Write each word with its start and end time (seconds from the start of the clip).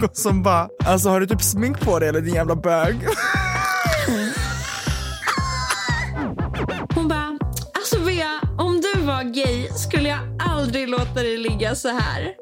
någon 0.00 0.14
som 0.14 0.42
bara, 0.42 0.68
alltså 0.84 1.08
har 1.08 1.20
du 1.20 1.26
typ 1.26 1.42
smink 1.42 1.80
på 1.80 1.98
dig 1.98 2.08
eller 2.08 2.20
din 2.20 2.34
jävla 2.34 2.56
bög? 2.56 2.96
Hon 6.94 7.08
bara, 7.08 7.38
alltså 7.74 7.98
Bea, 8.00 8.40
om 8.58 8.80
du 8.80 9.00
var 9.02 9.22
gay 9.22 9.68
skulle 9.68 10.08
jag 10.08 10.18
aldrig 10.48 10.88
låta 10.88 11.14
dig 11.14 11.38
ligga 11.38 11.74
så 11.74 11.88
här. 11.88 12.32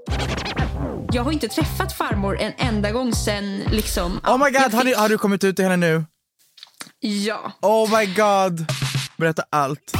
Jag 1.12 1.22
har 1.24 1.32
inte 1.32 1.48
träffat 1.48 1.92
farmor 1.92 2.38
en 2.40 2.52
enda 2.58 2.90
gång 2.90 3.12
sen 3.14 3.58
liksom... 3.70 4.20
Oh 4.26 4.38
my 4.44 4.50
god, 4.50 4.62
har, 4.62 4.70
fick- 4.70 4.84
du, 4.84 4.94
har 4.94 5.08
du 5.08 5.18
kommit 5.18 5.44
ut 5.44 5.56
till 5.56 5.64
henne 5.64 5.76
nu? 5.76 6.04
Ja. 7.00 7.52
Oh 7.62 7.98
my 7.98 8.06
god. 8.06 8.66
Berätta 9.16 9.42
allt. 9.50 9.92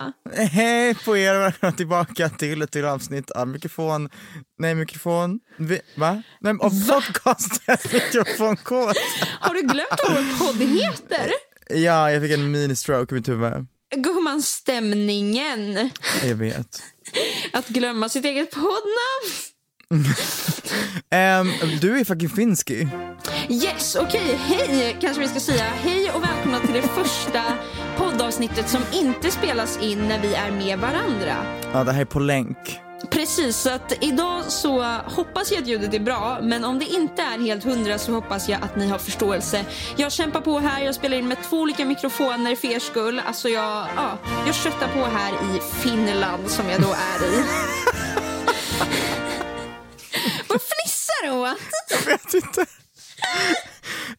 Hallå? 0.00 0.12
Hej 0.34 0.94
på 0.94 1.16
er 1.16 1.34
och 1.34 1.40
välkomna 1.42 1.72
tillbaka 1.72 2.28
till 2.28 2.62
ett 2.62 2.72
till 2.72 2.84
avsnitt 2.84 3.30
av 3.30 3.48
mikrofon, 3.48 4.08
nej 4.58 4.74
mikrofon, 4.74 5.40
vi, 5.58 5.80
va? 5.96 6.22
Nej, 6.40 6.56
av 6.60 6.88
podcasten 6.88 7.76
mikrofonkod. 7.92 8.96
Har 9.40 9.54
du 9.54 9.60
glömt 9.60 10.00
vad 10.08 10.12
vår 10.12 10.38
podd 10.38 10.68
heter? 10.68 11.30
Ja, 11.68 12.12
jag 12.12 12.22
fick 12.22 12.32
en 12.32 12.50
mini-stroke 12.50 13.14
i 13.14 13.18
mitt 13.18 13.28
huvud. 13.28 13.66
Gumman, 13.96 14.42
stämningen. 14.42 15.90
Jag 16.24 16.34
vet. 16.34 16.82
Att 17.52 17.68
glömma 17.68 18.08
sitt 18.08 18.24
eget 18.24 18.50
poddnamn. 18.50 19.30
Ehm, 21.10 21.52
du 21.80 22.00
är 22.00 22.04
fucking 22.04 22.28
finski. 22.28 22.88
Yes, 23.48 23.96
okej, 24.00 24.38
hej 24.46 24.96
kanske 25.00 25.22
vi 25.22 25.28
ska 25.28 25.40
säga. 25.40 25.64
Hej 25.64 26.10
och 26.10 26.22
välkomna 26.22 26.60
till 26.60 26.74
det 26.74 26.82
första 26.82 27.42
poddavsnittet 27.96 28.68
som 28.68 28.82
inte 28.92 29.30
spelas 29.30 29.82
in 29.82 30.08
när 30.08 30.20
vi 30.20 30.34
är 30.34 30.50
med 30.50 30.78
varandra. 30.78 31.36
Ja, 31.72 31.84
det 31.84 31.92
här 31.92 32.00
är 32.00 32.04
på 32.04 32.18
länk. 32.18 32.80
Precis, 33.10 33.56
så 33.56 33.70
att 33.70 34.04
idag 34.04 34.44
så 34.44 34.82
hoppas 35.04 35.52
jag 35.52 35.62
att 35.62 35.68
ljudet 35.68 35.94
är 35.94 36.00
bra, 36.00 36.38
men 36.42 36.64
om 36.64 36.78
det 36.78 36.84
inte 36.84 37.22
är 37.22 37.38
helt 37.38 37.64
hundra 37.64 37.98
så 37.98 38.12
hoppas 38.12 38.48
jag 38.48 38.62
att 38.62 38.76
ni 38.76 38.88
har 38.88 38.98
förståelse. 38.98 39.64
Jag 39.96 40.12
kämpar 40.12 40.40
på 40.40 40.58
här, 40.58 40.84
jag 40.84 40.94
spelar 40.94 41.16
in 41.16 41.28
med 41.28 41.42
två 41.42 41.56
olika 41.56 41.84
mikrofoner 41.84 42.56
för 42.56 42.68
er 42.68 42.78
skull. 42.78 43.22
Alltså 43.26 43.48
jag, 43.48 43.86
ja, 43.96 44.18
jag 44.46 44.54
köttar 44.54 44.88
på 44.88 45.04
här 45.04 45.32
i 45.32 45.60
Finland 45.82 46.50
som 46.50 46.68
jag 46.68 46.80
då 46.80 46.88
är 46.88 47.26
i. 47.26 47.44
Vad 50.48 50.60
fnissar 50.62 51.26
du 51.26 51.30
åt? 51.30 51.58
Jag 51.90 52.06
vet 52.12 52.34
inte. 52.34 52.66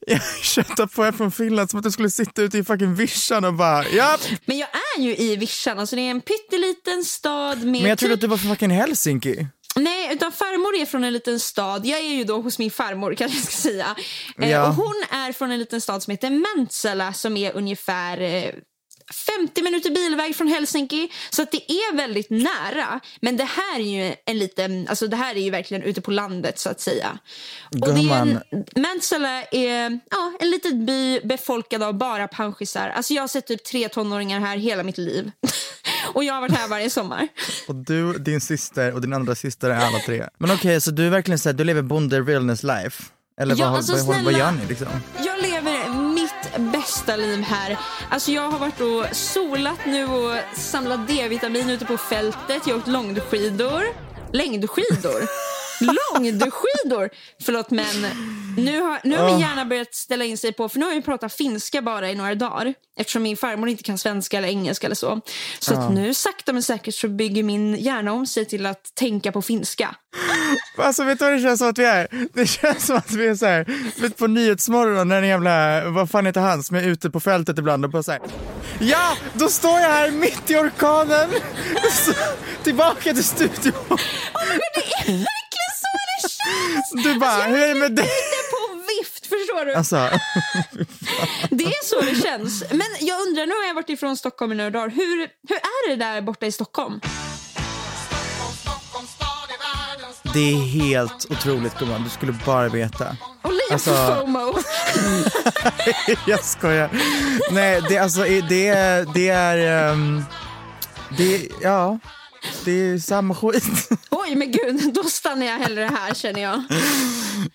Jag 0.08 0.22
köttade 0.44 0.88
på 0.88 1.06
er 1.06 1.12
från 1.12 1.32
Finland 1.32 1.70
som 1.70 1.80
att 1.80 1.86
jag 1.86 1.94
skulle 1.94 2.10
sitta 2.10 2.42
ute 2.42 2.58
i 2.58 2.64
fucking 2.64 2.96
vischan 2.96 3.46
och 3.46 3.54
bara 3.54 3.86
ja. 3.90 4.18
Men 4.46 4.58
jag 4.58 4.70
är 4.98 5.02
ju 5.02 5.16
i 5.18 5.36
Vischan, 5.36 5.80
alltså 5.80 5.96
det 5.96 6.02
är 6.02 6.12
en 6.12 6.22
pytteliten 6.22 7.04
stad 7.06 7.58
med 7.58 7.68
Men 7.82 7.90
jag 7.90 7.98
trodde 8.00 8.14
typ 8.16 8.18
att 8.18 8.22
du 8.22 8.28
var 8.28 8.38
från 8.38 8.50
fucking 8.52 8.70
Helsinki. 8.70 9.48
Nej, 9.76 10.14
utan 10.14 10.32
farmor 10.32 10.82
är 10.82 10.86
från 10.86 11.04
en 11.04 11.14
liten 11.14 11.40
stad. 11.40 11.86
Jag 11.86 12.00
är 12.00 12.04
ju 12.14 12.24
då 12.24 12.42
hos 12.42 12.60
min 12.60 12.72
farmor 12.72 13.16
kanske 13.16 13.38
jag 13.38 13.44
ska 13.46 13.56
säga. 13.56 13.96
Eh, 14.42 14.50
Ja. 14.50 14.68
och 14.68 14.74
hon 14.76 15.04
är 15.12 15.32
från 15.34 15.52
en 15.52 15.60
liten 15.60 15.82
stad 15.82 16.04
som 16.04 16.12
heter 16.12 16.56
Mäntsälä 16.58 17.14
som 17.14 17.38
är 17.38 17.52
ungefär 17.56 18.22
eh, 18.22 18.52
50 19.12 19.62
minuter 19.62 19.90
bilväg 19.90 20.36
från 20.36 20.48
Helsinki. 20.48 21.12
Så 21.30 21.42
att 21.42 21.52
det 21.52 21.72
är 21.72 21.96
väldigt 21.96 22.30
nära. 22.30 23.00
Men 23.22 23.38
det 23.38 23.44
här 23.44 23.80
är 23.80 24.08
ju 24.08 24.16
en 24.26 24.40
liten, 24.40 24.88
alltså 24.88 25.08
det 25.08 25.16
här 25.18 25.36
är 25.36 25.40
ju 25.42 25.50
verkligen 25.50 25.84
ute 25.84 26.02
på 26.02 26.12
landet 26.12 26.60
så 26.60 26.70
att 26.70 26.82
säga. 26.82 27.18
Och 27.82 27.94
det 27.94 28.10
är 28.10 28.22
en, 28.22 28.40
Mäntsälä 28.76 29.48
är 29.52 30.00
ja, 30.12 30.34
en 30.40 30.50
liten 30.50 30.86
by 30.86 31.20
befolkad 31.24 31.84
av 31.84 31.94
bara 31.94 32.28
panschisar. 32.28 32.90
Alltså 32.90 33.14
jag 33.14 33.24
har 33.24 33.28
sett 33.28 33.48
typ 33.48 33.64
tre 33.64 33.90
tonåringar 33.90 34.40
här 34.40 34.58
hela 34.58 34.84
mitt 34.84 34.98
liv. 34.98 35.32
och 36.14 36.24
jag 36.24 36.34
har 36.34 36.42
varit 36.42 36.56
här 36.56 36.68
varje 36.68 36.90
sommar. 36.90 37.28
Och 37.68 37.76
du, 37.76 38.14
din 38.14 38.42
syster 38.42 38.94
och 38.94 39.02
din 39.02 39.14
andra 39.14 39.36
syster 39.36 39.70
är 39.70 39.76
alla 39.76 40.00
tre. 40.00 40.26
Men 40.38 40.52
okej, 40.52 40.82
så 40.82 40.92
du 40.92 41.06
är 41.06 41.10
verkligen 41.10 41.40
såhär, 41.40 41.54
du 41.54 41.64
lever 41.64 41.82
bonde 41.82 42.22
realness 42.22 42.64
life? 42.64 43.04
Eller 43.42 43.56
Ja, 43.56 43.66
vad, 43.66 43.78
alltså, 43.78 43.94
vad, 43.94 44.06
vad, 44.06 44.16
vad 44.16 44.24
snälla. 44.24 44.38
gör 44.38 44.52
ni 44.52 44.66
liksom? 44.68 44.88
Jag 45.26 45.41
bästa 46.62 47.16
liv 47.16 47.42
här. 47.42 47.78
Alltså 48.10 48.32
jag 48.32 48.52
har 48.52 48.60
varit 48.60 48.82
och 48.82 49.16
solat 49.16 49.86
nu 49.86 50.06
och 50.06 50.38
samlat 50.56 51.08
D-vitamin 51.08 51.70
ute 51.70 51.86
på 51.86 51.98
fältet. 51.98 52.68
Jag 52.68 52.74
har 52.74 52.80
åkt 52.80 52.88
långskidor. 52.88 53.84
Längdskidor? 54.34 55.22
Långdskidor! 55.82 57.10
Förlåt 57.44 57.70
men 57.70 58.02
nu 58.58 58.82
har, 58.82 59.00
nu 59.04 59.18
har 59.18 59.32
min 59.32 59.40
hjärna 59.40 59.66
börjat 59.66 59.96
ställa 59.96 60.26
in 60.26 60.38
sig 60.38 60.54
på, 60.54 60.70
för 60.70 60.80
nu 60.80 60.86
har 60.86 60.94
jag 60.94 61.06
pratat 61.06 61.34
finska 61.34 61.82
bara 61.82 62.12
i 62.12 62.16
några 62.16 62.36
dagar. 62.36 62.74
Eftersom 63.00 63.24
min 63.24 63.38
farmor 63.38 63.70
inte 63.70 63.84
kan 63.84 63.98
svenska 63.98 64.38
eller 64.38 64.48
engelska 64.48 64.88
eller 64.88 64.96
så. 64.96 65.22
Så 65.60 65.74
att 65.74 65.92
nu 65.92 66.14
sakta 66.14 66.54
men 66.54 66.64
säkert 66.64 66.96
så 66.96 67.08
bygger 67.08 67.44
min 67.44 67.76
hjärna 67.76 68.14
om 68.14 68.28
sig 68.28 68.46
till 68.46 68.66
att 68.66 68.96
tänka 68.96 69.32
på 69.32 69.42
finska. 69.42 69.96
Alltså 70.78 71.04
vet 71.04 71.20
du 71.20 71.26
vad 71.26 71.34
det 71.34 71.40
känns 71.40 71.60
som 71.60 71.70
att 71.70 71.78
vi 71.78 71.86
är? 71.86 72.08
Det 72.34 72.46
känns 72.48 72.86
som 72.86 72.98
att 72.98 73.12
vi 73.12 73.28
är 73.28 73.36
såhär, 73.36 73.66
vet 74.02 74.18
på 74.18 74.28
Nyhetsmorgon 74.28 75.08
när 75.08 75.22
den 75.22 75.30
jävla, 75.30 75.90
vad 75.90 76.10
fan 76.10 76.26
heter 76.26 76.42
han 76.42 76.64
som 76.64 76.76
är 76.76 76.82
ute 76.84 77.10
på 77.10 77.20
fältet 77.20 77.60
ibland 77.60 77.86
och 77.86 77.92
bara 77.92 78.04
såhär 78.04 78.22
Ja, 78.80 79.18
då 79.34 79.48
står 79.48 79.80
jag 79.80 79.90
här 79.90 80.12
mitt 80.12 80.52
i 80.52 80.56
orkanen, 80.56 81.30
så, 81.92 82.14
tillbaka 82.64 83.14
till 83.14 83.24
studion. 83.24 83.74
Oh 83.90 83.98
Det 84.74 84.82
är 84.82 85.18
verkligen 85.18 85.74
så 85.82 85.98
det 86.08 86.30
känns! 86.30 87.04
Du 87.04 87.20
bara, 87.20 87.44
hur 87.44 87.64
är 87.64 87.68
det 87.68 87.76
med 87.76 87.96
dig? 87.96 88.10
Förstår 89.32 89.66
du? 89.66 89.74
Alltså, 89.74 89.96
Det 91.50 91.64
är 91.64 91.86
så 91.86 92.02
det 92.02 92.22
känns. 92.22 92.64
Men 92.72 92.88
jag 93.00 93.22
undrar, 93.28 93.46
nu 93.46 93.54
har 93.54 93.68
jag 93.68 93.74
varit 93.74 93.90
ifrån 93.90 94.18
Stockholm 94.18 94.52
i 94.52 94.56
några 94.56 94.70
dagar. 94.70 94.90
Hur, 94.90 95.18
hur 95.48 95.56
är 95.56 95.90
det 95.90 96.06
där 96.06 96.22
borta 96.22 96.46
i 96.46 96.52
Stockholm? 96.52 97.00
Det 100.34 100.40
är 100.54 100.56
helt 100.58 101.26
otroligt 101.32 101.80
gumman, 101.80 102.04
du 102.04 102.10
skulle 102.10 102.32
bara 102.46 102.70
veta. 102.70 103.18
Och 103.42 103.52
lite 103.54 103.74
Alltså- 103.74 104.16
FOMO. 104.22 104.54
Jag 106.28 106.44
skojar. 106.44 106.90
Nej, 107.52 107.82
det, 107.90 107.98
alltså, 107.98 108.22
det 108.50 108.68
är, 108.68 109.06
det 109.14 109.30
är, 109.30 109.92
ehm, 109.92 110.24
det, 111.18 111.48
ja, 111.62 112.00
det 112.66 112.72
är 112.72 112.98
samma 113.00 113.36
skit. 113.36 113.90
Oj, 114.10 114.36
men 114.36 114.52
gud, 114.52 114.94
då 114.94 115.04
stannar 115.04 115.46
jag 115.46 115.60
hellre 115.60 115.84
här 115.94 116.14
känner 116.14 116.42
jag. 116.42 116.54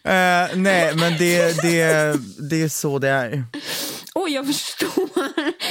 Eh, 0.05 0.57
nej, 0.57 0.95
men 0.97 1.19
det, 1.19 1.63
det, 1.63 2.17
det 2.51 2.63
är 2.63 2.69
så 2.69 2.99
det 2.99 3.09
är. 3.09 3.45
Oj, 4.15 4.33
jag 4.33 4.47
förstår. 4.47 5.09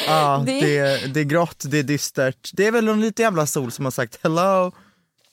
Ja, 0.07 0.43
Det- 0.45 0.59
det, 0.61 1.13
det 1.13 1.19
är 1.19 1.23
grått, 1.23 1.63
det 1.67 1.79
är 1.79 1.83
dystert. 1.83 2.49
Det 2.53 2.67
är 2.67 2.71
väl 2.71 2.85
någon 2.85 3.01
lite 3.01 3.21
jävla 3.21 3.45
sol 3.47 3.71
som 3.71 3.85
har 3.85 3.91
sagt 3.91 4.19
hello. 4.23 4.71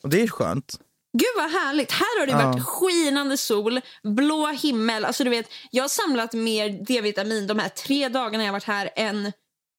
Och 0.03 0.09
det 0.09 0.21
är 0.21 0.27
skönt. 0.27 0.75
Gud 1.17 1.27
vad 1.35 1.51
härligt. 1.51 1.91
Här 1.91 2.19
har 2.19 2.25
det 2.25 2.31
Ja. 2.31 2.47
varit 2.51 2.65
skinande 2.65 3.37
sol, 3.37 3.81
blå 4.03 4.47
himmel. 4.47 5.05
Alltså 5.05 5.23
du 5.23 5.29
vet, 5.29 5.45
jag 5.71 5.83
har 5.83 5.89
samlat 5.89 6.33
mer 6.33 6.69
D-vitamin 6.69 7.47
de 7.47 7.59
här 7.59 7.69
tre 7.69 8.09
dagarna 8.09 8.43
jag 8.43 8.47
har 8.49 8.53
varit 8.53 8.63
här 8.63 8.89
än 8.95 9.31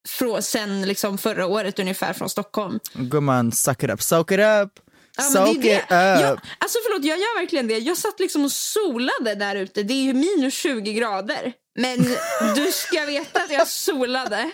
från, 0.07 0.41
sen 0.43 0.81
liksom 0.81 1.17
förra 1.17 1.45
året 1.45 1.79
ungefär 1.79 2.13
från 2.13 2.29
Stockholm. 2.29 2.79
Gumman, 2.93 3.51
suck 3.51 3.83
it 3.83 3.89
up, 3.89 4.01
soak 4.01 4.31
it 4.31 4.39
up. 4.39 4.79
Ja, 5.17 5.23
soak 5.23 5.55
det 5.61 5.75
it 5.75 5.81
up. 5.83 5.89
Jag, 5.89 6.39
alltså 6.59 6.77
förlåt, 6.85 7.05
jag 7.05 7.17
gör 7.19 7.39
verkligen 7.39 7.67
det. 7.67 7.77
Jag 7.77 7.97
satt 7.97 8.19
liksom 8.19 8.45
och 8.45 8.51
solade 8.51 9.35
där 9.35 9.55
ute. 9.55 9.83
Det 9.83 9.93
är 9.93 10.03
ju 10.03 10.13
minus 10.13 10.53
20 10.53 10.93
grader. 10.93 11.53
Men 11.79 12.15
du 12.55 12.71
ska 12.71 13.05
veta 13.05 13.39
att 13.43 13.51
jag 13.51 13.67
solade. 13.67 14.51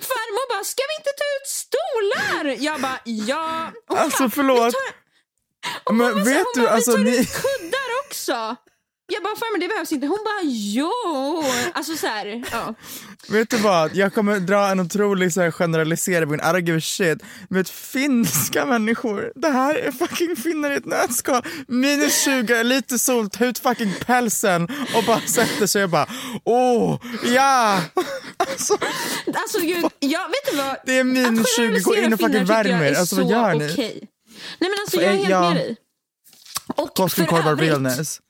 Farmor 0.00 0.48
bara, 0.54 0.64
ska 0.64 0.82
vi 0.88 0.94
inte 1.00 1.10
ta 1.18 1.24
ut 1.36 1.48
stolar? 1.48 2.64
Jag 2.64 2.80
bara, 2.80 2.98
ja. 3.04 3.70
Hon 3.88 3.98
Alltså 3.98 4.22
bara, 4.22 4.30
förlåt. 4.30 4.74
"Vi 5.64 5.70
tar- 5.72 5.82
Och 5.84 5.94
Men 5.94 6.24
vet 6.24 6.36
hon 6.36 6.44
du, 6.54 6.60
bara, 6.60 6.70
alltså 6.70 6.96
ni... 6.96 7.16
kuddar 7.16 7.88
också. 8.06 8.56
Jag 9.06 9.22
bara, 9.22 9.36
farmor 9.36 9.58
det 9.60 9.68
behövs 9.68 9.92
inte. 9.92 10.06
Hon 10.06 10.18
bara, 10.24 10.40
jo. 10.44 10.90
Alltså 11.74 11.96
så 11.96 12.06
här, 12.06 12.44
ja. 12.52 12.74
Vet 13.28 13.50
du 13.50 13.56
vad, 13.56 13.96
jag 13.96 14.14
kommer 14.14 14.40
dra 14.40 14.68
en 14.68 14.80
otrolig 14.80 15.32
så 15.32 15.40
här, 15.40 15.50
generalisering, 15.50 16.34
I 16.34 16.36
don't 16.38 16.66
give 16.66 16.78
a 16.78 16.80
shit. 16.80 17.18
Vet 17.50 17.70
finska 17.70 18.66
människor, 18.66 19.32
det 19.34 19.48
här 19.48 19.74
är 19.74 19.92
fucking 19.92 20.36
finnar 20.36 20.70
i 20.70 20.74
ett 20.74 20.84
nötskal. 20.84 21.42
Minus 21.68 22.22
20, 22.24 22.62
lite 22.62 22.98
sol, 22.98 23.30
ta 23.30 23.44
ut 23.44 23.58
fucking 23.58 23.94
pälsen 24.06 24.68
och 24.96 25.04
bara 25.06 25.20
sätter 25.20 25.66
sig 25.66 25.84
och 25.84 25.90
bara 25.90 26.06
åh, 26.44 27.00
ja! 27.24 27.80
Alltså, 28.36 28.78
Alltså 29.34 29.60
gud, 29.60 29.84
jag 30.00 30.26
vet 30.28 30.50
du 30.50 30.56
vad? 30.56 30.76
Det 30.86 30.98
är 30.98 31.04
minus 31.04 31.40
Att 31.40 31.56
20, 31.56 31.80
gå 31.80 31.94
in 31.96 32.12
och 32.12 32.20
fucking 32.20 32.44
värm 32.44 32.82
er. 32.82 32.94
Alltså, 32.94 33.16
vad 33.16 33.24
så 33.26 33.30
gör 33.32 33.54
ni? 33.54 33.72
okej. 33.72 34.08
Nej 34.58 34.70
men 34.70 34.78
alltså 34.80 34.96
För- 34.96 35.04
jag 35.04 35.12
är 35.12 35.16
helt 35.16 35.30
ja. 35.30 35.40
med 35.40 35.56
dig. 35.56 35.76
Och 36.76 36.94
Koskenkorvar 36.96 37.50
övrigt, 37.52 37.68
realness. 37.70 38.20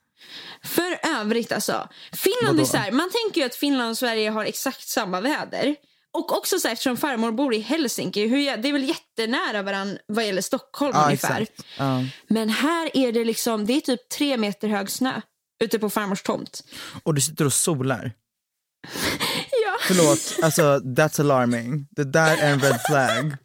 för 0.64 0.98
övrigt 1.20 1.52
alltså. 1.52 1.88
Finland 2.12 2.48
är 2.58 2.62
Vadå? 2.62 2.66
så 2.66 2.76
här, 2.76 2.90
man 2.92 3.10
tänker 3.10 3.40
ju 3.40 3.46
att 3.46 3.54
Finland 3.54 3.90
och 3.90 3.98
Sverige 3.98 4.30
har 4.30 4.44
exakt 4.44 4.88
samma 4.88 5.20
väder. 5.20 5.76
Och 6.12 6.36
också 6.38 6.58
så 6.58 6.68
här, 6.68 6.72
eftersom 6.72 6.96
farmor 6.96 7.32
bor 7.32 7.54
i 7.54 7.58
Helsinki, 7.60 8.26
hur, 8.26 8.38
jag- 8.38 8.62
det 8.62 8.68
är 8.68 8.72
väl 8.72 8.88
jättenära 8.88 9.62
varandra 9.62 9.98
vad 10.06 10.26
gäller 10.26 10.42
Stockholm 10.42 10.92
Ja, 10.94 11.04
ungefär. 11.04 11.46
Ja. 11.78 12.04
Men 12.28 12.48
här 12.48 12.90
är 12.94 13.12
det 13.12 13.24
liksom, 13.24 13.66
det 13.66 13.72
är 13.72 13.80
typ 13.80 14.08
tre 14.08 14.36
meter 14.36 14.68
hög 14.68 14.90
snö 14.90 15.20
ute 15.64 15.78
på 15.78 15.90
farmors 15.90 16.22
tomt. 16.22 16.64
Och 17.02 17.14
du 17.14 17.20
sitter 17.20 17.44
och 17.44 17.52
solar. 17.52 18.12
Ja. 19.66 19.78
Förlåt, 19.86 20.38
alltså 20.42 20.62
that's 20.78 21.20
alarming. 21.20 21.86
Det 21.90 22.04
där 22.04 22.36
är 22.36 22.52
en 22.52 22.60
red 22.60 22.80
flag. 22.88 23.36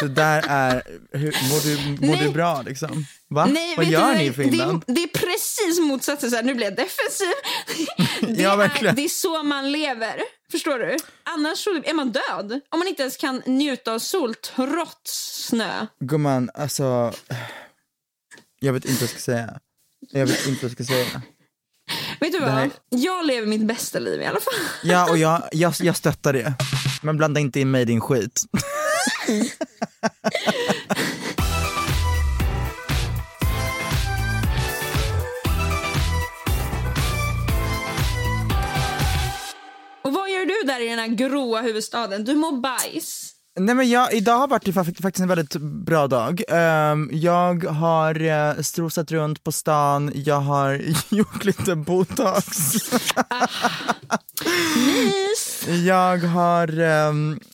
Det 0.00 0.08
där 0.08 0.44
är, 0.48 0.82
hur, 1.12 1.36
mår, 1.50 1.60
du, 1.66 2.06
mår 2.06 2.14
Nej. 2.16 2.26
du 2.26 2.30
bra 2.32 2.62
liksom? 2.62 3.06
Va? 3.28 3.46
Nej, 3.46 3.76
vad 3.76 3.86
gör 3.86 4.12
du, 4.12 4.18
ni 4.18 4.24
i 4.26 4.32
Finland? 4.32 4.84
Det, 4.86 4.92
det 4.92 5.02
är 5.02 5.06
precis 5.08 5.80
motsatsen. 5.80 6.30
Så 6.30 6.36
här, 6.36 6.42
nu 6.42 6.54
blir 6.54 6.66
jag 6.66 6.76
defensiv. 6.76 7.26
Det, 8.36 8.42
Ja, 8.42 8.64
är, 8.64 8.92
det 8.92 9.04
är 9.04 9.08
så 9.08 9.42
man 9.42 9.72
lever. 9.72 10.22
Förstår 10.50 10.78
du? 10.78 10.96
Annars 11.24 11.58
så 11.58 11.70
är 11.84 11.94
man 11.94 12.12
död. 12.12 12.60
Om 12.68 12.78
man 12.78 12.88
inte 12.88 13.02
ens 13.02 13.16
kan 13.16 13.42
njuta 13.46 13.92
av 13.92 13.98
sol 13.98 14.34
trots 14.34 15.44
snö. 15.48 15.86
Gumman, 16.00 16.50
alltså, 16.54 17.12
jag 18.60 18.72
vet 18.72 18.84
inte 18.84 18.94
vad 18.94 19.02
jag 19.02 19.10
ska 19.10 19.18
säga. 19.18 19.58
Jag 20.10 20.26
vet 20.26 20.46
inte 20.46 20.66
vad 20.66 20.70
jag 20.78 20.84
ska 20.86 20.94
säga. 20.94 21.22
Vet 22.20 22.32
du 22.32 22.38
vad? 22.40 22.50
här- 22.50 22.70
Jag 22.88 23.26
lever 23.26 23.46
mitt 23.46 23.66
bästa 23.66 23.98
liv 23.98 24.20
i 24.20 24.24
alla 24.26 24.40
fall. 24.40 24.54
Ja, 24.82 25.10
och 25.10 25.18
jag, 25.18 25.42
jag, 25.52 25.74
jag 25.80 25.96
stöttar 26.02 26.32
det. 26.32 26.54
Men 27.02 27.16
blanda 27.16 27.40
inte 27.40 27.60
in 27.60 27.70
mig 27.70 27.82
i 27.82 27.84
din 27.84 28.00
skit. 28.00 28.40
Och 29.22 29.28
vad 40.12 40.30
gör 40.30 40.46
du 40.46 40.62
där 40.66 40.80
i 40.80 40.88
den 40.88 40.98
här 40.98 41.06
gråa 41.06 41.60
huvudstaden? 41.60 42.24
Du 42.24 42.34
mår 42.34 42.52
bajs. 42.52 43.31
Nej 43.60 43.74
men 43.74 43.90
jag, 43.90 44.12
idag 44.12 44.38
har 44.38 44.48
varit 44.48 44.64
fa- 44.68 45.02
faktiskt 45.02 45.22
en 45.22 45.28
väldigt 45.28 45.56
bra 45.56 46.06
dag. 46.06 46.42
Ehm, 46.48 47.10
jag 47.12 47.64
har 47.64 48.22
uh, 48.22 48.62
strosat 48.62 49.10
runt 49.10 49.44
på 49.44 49.52
stan, 49.52 50.12
jag 50.14 50.40
har 50.40 50.80
gjort 51.14 51.44
lite 51.44 51.74
botox. 51.76 52.46
Mys. 54.76 55.68
Jag 55.86 56.18
har 56.18 56.68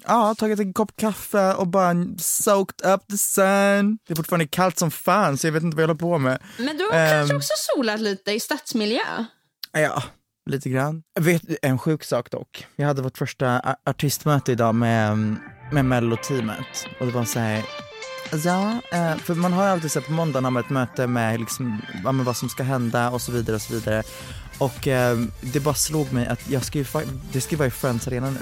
ja, 0.06 0.34
tagit 0.38 0.60
en 0.60 0.72
kopp 0.72 0.96
kaffe 0.96 1.52
och 1.54 1.66
bara 1.66 1.94
soaked 2.18 2.90
up 2.90 3.06
the 3.10 3.18
sun. 3.18 3.98
Det 4.06 4.12
är 4.12 4.16
fortfarande 4.16 4.46
kallt 4.46 4.78
som 4.78 4.90
fan 4.90 5.38
så 5.38 5.46
jag 5.46 5.52
vet 5.52 5.62
inte 5.62 5.76
vad 5.76 5.82
jag 5.82 5.88
håller 5.88 5.98
på 6.00 6.18
med. 6.18 6.38
Men 6.58 6.76
du 6.76 6.84
har 6.84 6.92
Ehm. 6.98 7.10
kanske 7.18 7.36
också 7.36 7.52
solat 7.56 8.00
lite 8.00 8.32
i 8.32 8.40
stadsmiljö? 8.40 9.24
Ja, 9.72 10.02
lite 10.50 10.68
grann. 10.70 11.02
Vet, 11.20 11.42
en 11.62 11.78
sjuk 11.78 12.04
sak 12.04 12.30
dock. 12.30 12.66
Jag 12.76 12.86
hade 12.86 13.02
vårt 13.02 13.18
första 13.18 13.76
artistmöte 13.86 14.52
idag 14.52 14.74
med, 14.74 15.36
med 15.72 15.84
mello-teamet 15.84 16.86
och 17.00 17.06
det 17.06 17.12
var 17.12 17.24
så 17.24 17.38
här 17.38 17.64
Ja, 18.44 18.80
eh, 18.92 19.16
för 19.16 19.34
man 19.34 19.52
har 19.52 19.64
ju 19.64 19.70
alltid 19.70 19.90
sett 19.90 20.06
på 20.06 20.12
måndagen 20.12 20.44
har 20.44 20.50
man 20.50 20.62
ett 20.62 20.70
möte 20.70 21.06
med, 21.06 21.40
liksom, 21.40 21.82
vad 22.04 22.36
som 22.36 22.48
ska 22.48 22.62
hända 22.62 23.10
och 23.10 23.22
så 23.22 23.32
vidare 23.32 23.56
och 23.56 23.62
så 23.62 23.74
vidare. 23.74 24.02
Och 24.58 24.88
eh, 24.88 25.18
det 25.40 25.60
bara 25.60 25.74
slog 25.74 26.12
mig 26.12 26.26
att 26.26 26.50
jag 26.50 26.64
ska 26.64 26.78
ju, 26.78 26.84
det 27.32 27.40
ska 27.40 27.50
ju 27.50 27.56
vara 27.56 27.68
i 27.68 27.70
Friends 27.70 28.08
Arena 28.08 28.30
nu. 28.30 28.40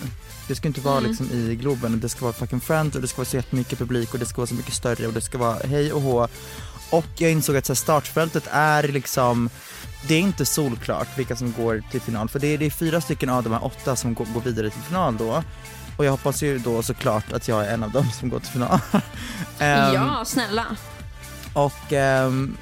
Det 0.49 0.55
ska 0.55 0.69
inte 0.69 0.81
vara 0.81 1.01
liksom 1.01 1.31
i 1.33 1.57
Globen, 1.57 2.01
det 2.01 2.09
ska 2.09 2.25
vara 2.25 2.33
fucking 2.33 2.61
Friends 2.61 2.97
och 2.97 3.03
det 3.03 3.09
ska 3.09 3.17
vara 3.17 3.27
så 3.27 3.37
jättemycket 3.37 3.79
publik 3.79 4.13
och 4.13 4.19
det 4.19 4.27
ska 4.27 4.37
vara 4.37 4.47
så 4.47 4.55
mycket 4.55 4.75
större 4.75 5.07
och 5.07 5.13
det 5.13 5.21
ska 5.21 5.39
vara 5.39 5.59
hej 5.65 5.93
och 5.93 6.03
hå. 6.03 6.29
Och 6.91 7.07
jag 7.17 7.31
insåg 7.31 7.57
att 7.57 7.67
så 7.67 7.73
här, 7.73 7.77
startfältet 7.77 8.49
är 8.51 8.89
liksom 8.89 9.51
det 10.09 10.15
är 10.15 10.21
inte 10.21 10.47
solklart 10.47 11.19
vilka 11.19 11.37
som 11.37 11.53
går 11.53 11.83
till 11.91 12.01
final 12.01 12.29
för 12.29 12.39
det 12.39 12.47
är, 12.47 12.59
det 12.59 12.67
är 12.67 12.71
fyra 12.71 13.01
stycken 13.01 13.29
av 13.29 13.43
de 13.43 13.53
här 13.53 13.65
åtta 13.65 13.97
som 13.97 14.15
går, 14.15 14.27
går 14.35 14.41
vidare 14.41 14.71
till 14.71 14.83
final 14.83 15.17
då. 15.17 15.43
Och 15.97 16.05
jag 16.05 16.11
hoppas 16.11 16.43
ju 16.43 16.59
då 16.59 16.83
såklart 16.83 17.33
att 17.33 17.49
jag 17.49 17.67
är 17.67 17.75
en 17.75 17.83
av 17.83 17.91
dem 17.91 18.11
som 18.11 18.29
går 18.29 18.39
till 18.39 18.49
final. 18.49 18.79
Ehm, 19.59 19.95
ja, 19.95 20.25
snälla. 20.25 20.67
Och 21.53 21.93
ehm, 21.93 22.57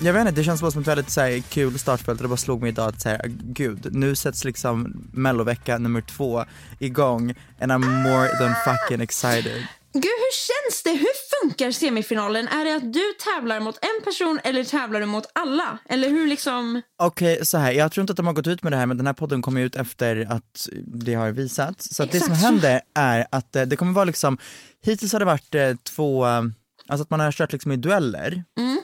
jag 0.00 0.12
vet 0.12 0.20
inte, 0.20 0.32
det 0.32 0.44
känns 0.44 0.60
bara 0.60 0.70
som 0.70 0.80
ett 0.80 0.86
väldigt 0.86 1.10
så 1.10 1.20
här, 1.20 1.40
kul 1.40 1.78
startfält 1.78 2.18
och 2.20 2.22
det 2.22 2.28
bara 2.28 2.36
slog 2.36 2.60
mig 2.60 2.68
idag 2.68 2.88
att 2.88 3.00
så 3.00 3.08
här, 3.08 3.20
gud, 3.26 3.88
nu 3.94 4.14
sätts 4.14 4.44
liksom 4.44 5.08
mellovecka 5.12 5.78
nummer 5.78 6.00
två 6.00 6.44
igång 6.78 7.34
and 7.60 7.72
I'm 7.72 8.02
more 8.02 8.28
than 8.28 8.54
fucking 8.64 9.00
excited. 9.00 9.66
Gud, 9.92 10.02
hur 10.04 10.32
känns 10.32 10.82
det? 10.82 10.90
Hur 10.90 11.42
funkar 11.42 11.70
semifinalen? 11.70 12.48
Är 12.48 12.64
det 12.64 12.76
att 12.76 12.92
du 12.92 13.02
tävlar 13.24 13.60
mot 13.60 13.78
en 13.82 14.04
person 14.04 14.40
eller 14.44 14.64
tävlar 14.64 15.00
du 15.00 15.06
mot 15.06 15.26
alla? 15.32 15.78
Eller 15.88 16.08
hur 16.08 16.26
liksom... 16.26 16.82
Okej, 17.02 17.46
så 17.46 17.58
här, 17.58 17.72
jag 17.72 17.92
tror 17.92 18.02
inte 18.02 18.10
att 18.10 18.16
de 18.16 18.26
har 18.26 18.34
gått 18.34 18.46
ut 18.46 18.62
med 18.62 18.72
det 18.72 18.76
här 18.76 18.86
men 18.86 18.96
den 18.96 19.06
här 19.06 19.14
podden 19.14 19.42
kommer 19.42 19.60
ut 19.60 19.76
efter 19.76 20.26
att 20.30 20.68
det 20.86 21.14
har 21.14 21.30
visats. 21.30 21.94
Så 21.94 22.02
att 22.02 22.12
det 22.12 22.20
som 22.20 22.34
händer 22.34 22.80
är 22.94 23.26
att 23.30 23.56
eh, 23.56 23.62
det 23.62 23.76
kommer 23.76 23.92
vara 23.92 24.04
liksom, 24.04 24.38
hittills 24.84 25.12
har 25.12 25.20
det 25.20 25.26
varit 25.26 25.54
eh, 25.54 25.74
två, 25.82 26.26
eh, 26.26 26.42
alltså 26.88 27.02
att 27.02 27.10
man 27.10 27.20
har 27.20 27.32
kört 27.32 27.52
liksom 27.52 27.72
i 27.72 27.76
dueller. 27.76 28.44
Mm. 28.58 28.80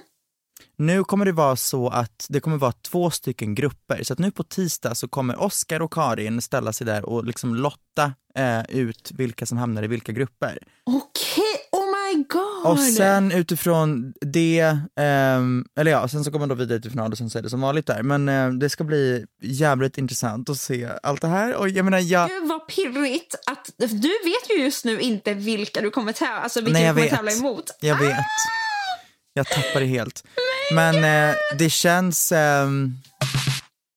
Nu 0.77 1.05
kommer 1.05 1.25
det 1.25 1.33
vara 1.33 1.57
så 1.57 1.89
att 1.89 2.27
det 2.29 2.41
kommer 2.41 2.57
vara 2.57 2.73
två 2.73 3.11
stycken 3.11 3.55
grupper. 3.55 4.03
Så 4.05 4.13
att 4.13 4.19
nu 4.19 4.31
på 4.31 4.43
tisdag 4.43 4.95
så 4.95 5.09
kommer 5.09 5.43
Oskar 5.43 5.81
och 5.83 5.93
Karin 5.93 6.43
ställa 6.43 6.73
sig 6.73 6.87
där 6.87 7.05
och 7.05 7.25
liksom 7.25 7.55
lotta 7.55 8.13
eh, 8.39 8.63
ut 8.69 9.11
vilka 9.15 9.47
som 9.47 9.59
hamnar 9.59 9.83
i 9.83 9.87
vilka 9.87 10.13
grupper. 10.13 10.59
Okej, 10.87 11.45
oh 11.73 11.85
my 11.87 12.25
god! 12.29 12.73
Och 12.73 12.79
sen 12.81 13.33
utifrån 13.33 14.13
det, 14.21 14.79
ehm, 15.01 15.65
eller 15.79 15.91
ja, 15.91 16.09
sen 16.09 16.25
så 16.25 16.31
kommer 16.33 16.47
då 16.47 16.55
vidare 16.55 16.81
till 16.81 16.91
final 16.91 17.13
och 17.13 17.19
sen 17.19 17.31
så 17.31 17.39
är 17.39 17.43
det 17.43 17.51
som 17.51 17.61
vanligt 17.61 17.87
där. 17.87 18.03
Men 18.03 18.29
eh, 18.29 18.49
det 18.51 18.71
ska 18.71 18.85
bli 18.85 19.25
jävligt 19.43 19.99
intressant 19.99 20.51
att 20.51 20.59
se 20.59 20.89
allt 21.03 21.21
det 21.21 21.29
här. 21.29 21.55
Och 21.55 21.69
jag 21.69 21.85
menar, 21.85 21.99
jag, 21.99 22.29
Gud 22.29 22.49
vad 22.49 22.69
pirrigt 22.69 23.35
att 23.47 23.71
du 23.79 24.09
vet 24.25 24.51
ju 24.51 24.63
just 24.63 24.85
nu 24.85 25.01
inte 25.01 25.35
vilka 25.35 25.81
du 25.81 25.91
kommer 25.91 26.13
tävla, 26.13 26.41
alltså 26.41 26.61
vilka 26.61 26.73
Nej, 26.73 26.83
du 26.83 26.89
kommer 26.89 27.03
vet. 27.03 27.15
tävla 27.17 27.33
emot. 27.33 27.77
jag 27.81 27.99
vet. 27.99 28.17
Jag 29.37 29.47
tappar 29.47 29.81
det 29.81 29.87
helt. 29.87 30.25
Men 30.75 30.95
eh, 31.31 31.37
det 31.59 31.71
känns, 31.71 32.33
ehm, 32.33 32.93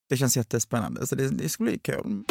det 0.09 0.17
känns 0.17 0.37
jättespännande 0.37 1.07
så 1.07 1.15
det, 1.15 1.29
det 1.29 1.49
ska 1.49 1.63
bli 1.63 1.79
kul. 1.79 2.23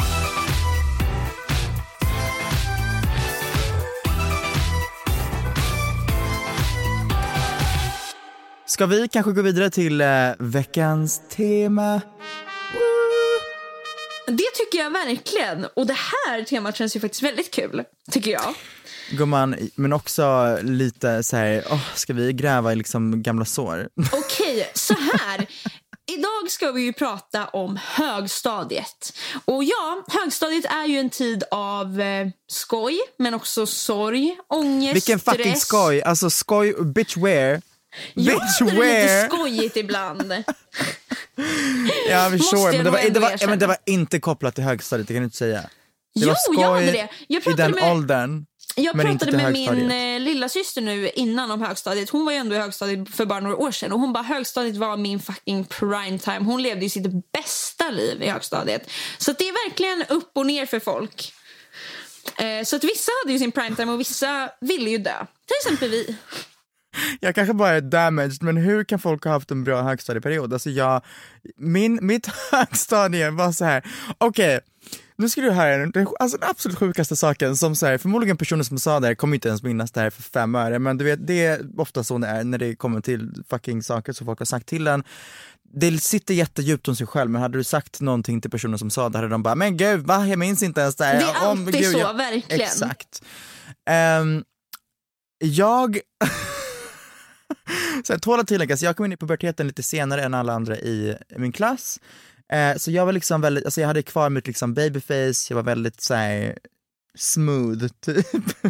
Ska 8.67 8.87
vi 8.87 9.09
kanske 9.09 9.33
gå 9.33 9.43
vidare 9.43 9.71
till 9.71 10.01
eh, 10.01 10.09
veckans 10.39 11.23
tema? 11.29 12.01
Det 14.27 14.51
tycker 14.55 14.79
jag 14.79 14.91
verkligen. 14.91 15.67
Och 15.75 15.87
det 15.87 15.97
här 15.97 16.45
temat 16.45 16.77
känns 16.77 16.97
ju 16.97 17.01
faktiskt 17.01 17.23
väldigt 17.23 17.51
kul, 17.51 17.85
tycker 18.11 18.31
jag. 18.31 18.55
Gumman, 19.11 19.57
men 19.75 19.93
också 19.93 20.59
lite 20.63 21.23
så 21.23 21.37
här, 21.37 21.65
åh, 21.71 21.81
ska 21.95 22.13
vi 22.13 22.33
gräva 22.33 22.73
i 22.73 22.77
liksom 22.77 23.23
gamla 23.23 23.45
sår? 23.45 23.89
Okej, 24.13 24.71
så 24.75 24.95
här. 24.95 25.47
Idag 26.13 26.51
ska 26.51 26.73
vi 26.73 26.83
ju 26.83 26.93
prata 26.93 27.47
om 27.47 27.79
högstadiet. 27.83 29.13
Och 29.45 29.65
ja, 29.65 30.05
högstadiet 30.09 30.65
är 30.65 30.87
ju 30.87 30.99
en 30.99 31.11
tid 31.11 31.45
av 31.51 32.01
eh, 32.01 32.29
skoj, 32.49 32.99
men 33.19 33.35
också 33.35 33.67
sorg, 33.67 34.37
ångest, 34.49 34.97
Vilken 34.97 35.19
fucking 35.19 35.45
stress. 35.45 35.61
skoj. 35.61 36.03
Alltså 36.03 36.31
skoj, 36.31 36.75
bitch 36.85 37.17
where? 37.17 37.61
Ja, 38.15 38.33
Bitch 38.33 38.59
det 38.59 38.65
är 38.65 38.75
lite 38.75 38.81
where? 38.81 39.29
skojigt 39.29 39.77
ibland. 39.77 40.33
Ja, 42.09 42.29
Måste 42.31 42.57
sure. 42.57 42.73
Men 42.73 42.85
det, 42.85 42.91
var, 42.91 43.11
det, 43.11 43.21
var, 43.21 43.37
ja, 43.41 43.47
men 43.49 43.59
det 43.59 43.67
var 43.67 43.77
inte 43.87 44.21
kopplat 44.21 44.55
till 44.55 44.65
högstadiet, 44.65 45.09
det 45.09 45.15
kan 45.15 45.21
du 45.21 45.25
inte 45.25 45.37
säga. 45.37 45.61
Det 45.61 45.69
jo, 46.15 46.29
var 46.29 46.35
skoj 46.35 46.61
jag 46.61 46.75
hade 46.75 46.87
det. 46.93 47.09
Jag 47.29 47.47
i 47.47 47.53
den 47.53 47.71
med, 47.71 47.93
åldern. 47.93 48.47
Jag 48.79 48.97
men 48.97 49.07
pratade 49.07 49.37
med 49.37 49.53
min 49.53 49.91
eh, 49.91 50.21
lilla 50.21 50.49
syster 50.49 50.81
nu 50.81 51.11
innan 51.11 51.51
om 51.51 51.63
högstadiet. 51.63 52.11
Hon 52.11 52.25
var 52.25 52.33
ju 52.33 52.39
ändå 52.39 52.55
i 52.55 52.59
högstadiet 52.59 53.15
för 53.15 53.27
bara 53.27 53.41
några 53.41 53.57
år 53.57 53.71
sedan. 53.71 53.93
Och 53.93 54.01
hon 54.01 54.13
bara 54.13 54.25
högstadiet 54.25 54.77
var 54.77 54.97
min 54.97 55.21
fucking 55.21 55.65
prime 55.65 56.19
time. 56.19 56.39
Hon 56.39 56.63
levde 56.63 56.83
ju 56.83 56.89
sitt 56.89 57.33
bästa 57.33 57.91
liv 57.91 58.23
i 58.23 58.29
högstadiet. 58.29 58.91
Så 59.19 59.33
det 59.33 59.49
är 59.49 59.69
verkligen 59.69 60.05
upp 60.09 60.31
och 60.35 60.47
ner 60.47 60.67
för 60.67 60.81
folk. 60.81 61.33
Eh, 62.39 62.65
så 62.65 62.77
att 62.77 62.85
vissa 62.85 63.13
hade 63.23 63.33
ju 63.33 63.39
sin 63.39 63.53
prime 63.53 63.77
time 63.77 63.93
och 63.93 64.01
vissa 64.01 64.51
ville 64.61 64.91
ju 64.91 64.99
dö. 64.99 65.27
Till 65.47 65.57
exempel 65.63 65.91
vi. 65.91 66.17
Jag 67.21 67.35
kanske 67.35 67.55
bara 67.55 67.71
är 67.71 67.81
damaged, 67.81 68.43
men 68.43 68.57
hur 68.57 68.85
kan 68.85 68.99
folk 68.99 69.25
ha 69.25 69.33
haft 69.33 69.51
en 69.51 69.65
bra 69.65 69.83
högstadieperiod? 69.83 70.53
Alltså 70.53 70.71
jag, 70.71 71.03
min, 71.57 71.99
mitt 72.03 72.27
högstadie 72.53 73.31
var 73.31 73.53
så 73.53 73.65
här. 73.65 73.83
okej, 74.19 74.61
nu 75.19 75.29
ska 75.29 75.41
du 75.41 75.51
höra 75.51 75.87
den, 75.87 76.07
alltså 76.21 76.39
den 76.39 76.51
absolut 76.51 76.79
sjukaste 76.79 77.17
saken 77.17 77.57
som 77.57 77.77
så 77.77 77.87
här, 77.87 77.99
förmodligen 77.99 78.37
personer 78.37 78.63
som 78.65 78.79
sa 78.79 79.01
det 79.01 79.07
här 79.07 79.15
kommer 79.15 79.35
inte 79.35 79.49
ens 79.49 79.63
minnas 79.63 79.93
det 79.93 80.01
här 80.01 80.11
för 80.11 80.23
fem 80.23 80.55
öre, 80.55 80.79
men 80.79 80.99
du 80.99 81.05
vet 81.05 81.27
det 81.27 81.45
är 81.47 81.81
ofta 81.81 82.05
så 82.05 82.19
det 82.19 82.27
är 82.27 82.45
när 82.45 82.59
det 82.59 82.75
kommer 82.77 83.01
till 83.01 83.33
fucking 83.51 83.83
saker 83.83 84.13
som 84.13 84.25
folk 84.27 84.39
har 84.39 84.47
sagt 84.47 84.67
till 84.67 84.87
en. 84.87 85.05
Det 85.75 85.99
sitter 86.03 86.35
jättedjupt 86.35 86.87
hos 86.87 86.99
sig 86.99 87.07
själv, 87.07 87.31
men 87.31 87.43
hade 87.43 87.59
du 87.59 87.65
sagt 87.65 88.01
någonting 88.01 88.41
till 88.41 88.51
personer 88.51 88.77
som 88.77 88.91
sa 88.91 89.09
det 89.09 89.19
hade 89.19 89.29
de 89.31 89.43
bara, 89.43 89.55
men 89.55 89.77
gud 89.77 90.01
va, 90.07 90.27
jag 90.27 90.39
minns 90.39 90.63
inte 90.63 90.81
ens 90.81 90.97
det 90.97 91.05
här. 91.05 91.15
Det 91.19 91.23
är 91.25 91.29
Om- 91.51 91.67
alltid 91.67 91.81
gud, 91.81 91.93
så, 91.93 91.99
jag- 91.99 92.15
verkligen. 92.15 92.61
Exakt. 92.61 93.23
Ehm, 93.91 94.45
jag 95.39 95.99
så 98.05 98.13
här, 98.13 98.19
tål 98.21 98.41
att 98.41 98.49
tilläggas, 98.49 98.83
jag 98.83 98.97
kom 98.97 99.05
in 99.07 99.13
i 99.13 99.17
puberteten 99.17 99.67
lite 99.67 99.83
senare 99.83 100.23
än 100.23 100.35
alla 100.35 100.53
andra 100.53 100.77
i 100.77 101.17
min 101.37 101.53
klass. 101.53 102.01
Eh, 102.53 102.77
så 102.77 102.91
jag 102.91 103.07
var 103.07 103.13
liksom 103.13 103.41
väldigt, 103.41 103.65
alltså 103.65 103.81
jag 103.81 103.89
hade 103.89 104.03
kvar 104.03 104.31
mitt 104.31 104.47
liksom 104.47 104.75
babyface, 104.75 105.47
jag 105.51 105.55
var 105.55 105.63
väldigt 105.63 106.01
så 106.01 106.15
här, 106.15 106.59
smooth 107.19 107.87
typ. 108.05 108.27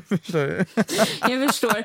Förstår 0.08 0.46
du? 0.46 0.64
Jag 1.28 1.48
förstår. 1.50 1.78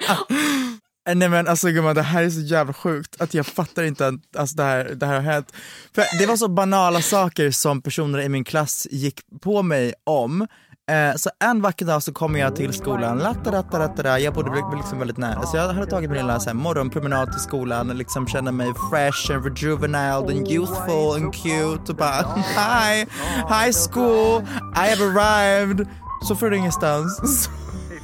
Eh, 1.09 1.15
Nej 1.15 1.29
men 1.29 1.47
alltså 1.47 1.67
gumman, 1.67 1.95
det 1.95 2.01
här 2.01 2.23
är 2.23 2.29
så 2.29 2.39
jävla 2.39 2.73
sjukt 2.73 3.21
att 3.21 3.33
jag 3.33 3.45
fattar 3.45 3.83
inte 3.83 4.07
att 4.07 4.35
alltså, 4.37 4.55
det, 4.55 4.63
här, 4.63 4.83
det 4.95 5.05
här 5.05 5.13
har 5.13 5.21
hänt. 5.21 5.53
För 5.95 6.19
det 6.19 6.25
var 6.25 6.37
så 6.37 6.47
banala 6.47 7.01
saker 7.01 7.51
som 7.51 7.81
personer 7.81 8.21
i 8.21 8.29
min 8.29 8.43
klass 8.43 8.87
gick 8.91 9.21
på 9.41 9.61
mig 9.61 9.93
om. 10.03 10.47
Eh, 10.89 11.15
så 11.15 11.29
en 11.39 11.61
vacker 11.61 11.85
dag 11.85 12.03
så 12.03 12.13
kommer 12.13 12.39
jag 12.39 12.55
till 12.55 12.73
skolan, 12.73 13.17
lattarataratara, 13.17 14.19
jag 14.19 14.33
bodde 14.33 14.75
liksom 14.77 14.99
väldigt 14.99 15.17
nära. 15.17 15.41
Så 15.43 15.57
jag 15.57 15.73
hade 15.73 15.85
tagit 15.85 16.09
min 16.09 16.19
lilla 16.19 16.39
så 16.39 16.49
här, 16.49 16.53
morgonpromenad 16.53 17.31
till 17.31 17.41
skolan 17.41 17.89
och 17.89 17.95
liksom 17.95 18.27
kände 18.27 18.51
mig 18.51 18.73
fresh 18.91 19.31
and 19.31 19.45
rejuvenated 19.45 20.37
and 20.37 20.47
youthful 20.47 21.23
and 21.23 21.33
cute 21.33 21.91
och 21.91 21.95
bara 21.97 22.35
hi, 22.35 23.05
hi 23.49 23.73
school, 23.73 24.41
I 24.75 24.89
have 24.89 25.03
arrived. 25.03 25.87
Så 26.27 26.35
från 26.35 26.53
ingenstans 26.53 27.49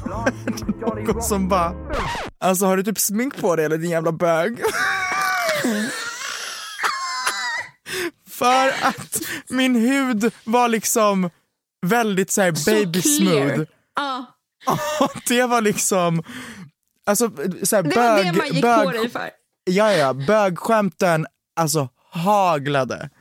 någon 0.82 1.22
som 1.22 1.48
bara 1.48 1.74
Alltså 2.40 2.66
har 2.66 2.78
du 2.78 2.84
typ 2.84 3.00
smink 3.00 3.42
på 3.42 3.56
dig 3.56 3.66
eller 3.66 3.78
din 3.78 3.92
jävla 3.92 4.12
bög? 4.12 4.60
För 8.30 8.68
att 8.68 9.20
min 9.50 9.76
hud 9.76 10.32
var 10.44 10.68
liksom 10.68 11.30
väldigt 11.86 12.32
Så 12.32 12.42
baby 12.66 13.02
clear. 13.02 13.54
smooth. 13.56 13.68
Och 15.02 15.22
det 15.28 15.44
var 15.44 15.62
liksom, 15.62 16.24
alltså 17.06 17.32
såhär 17.64 17.84
det 17.84 17.96
var 17.96 18.16
bög, 18.16 18.26
det 18.26 18.32
man 18.32 18.48
gick 18.48 18.56
på 18.56 18.68
bög, 18.68 18.92
dig 18.94 19.10
för. 19.10 19.30
ja 19.66 19.94
ja, 19.94 20.14
bögskämten 20.14 21.26
alltså 21.56 21.90
haglade. 22.12 23.10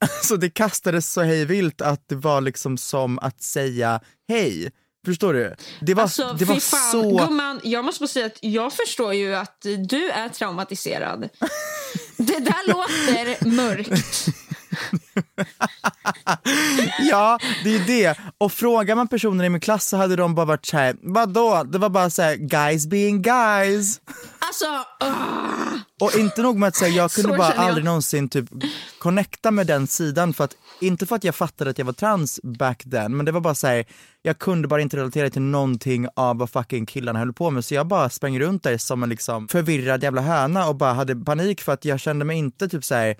Alltså 0.00 0.36
det 0.36 0.50
kastades 0.50 1.12
så 1.12 1.22
hej 1.22 1.44
vilt 1.44 1.80
att 1.80 2.08
det 2.08 2.14
var 2.14 2.40
liksom 2.40 2.78
som 2.78 3.18
att 3.18 3.42
säga 3.42 4.00
hej. 4.28 4.70
Förstår 5.06 5.34
du? 5.34 5.54
Det 5.80 5.94
var, 5.94 6.02
Alltså, 6.02 6.32
det 6.38 6.44
var 6.44 6.60
fan, 6.60 6.90
så... 6.92 7.18
Gumman, 7.18 7.60
jag 7.64 7.84
måste 7.84 8.00
bara 8.02 8.08
säga 8.08 8.26
att 8.26 8.38
jag 8.40 8.72
förstår 8.72 9.14
ju 9.14 9.34
att 9.34 9.66
du 9.88 10.10
är 10.10 10.28
traumatiserad. 10.28 11.28
Det 12.16 12.38
där 12.38 12.68
låter 12.68 13.48
mörkt. 13.48 14.26
Ja, 16.98 17.38
det 17.64 17.76
är 17.76 17.86
det. 17.86 18.18
Och 18.38 18.52
frågar 18.52 18.96
man 18.96 19.08
personer 19.08 19.44
i 19.44 19.48
min 19.48 19.60
klass 19.60 19.88
så 19.88 19.96
hade 19.96 20.16
de 20.16 20.34
bara 20.34 20.46
varit 20.46 20.66
såhär, 20.66 20.96
vadå? 21.02 21.62
Det 21.64 21.78
var 21.78 21.88
bara 21.88 22.10
såhär, 22.10 22.36
guys 22.36 22.86
being 22.86 23.22
guys. 23.22 24.00
Alltså, 24.38 24.64
ah. 25.00 25.12
Och 26.00 26.16
inte 26.18 26.42
nog 26.42 26.58
med 26.58 26.68
att 26.68 26.76
säga, 26.76 26.94
jag 26.96 27.10
kunde 27.10 27.30
Så 27.30 27.36
bara 27.38 27.54
jag. 27.54 27.64
aldrig 27.64 27.84
någonsin 27.84 28.28
typ 28.28 28.44
connecta 28.98 29.50
med 29.50 29.66
den 29.66 29.86
sidan 29.86 30.34
för 30.34 30.44
att, 30.44 30.56
inte 30.80 31.06
för 31.06 31.16
att 31.16 31.24
jag 31.24 31.34
fattade 31.34 31.70
att 31.70 31.78
jag 31.78 31.84
var 31.84 31.92
trans 31.92 32.40
back 32.42 32.82
then, 32.90 33.16
men 33.16 33.26
det 33.26 33.32
var 33.32 33.40
bara 33.40 33.54
såhär, 33.54 33.84
jag 34.22 34.38
kunde 34.38 34.68
bara 34.68 34.80
inte 34.80 34.96
relatera 34.96 35.30
till 35.30 35.42
någonting 35.42 36.06
av 36.16 36.38
vad 36.38 36.50
fucking 36.50 36.86
killarna 36.86 37.18
höll 37.18 37.32
på 37.32 37.50
med 37.50 37.64
så 37.64 37.74
jag 37.74 37.86
bara 37.86 38.10
sprang 38.10 38.40
runt 38.40 38.62
där 38.62 38.78
som 38.78 39.02
en 39.02 39.08
liksom 39.08 39.48
förvirrad 39.48 40.02
jävla 40.02 40.22
höna 40.22 40.68
och 40.68 40.76
bara 40.76 40.92
hade 40.92 41.16
panik 41.16 41.60
för 41.60 41.72
att 41.72 41.84
jag 41.84 42.00
kände 42.00 42.24
mig 42.24 42.36
inte 42.38 42.68
typ 42.68 42.84
såhär 42.84 43.16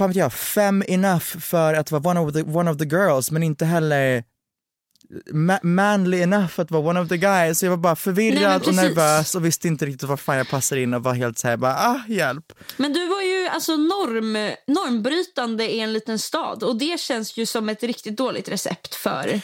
fan 0.00 0.08
vet 0.10 0.16
jag, 0.16 0.32
fem 0.32 0.82
enough 0.88 1.38
för 1.40 1.74
att 1.74 1.90
vara 1.90 2.10
one 2.10 2.20
of 2.20 2.32
the, 2.32 2.42
one 2.42 2.70
of 2.70 2.78
the 2.78 2.84
girls 2.84 3.30
men 3.30 3.42
inte 3.42 3.64
heller 3.64 4.24
ma- 5.32 5.62
manly 5.64 6.22
enough 6.22 6.60
att 6.60 6.70
vara 6.70 6.82
one 6.88 7.00
of 7.00 7.08
the 7.08 7.16
guys. 7.16 7.58
Så 7.58 7.66
jag 7.66 7.70
var 7.70 7.76
bara 7.76 7.90
Nej, 7.92 7.96
förvirrad 7.96 8.56
och 8.56 8.64
precis. 8.66 8.82
nervös 8.82 9.34
och 9.34 9.44
visste 9.44 9.68
inte 9.68 9.86
riktigt 9.86 10.08
var 10.08 10.16
fan 10.16 10.36
jag 10.36 10.48
passade 10.48 10.80
in 10.82 10.94
och 10.94 11.02
var 11.02 11.14
helt 11.14 11.38
såhär 11.38 11.56
bara 11.56 11.74
ah 11.76 12.00
hjälp. 12.08 12.52
Men 12.76 12.92
du 12.92 13.06
var 13.08 13.22
ju 13.22 13.48
alltså 13.48 13.76
norm, 13.76 14.32
normbrytande 14.66 15.70
i 15.72 15.80
en 15.80 15.92
liten 15.92 16.18
stad 16.18 16.62
och 16.62 16.78
det 16.78 17.00
känns 17.00 17.36
ju 17.36 17.46
som 17.46 17.68
ett 17.68 17.82
riktigt 17.82 18.16
dåligt 18.16 18.48
recept 18.48 18.94
för... 18.94 19.40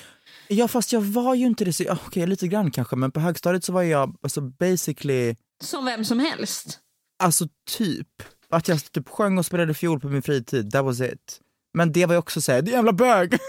Ja 0.48 0.68
fast 0.68 0.92
jag 0.92 1.00
var 1.00 1.34
ju 1.34 1.46
inte 1.46 1.64
det 1.64 1.72
så, 1.72 1.84
okej 2.06 2.26
lite 2.26 2.48
grann 2.48 2.70
kanske 2.70 2.96
men 2.96 3.12
på 3.12 3.20
högstadiet 3.20 3.64
så 3.64 3.72
var 3.72 3.82
jag 3.82 4.16
alltså 4.22 4.40
basically, 4.40 5.36
Som 5.64 5.84
vem 5.84 6.04
som 6.04 6.20
helst. 6.20 6.78
alltså 7.22 7.44
typ, 7.70 8.08
att 8.50 8.68
jag 8.68 8.92
typ 8.92 9.08
sjöng 9.08 9.38
och 9.38 9.46
spelade 9.46 9.74
fiol 9.74 10.00
på 10.00 10.08
min 10.08 10.22
fritid, 10.22 10.72
that 10.72 10.84
was 10.84 11.00
it. 11.00 11.40
Men 11.74 11.92
det 11.92 12.06
var 12.06 12.14
ju 12.14 12.18
också 12.18 12.40
såhär, 12.40 12.62
det 12.62 12.70
är 12.70 12.72
jävla 12.72 12.92
bög! 12.92 13.30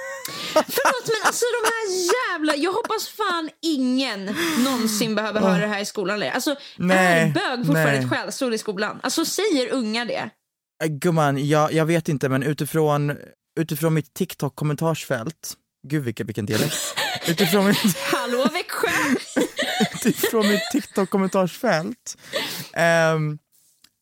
Förlåt 0.53 1.07
men 1.07 1.25
alltså 1.25 1.45
de 1.61 1.67
här 1.67 1.87
jävla... 2.13 2.55
Jag 2.55 2.73
hoppas 2.73 3.07
fan 3.07 3.49
ingen 3.61 4.35
någonsin 4.63 5.15
behöver 5.15 5.41
höra 5.41 5.59
det 5.59 5.67
här 5.67 5.81
i 5.81 5.85
skolan 5.85 6.19
längre. 6.19 6.33
Alltså 6.33 6.55
Nej, 6.77 7.21
är 7.21 7.33
bög 7.33 7.65
fortfarande 7.65 7.91
nej. 7.91 8.03
ett 8.03 8.09
skällsord 8.09 8.53
i 8.53 8.57
skolan? 8.57 8.99
Alltså 9.03 9.25
säger 9.25 9.73
unga 9.73 10.05
det? 10.05 10.29
Äh, 10.83 10.89
Gumman, 10.89 11.47
jag, 11.47 11.73
jag 11.73 11.85
vet 11.85 12.09
inte 12.09 12.29
men 12.29 12.43
utifrån, 12.43 13.17
utifrån 13.59 13.93
mitt 13.93 14.13
TikTok-kommentarsfält, 14.13 15.53
gud 15.87 16.03
vilken, 16.03 16.27
vilken 16.27 16.45
dialekt. 16.45 16.95
utifrån 17.27 17.65
mitt, 17.65 17.97
Hallå 17.97 18.47
Växjö! 18.53 18.89
utifrån 20.05 20.47
mitt 20.47 20.63
TikTok-kommentarsfält 20.73 22.17
ehm, 22.73 23.37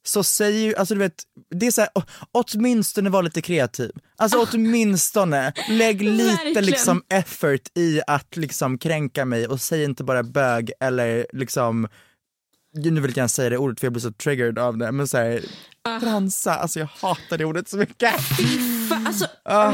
så 0.08 0.24
säger 0.24 0.60
ju, 0.68 0.76
alltså 0.76 0.94
du 0.94 1.00
vet, 1.00 1.24
det 1.56 1.68
är 1.68 1.72
såhär, 1.72 1.90
åtminstone 2.32 3.10
var 3.10 3.24
lite 3.24 3.42
kreativ. 3.42 3.92
Alltså 4.18 4.48
åtminstone, 4.54 5.54
lägg 5.70 6.02
lite 6.04 6.34
Verkligen. 6.34 6.66
liksom 6.66 7.04
effort 7.10 7.78
i 7.78 8.02
att 8.08 8.38
liksom 8.38 8.78
kränka 8.78 9.26
mig 9.26 9.48
och 9.48 9.62
säg 9.62 9.84
inte 9.84 10.04
bara 10.04 10.24
bög 10.24 10.72
eller 10.80 11.28
liksom, 11.34 11.88
nu 12.74 13.02
vill 13.02 13.14
jag 13.16 13.24
inte 13.26 13.34
säga 13.34 13.50
det 13.50 13.58
ordet 13.58 13.80
för 13.80 13.86
jag 13.86 13.94
blir 13.94 14.02
så 14.02 14.12
triggered 14.12 14.60
av 14.60 14.78
det, 14.78 14.92
men 14.92 15.08
såhär, 15.08 15.42
transa, 16.00 16.56
alltså 16.56 16.80
jag 16.80 16.90
hatar 17.02 17.38
det 17.38 17.46
ordet 17.46 17.68
så 17.70 17.78
mycket. 17.78 18.14
Fa, 18.90 19.04
alltså, 19.08 19.28
Ah. 19.46 19.74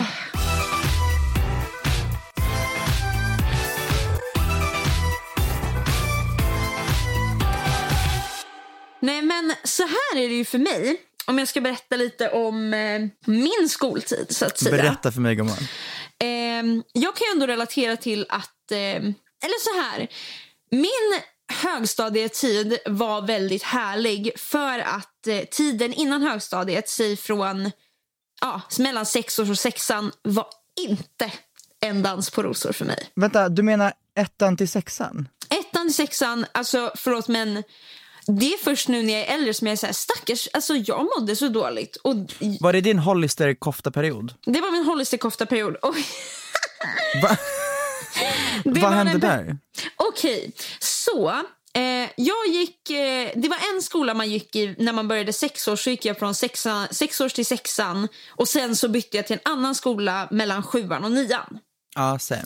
Nej 9.01 9.21
men 9.21 9.53
så 9.63 9.83
här 9.83 10.17
är 10.17 10.29
det 10.29 10.35
ju 10.35 10.45
för 10.45 10.59
mig. 10.59 11.01
Om 11.25 11.39
jag 11.39 11.47
ska 11.47 11.61
berätta 11.61 11.95
lite 11.95 12.29
om 12.29 12.73
eh, 12.73 13.01
min 13.25 13.69
skoltid 13.69 14.25
så 14.29 14.45
att 14.45 14.59
säga. 14.59 14.77
Berätta 14.77 15.11
för 15.11 15.21
mig 15.21 15.35
gumman. 15.35 15.57
Ehm, 16.19 16.83
jag 16.93 17.15
kan 17.15 17.27
ju 17.27 17.31
ändå 17.31 17.47
relatera 17.47 17.97
till 17.97 18.25
att, 18.29 18.71
ehm, 18.71 19.13
eller 19.43 19.59
så 19.63 19.81
här. 19.81 20.07
Min 20.71 21.21
högstadietid 21.53 22.77
var 22.85 23.21
väldigt 23.21 23.63
härlig 23.63 24.31
för 24.39 24.79
att 24.79 25.27
eh, 25.27 25.39
tiden 25.39 25.93
innan 25.93 26.21
högstadiet, 26.21 26.89
säg 26.89 27.17
från 27.17 27.71
ja, 28.41 28.61
mellan 28.79 29.05
sex 29.05 29.39
år 29.39 29.49
och 29.49 29.59
sexan, 29.59 30.11
var 30.21 30.47
inte 30.79 31.31
en 31.79 32.03
dans 32.03 32.29
på 32.29 32.43
rosor 32.43 32.71
för 32.71 32.85
mig. 32.85 33.09
Vänta, 33.15 33.49
du 33.49 33.63
menar 33.63 33.93
ettan 34.15 34.57
till 34.57 34.69
sexan? 34.69 35.27
Ettan 35.49 35.87
till 35.87 35.95
sexan, 35.95 36.45
alltså 36.51 36.91
förlåt 36.95 37.27
men 37.27 37.63
Det 38.27 38.53
är 38.53 38.57
först 38.63 38.87
nu 38.87 39.03
när 39.03 39.13
jag 39.13 39.21
är 39.27 39.33
äldre 39.35 39.53
som 39.53 39.67
jag 39.67 39.71
är 39.71 39.77
så 39.77 39.85
här, 39.85 39.93
stackars, 39.93 40.47
alltså 40.53 40.75
jag 40.75 41.07
mådde 41.17 41.35
så 41.35 41.47
dåligt. 41.47 41.95
Och 41.95 42.15
Var 42.59 42.73
det 42.73 42.81
din 42.81 42.99
Hollister 42.99 43.53
kofta-period? 43.53 44.33
det 44.45 44.61
var 44.61 44.71
min 44.71 44.83
Hollister-kofta-period. 44.85 45.75
Det 48.63 48.79
Vad 48.79 48.91
hände 48.91 49.11
den- 49.11 49.19
där? 49.19 49.57
Okej, 49.95 50.51
så 50.79 51.29
eh, 51.73 52.09
jag 52.17 52.47
gick, 52.47 52.89
eh, 52.89 53.31
det 53.35 53.47
var 53.49 53.57
en 53.75 53.81
skola 53.81 54.13
man 54.13 54.29
gick 54.29 54.55
i 54.55 54.75
när 54.77 54.93
man 54.93 55.07
började 55.07 55.33
sex 55.33 55.67
år 55.67 55.75
så 55.75 55.89
gick 55.89 56.05
jag 56.05 56.19
från 56.19 56.35
sexan, 56.35 56.87
sex 56.91 57.21
års 57.21 57.33
till 57.33 57.45
sexan 57.45 58.07
och 58.29 58.47
sen 58.47 58.75
så 58.75 58.87
bytte 58.87 59.17
jag 59.17 59.27
till 59.27 59.39
en 59.43 59.51
annan 59.51 59.75
skola 59.75 60.27
mellan 60.31 60.63
sjuan 60.63 61.03
och 61.03 61.11
nian. 61.11 61.59
Ja, 61.95 62.19
same. 62.19 62.41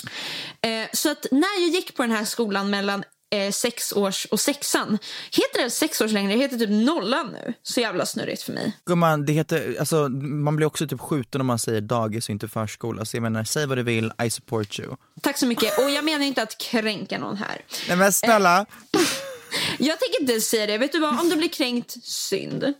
Eh, 0.61 0.87
så 0.93 1.11
att 1.11 1.25
när 1.31 1.61
jag 1.61 1.69
gick 1.69 1.95
på 1.95 2.01
den 2.03 2.11
här 2.11 2.25
skolan 2.25 2.69
mellan 2.69 3.03
eh, 3.33 3.51
sex 3.51 3.93
års 3.93 4.25
och 4.25 4.39
sexan, 4.39 4.97
heter 5.31 5.63
det 5.63 5.69
sex 5.69 6.01
års 6.01 6.11
längre? 6.11 6.33
Det 6.33 6.39
heter 6.39 6.57
typ 6.57 6.69
nollan 6.69 7.27
nu. 7.31 7.53
Så 7.63 7.81
jävla 7.81 8.05
snurrigt 8.05 8.43
för 8.43 8.53
mig. 8.53 8.77
Gumman, 8.85 9.25
det 9.25 9.33
heter, 9.33 9.75
alltså, 9.79 10.09
man 10.09 10.55
blir 10.55 10.67
också 10.67 10.87
typ 10.87 11.01
skjuten 11.01 11.41
om 11.41 11.47
man 11.47 11.59
säger 11.59 11.81
dagis 11.81 12.25
och 12.25 12.33
inte 12.33 12.47
förskola. 12.47 13.05
Så 13.05 13.17
jag 13.17 13.21
menar, 13.21 13.43
säg 13.43 13.65
vad 13.67 13.77
du 13.77 13.83
vill, 13.83 14.11
I 14.23 14.29
support 14.29 14.79
you. 14.79 14.95
Tack 15.21 15.37
så 15.37 15.45
mycket. 15.47 15.79
Och 15.79 15.89
jag 15.89 16.05
menar 16.05 16.25
inte 16.25 16.41
att 16.41 16.57
kränka 16.57 17.19
någon 17.19 17.37
här. 17.37 17.61
Nej 17.87 17.97
men 17.97 18.13
snälla, 18.13 18.65
Jag 19.79 19.99
tänker 19.99 20.21
inte 20.21 20.41
säga 20.41 20.65
det. 20.65 20.77
Vet 20.77 20.91
du 20.91 20.99
vad? 20.99 21.19
Om 21.19 21.29
du 21.29 21.35
blir 21.35 21.49
kränkt, 21.49 22.03
synd. 22.03 22.73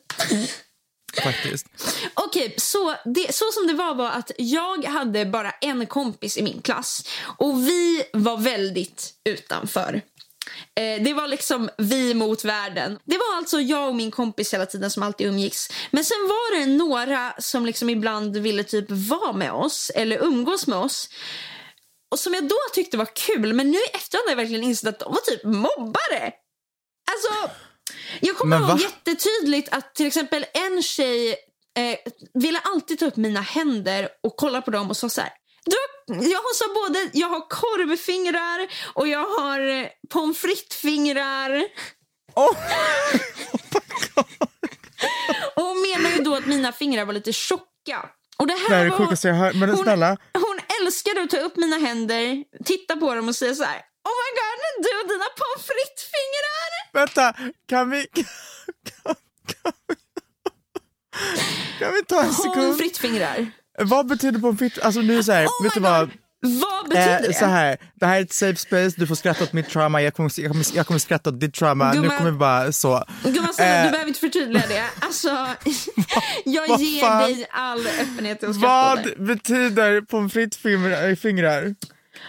faktiskt. 1.24 1.68
Okej, 2.14 2.54
så, 2.58 2.96
det, 3.06 3.36
så 3.36 3.46
som 3.54 3.68
det 3.68 3.74
var 3.74 3.96
var 3.96 4.10
att 4.10 4.32
jag 4.38 4.86
hade 4.86 5.25
bara 5.25 5.52
en 5.52 5.86
kompis 5.86 6.38
i 6.38 6.44
min 6.44 6.62
klass 6.62 7.08
och 7.38 7.68
vi 7.68 8.04
var 8.14 8.38
väldigt 8.38 9.14
utanför. 9.24 10.02
Eh, 10.80 11.04
det 11.04 11.14
var 11.14 11.28
liksom 11.28 11.70
vi 11.78 12.14
mot 12.14 12.44
världen. 12.46 13.00
Det 13.06 13.18
var 13.18 13.38
alltså 13.38 13.60
jag 13.62 13.90
och 13.90 13.96
min 13.96 14.12
kompis 14.12 14.54
hela 14.54 14.66
tiden 14.66 14.92
som 14.92 15.04
alltid 15.04 15.28
umgicks. 15.28 15.68
Men 15.92 16.06
sen 16.06 16.18
var 16.28 16.60
det 16.60 16.66
några 16.66 17.34
som 17.40 17.66
liksom 17.66 17.90
ibland 17.90 18.38
ville 18.38 18.64
typ 18.64 18.86
vara 18.90 19.34
med 19.34 19.52
oss 19.52 19.92
eller 19.96 20.18
umgås 20.24 20.68
med 20.68 20.78
oss. 20.80 21.10
Och 22.12 22.20
som 22.20 22.34
jag 22.34 22.48
då 22.48 22.56
tyckte 22.74 22.98
var 22.98 23.10
kul, 23.16 23.54
men 23.54 23.72
nu 23.72 23.78
i 23.78 23.90
efterhand 23.94 24.24
har 24.25 24.32
jag 24.32 24.38
verkligen 24.38 24.64
insett 24.64 24.90
att 24.90 25.00
de 25.00 25.14
var 25.14 25.22
typ 25.22 25.44
mobbare. 25.44 26.32
Alltså, 27.12 27.56
jag 28.20 28.38
kommer 28.38 28.58
ihåg 28.60 28.80
jättetydligt 28.82 29.70
att 29.72 29.96
till 29.96 30.06
exempel 30.08 30.46
en 30.54 30.84
tjej 30.84 31.30
eh, 31.78 31.98
ville 32.34 32.60
alltid 32.60 33.00
ta 33.00 33.06
upp 33.06 33.16
mina 33.16 33.42
händer 33.42 34.10
och 34.24 34.36
kolla 34.38 34.62
på 34.62 34.72
dem 34.72 34.90
och 34.90 34.98
sa 34.98 35.10
så 35.10 35.22
här. 35.22 35.30
Du, 35.66 35.72
har- 35.75 35.95
jag 36.08 36.40
har 36.40 36.54
så 36.54 36.74
både, 36.74 37.10
jag 37.14 37.28
har 37.30 37.50
korvfingrar 37.50 38.68
och 38.94 39.08
jag 39.08 39.26
har 39.40 39.60
eh, 39.60 39.88
pommes 40.10 40.38
frites-fingrar. 40.38 41.66
Oh. 42.36 42.58
Och 45.56 45.64
hon 45.64 45.82
menar 45.82 46.10
ju 46.10 46.24
då 46.24 46.36
att 46.36 46.46
mina 46.46 46.72
fingrar 46.72 47.06
var 47.06 47.14
lite 47.14 47.34
tjocka. 47.34 48.10
Och 48.38 48.48
det 48.48 48.54
här 48.54 48.70
Det 48.70 48.76
är 48.76 48.84
det 48.84 48.90
var, 48.90 48.98
sjukaste 48.98 49.28
jag 49.28 49.36
hört, 49.36 49.56
men 49.56 49.70
hon, 49.70 49.84
snälla. 49.84 50.18
hon 50.34 50.60
älskade 50.82 51.22
att 51.22 51.30
ta 51.30 51.38
upp 51.38 51.56
mina 51.56 51.78
händer, 51.78 52.44
titta 52.66 52.96
på 52.96 53.16
dem 53.16 53.28
och 53.28 53.36
säga 53.36 53.56
så 53.56 53.64
här. 53.64 53.78
Oh 54.10 54.14
my 54.22 54.30
god, 54.40 54.84
du 54.86 55.02
och 55.02 55.08
dina 55.08 55.26
pommes 55.40 55.66
frites-fingrar! 55.68 56.94
Vänta, 56.94 57.34
kan 57.68 57.90
vi... 57.90 58.08
Kan, 59.04 59.16
kan, 59.64 59.72
vi, 59.88 59.96
kan 61.80 61.94
vi 61.94 62.04
ta 62.04 62.16
en 62.16 62.22
Pommes 62.24 62.38
sekund? 62.38 62.78
frites-fingrar. 62.78 63.52
Vad 63.77 64.08
betyder 64.08 64.39
pommes 64.39 64.60
frites? 64.60 64.84
Alltså 64.84 65.01
nu 65.01 65.24
så 65.24 65.32
här, 65.32 65.46
Oh 65.46 65.63
vet 65.63 65.74
du 65.74 65.79
vad? 65.79 66.10
Vad 66.41 66.89
betyder 66.89 67.15
Eh, 67.15 67.27
det? 67.27 67.34
så 67.34 67.46
här, 67.46 67.77
det 67.96 68.05
här 68.05 68.17
är 68.17 68.22
ett 68.22 68.34
safe 68.34 68.55
space, 68.55 68.94
du 68.98 69.08
får 69.08 69.15
skratta 69.15 69.44
åt 69.44 69.53
mitt 69.53 69.70
trauma, 69.70 70.01
jag 70.01 70.13
kommer, 70.13 70.32
jag 70.39 70.51
kommer, 70.51 70.65
jag 70.75 70.88
kommer 70.88 71.00
skratta 71.00 71.29
åt 71.29 71.39
ditt 71.39 71.53
trauma, 71.53 71.94
nu 71.94 72.01
Gumman. 72.01 72.17
kommer 72.17 72.32
vi 72.32 72.38
bara 72.38 72.72
så. 72.72 73.03
Gumman, 73.24 73.53
Eh, 73.60 73.84
du 73.86 73.89
behöver 73.91 74.08
inte 74.08 74.20
förtydliga 74.20 74.63
det. 74.67 74.84
Alltså, 75.00 75.29
jag 76.46 76.79
ger 76.79 77.01
fan? 77.01 77.22
dig 77.24 77.48
all 77.51 77.88
öppenhet 77.88 78.44
och. 78.44 78.55
Vad 78.55 79.13
betyder 79.17 80.01
pommes 80.01 80.34
frites-fingrar? 80.34 81.15
fingrar? 81.15 81.75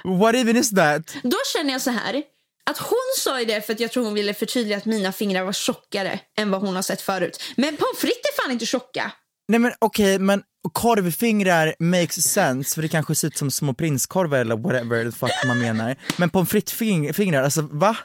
What 0.04 0.34
even 0.34 0.56
is 0.56 0.70
that? 0.70 1.02
Då 1.22 1.36
känner 1.56 1.72
jag 1.72 1.82
så 1.82 1.90
här. 1.90 2.22
Att 2.70 2.78
hon 2.78 2.98
sa 3.18 3.38
ju 3.40 3.44
det 3.46 3.66
för 3.66 3.72
att 3.72 3.80
jag 3.80 3.92
tror 3.92 4.04
hon 4.04 4.14
ville 4.14 4.34
förtydliga 4.34 4.76
att 4.78 4.84
mina 4.84 5.12
fingrar 5.12 5.44
var 5.44 5.52
tjockare 5.52 6.20
än 6.38 6.50
vad 6.50 6.61
hon 6.61 6.74
har 6.74 6.82
sett 6.82 7.00
förut. 7.02 7.42
Men 7.56 7.76
pommes 7.76 7.98
frites 7.98 8.16
är 8.38 8.42
fan 8.42 8.52
inte 8.52 8.66
tjocka. 8.66 9.12
Nej 9.48 9.61
men 9.61 9.72
okej, 9.78 10.18
men 10.18 10.42
korvfingrar 10.72 11.74
makes 11.78 12.22
sense 12.32 12.74
för 12.74 12.82
det 12.82 12.88
kanske 12.88 13.14
ser 13.14 13.28
ut 13.28 13.37
som 13.38 13.50
små 13.50 13.74
prinskorvar 13.74 14.38
eller 14.38 14.56
whatever 14.56 15.04
the 15.04 15.12
fuck 15.18 15.30
man 15.46 15.59
menar. 15.59 15.96
Men 16.16 16.30
pommes 16.30 16.50
frites-fingrar, 16.50 17.42
alltså 17.42 17.62
va? 17.62 17.96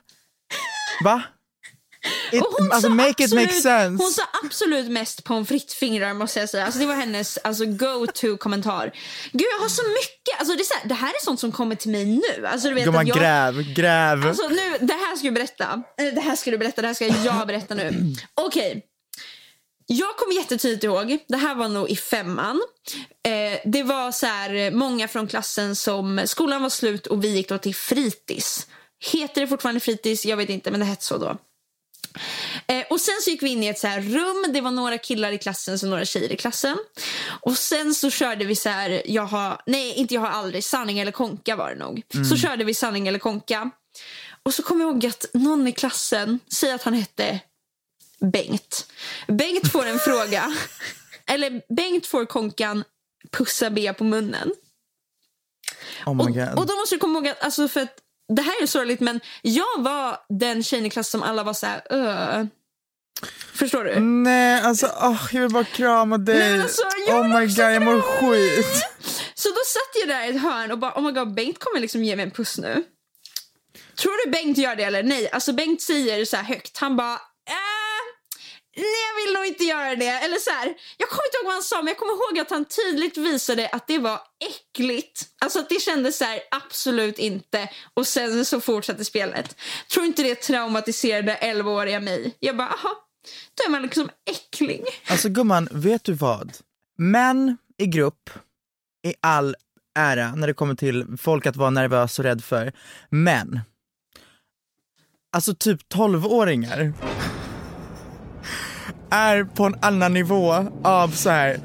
Va? 1.04 1.22
It, 2.32 2.42
Och 2.42 2.48
hon 2.58 2.72
alltså 2.72 2.88
sa 2.90 2.94
make 2.96 3.10
it 3.24 3.34
make 3.34 3.44
absolut- 3.46 3.62
sense. 3.62 4.04
Hon 4.04 4.12
sa 4.12 4.22
absolut 4.44 4.92
mest 4.92 5.24
pommes 5.24 5.48
frites-fingrar 5.48 6.14
måste 6.14 6.40
jag 6.40 6.50
säga. 6.50 6.66
Alltså, 6.66 6.80
det 6.80 6.86
var 6.86 6.96
hennes 6.96 7.38
alltså, 7.38 7.66
go-to-kommentar. 7.66 8.92
Gud 9.32 9.48
jag 9.58 9.62
har 9.64 9.70
så 9.70 9.82
mycket, 9.84 10.40
alltså, 10.40 10.56
det, 10.56 10.62
är 10.62 10.66
så 10.66 10.74
här, 10.74 10.88
det 10.90 10.96
här 10.96 11.08
är 11.10 11.24
sånt 11.26 11.40
som 11.40 11.52
kommer 11.52 11.76
till 11.76 11.92
mig 11.92 12.06
nu. 12.06 12.46
Alltså, 12.48 12.68
du 12.68 12.74
vet 12.74 12.86
Gumman 12.86 13.02
att 13.02 13.08
jag... 13.08 13.18
gräv, 13.18 13.74
gräv. 13.74 14.28
Alltså 14.28 14.48
nu, 14.48 14.78
det 14.88 14.94
här 14.94 15.16
ska 15.16 15.28
du 15.28 15.32
berätta. 15.32 15.84
Eh, 15.98 16.14
Det 16.16 16.22
här 16.22 16.36
ska 16.36 16.52
du 16.52 16.58
berätta, 16.58 16.82
det 16.82 16.88
här 16.88 16.94
ska 16.96 17.08
jag 17.08 17.48
berätta 17.48 17.76
nu. 17.76 18.14
Okej. 18.42 18.86
Jag 19.86 20.18
kommer 20.18 20.36
jättetydligt 20.36 20.84
ihåg, 20.84 21.18
det 21.28 21.38
här 21.38 21.56
var 21.56 21.68
nog 21.68 21.90
i 21.90 21.96
femman. 21.96 22.62
Eh, 23.24 23.60
det 23.66 23.84
var 23.84 24.12
så 24.12 24.26
här, 24.26 24.54
eh, 24.56 24.72
många 24.72 25.08
från 25.08 25.28
klassen 25.28 25.76
som, 25.76 26.22
skolan 26.26 26.62
var 26.62 26.70
slut 26.70 27.08
och 27.08 27.24
vi 27.24 27.36
gick 27.36 27.50
då 27.50 27.58
till 27.58 27.76
fritids. 27.76 28.68
Heter 29.12 29.42
det 29.42 29.48
fortfarande 29.48 29.80
fritids? 29.80 30.26
Jag 30.26 30.38
vet 30.38 30.50
inte, 30.50 30.72
men 30.72 30.80
det 30.80 30.86
hette 30.86 31.06
så 31.06 31.18
då. 31.18 31.38
Eh, 32.68 32.86
och 32.90 33.02
sen 33.02 33.16
så 33.24 33.30
gick 33.30 33.44
vi 33.44 33.50
in 33.50 33.64
i 33.64 33.68
ett 33.68 33.80
så 33.80 33.88
rum. 33.88 34.46
Det 34.54 34.62
var 34.62 34.72
några 34.72 34.98
killar 34.98 35.32
i 35.32 35.38
klassen 35.38 35.74
och 35.74 35.90
några 35.90 36.06
tjejer 36.06 36.32
i 36.32 36.38
klassen. 36.38 36.78
Och 37.42 37.58
sen 37.58 37.96
så 37.96 38.10
körde 38.10 38.46
vi 38.46 38.56
så 38.56 38.70
här, 38.70 39.02
jag 39.06 39.26
har, 39.26 39.62
nej 39.66 39.94
inte 39.94 40.14
jag 40.14 40.22
har 40.22 40.30
aldrig, 40.30 40.64
sanning 40.64 41.00
eller 41.00 41.12
konka 41.12 41.56
var 41.56 41.70
det 41.70 41.76
nog. 41.76 42.02
Så 42.30 42.38
körde 42.38 42.64
vi 42.64 42.74
sanning 42.74 43.08
eller 43.08 43.20
konka. 43.20 43.72
Och 44.44 44.54
så 44.54 44.64
kommer 44.64 44.86
jag 44.86 44.92
ihåg 44.92 45.06
att 45.06 45.26
någon 45.34 45.68
i 45.68 45.72
klassen, 45.72 46.40
säger 46.54 46.76
att 46.76 46.84
han 46.84 46.94
hette 46.94 47.40
Bengt. 48.32 48.88
Bengt 49.28 49.72
får 49.72 49.86
en 49.86 50.00
fråga. 50.00 50.54
Eller 51.28 51.62
Bengt 51.76 52.08
får 52.08 52.26
konkan 52.26 52.84
pussa 53.32 53.70
Bea 53.70 53.94
på 53.94 54.04
munnen. 54.04 54.52
Oh 56.06 56.14
my 56.16 56.24
Och, 56.24 56.28
god. 56.34 56.60
och 56.60 56.66
då 56.68 56.76
måste 56.76 56.96
du 56.96 57.00
komma 57.00 57.20
ihåg 57.20 57.28
att, 57.28 57.44
alltså 57.44 57.68
för 57.68 57.82
att 57.82 57.98
det 58.36 58.42
här 58.42 58.64
är 58.64 58.68
sorgligt 58.68 59.00
men 59.00 59.20
jag 59.42 59.78
var 59.82 60.18
den 60.40 60.64
tjejen 60.64 60.86
i 60.86 60.90
klassen 60.90 61.12
som 61.20 61.30
alla 61.30 61.44
var 61.44 61.54
så 61.54 61.66
här, 61.66 61.82
"Öh." 61.90 62.46
Förstår 63.54 63.84
du? 63.84 64.00
Nej, 64.00 64.62
alltså 64.62 64.88
åh, 65.02 65.28
jag 65.32 65.42
vill 65.42 65.52
bara 65.52 65.64
krama 65.64 66.18
dig. 66.18 66.40
Nej, 66.40 66.62
alltså, 66.62 66.82
oh 67.08 67.40
my 67.40 67.46
god, 67.46 67.58
jag 67.60 67.82
mår 67.82 68.02
skit. 68.02 68.84
Så 69.34 69.50
då 69.50 69.56
satt 69.66 70.02
jag 70.02 70.10
där 70.10 70.26
i 70.26 70.30
ett 70.36 70.42
hörn 70.42 70.72
och 70.72 70.78
bara 70.80 70.94
oh 71.00 71.02
my 71.04 71.12
god 71.12 71.34
Bengt 71.34 71.60
kommer 71.60 71.80
liksom 71.80 72.04
ge 72.04 72.16
mig 72.16 72.26
en 72.26 72.32
puss 72.32 72.58
nu. 72.58 72.84
Tror 73.96 74.26
du 74.26 74.32
Bengt 74.32 74.58
gör 74.58 74.76
det 74.76 74.84
eller 74.84 75.04
nej? 75.04 75.30
Alltså 75.32 75.54
Bengt 75.54 75.82
säger 75.82 76.26
så 76.26 76.36
här 76.38 76.44
högt, 76.44 76.78
han 76.78 76.96
bara 76.98 77.20
nej 78.76 78.86
jag 79.10 79.26
vill 79.26 79.34
nog 79.34 79.46
inte 79.46 79.64
göra 79.64 79.96
det. 79.96 80.10
Eller 80.26 80.38
så 80.38 80.50
här, 80.50 80.74
jag 80.98 81.10
kommer 81.10 81.26
inte 81.26 81.38
ihåg 81.38 81.46
vad 81.46 81.54
han 81.54 81.64
sa 81.64 81.78
men 81.78 81.88
jag 81.88 81.98
kommer 81.98 82.14
ihåg 82.14 82.40
att 82.40 82.50
han 82.50 82.66
tydligt 82.66 83.18
visade 83.18 83.70
att 83.70 83.88
det 83.88 84.00
var 84.00 84.22
äckligt. 84.50 85.26
Alltså 85.42 85.60
att 85.60 85.70
det 85.70 85.82
kändes 85.82 86.18
så 86.18 86.26
här 86.26 86.40
absolut 86.52 87.20
inte 87.20 87.70
och 87.94 88.08
sen 88.08 88.46
så 88.46 88.62
fortsatte 88.62 89.06
spelet. 89.06 89.56
Tror 89.94 90.06
inte 90.06 90.24
det 90.24 90.36
traumatiserade 90.36 91.38
11-åriga 91.42 92.00
mig. 92.00 92.38
Jag 92.40 92.58
bara 92.58 92.68
aha, 92.68 92.96
då 93.56 93.64
är 93.64 93.70
man 93.70 93.82
liksom 93.82 94.10
äcklig. 94.30 94.84
Alltså 95.08 95.30
gumman, 95.30 95.68
vet 95.72 96.04
du 96.04 96.14
vad? 96.14 96.58
Män 96.98 97.58
i 97.78 97.86
grupp 97.86 98.30
i 99.08 99.14
all 99.22 99.56
ära 100.00 100.36
när 100.36 100.48
det 100.48 100.54
kommer 100.54 100.76
till 100.76 101.18
folk 101.18 101.46
att 101.46 101.56
vara 101.56 101.70
nervös 101.70 102.20
och 102.20 102.26
rädd 102.26 102.44
för. 102.44 102.74
Men, 103.10 103.60
alltså 105.32 105.56
typ 105.56 105.94
12-åringar 105.94 106.94
är 109.12 109.44
på 109.44 109.64
en 109.66 109.76
annan 109.82 110.14
nivå 110.14 110.72
av 110.84 111.08
så 111.10 111.30
här 111.30 111.60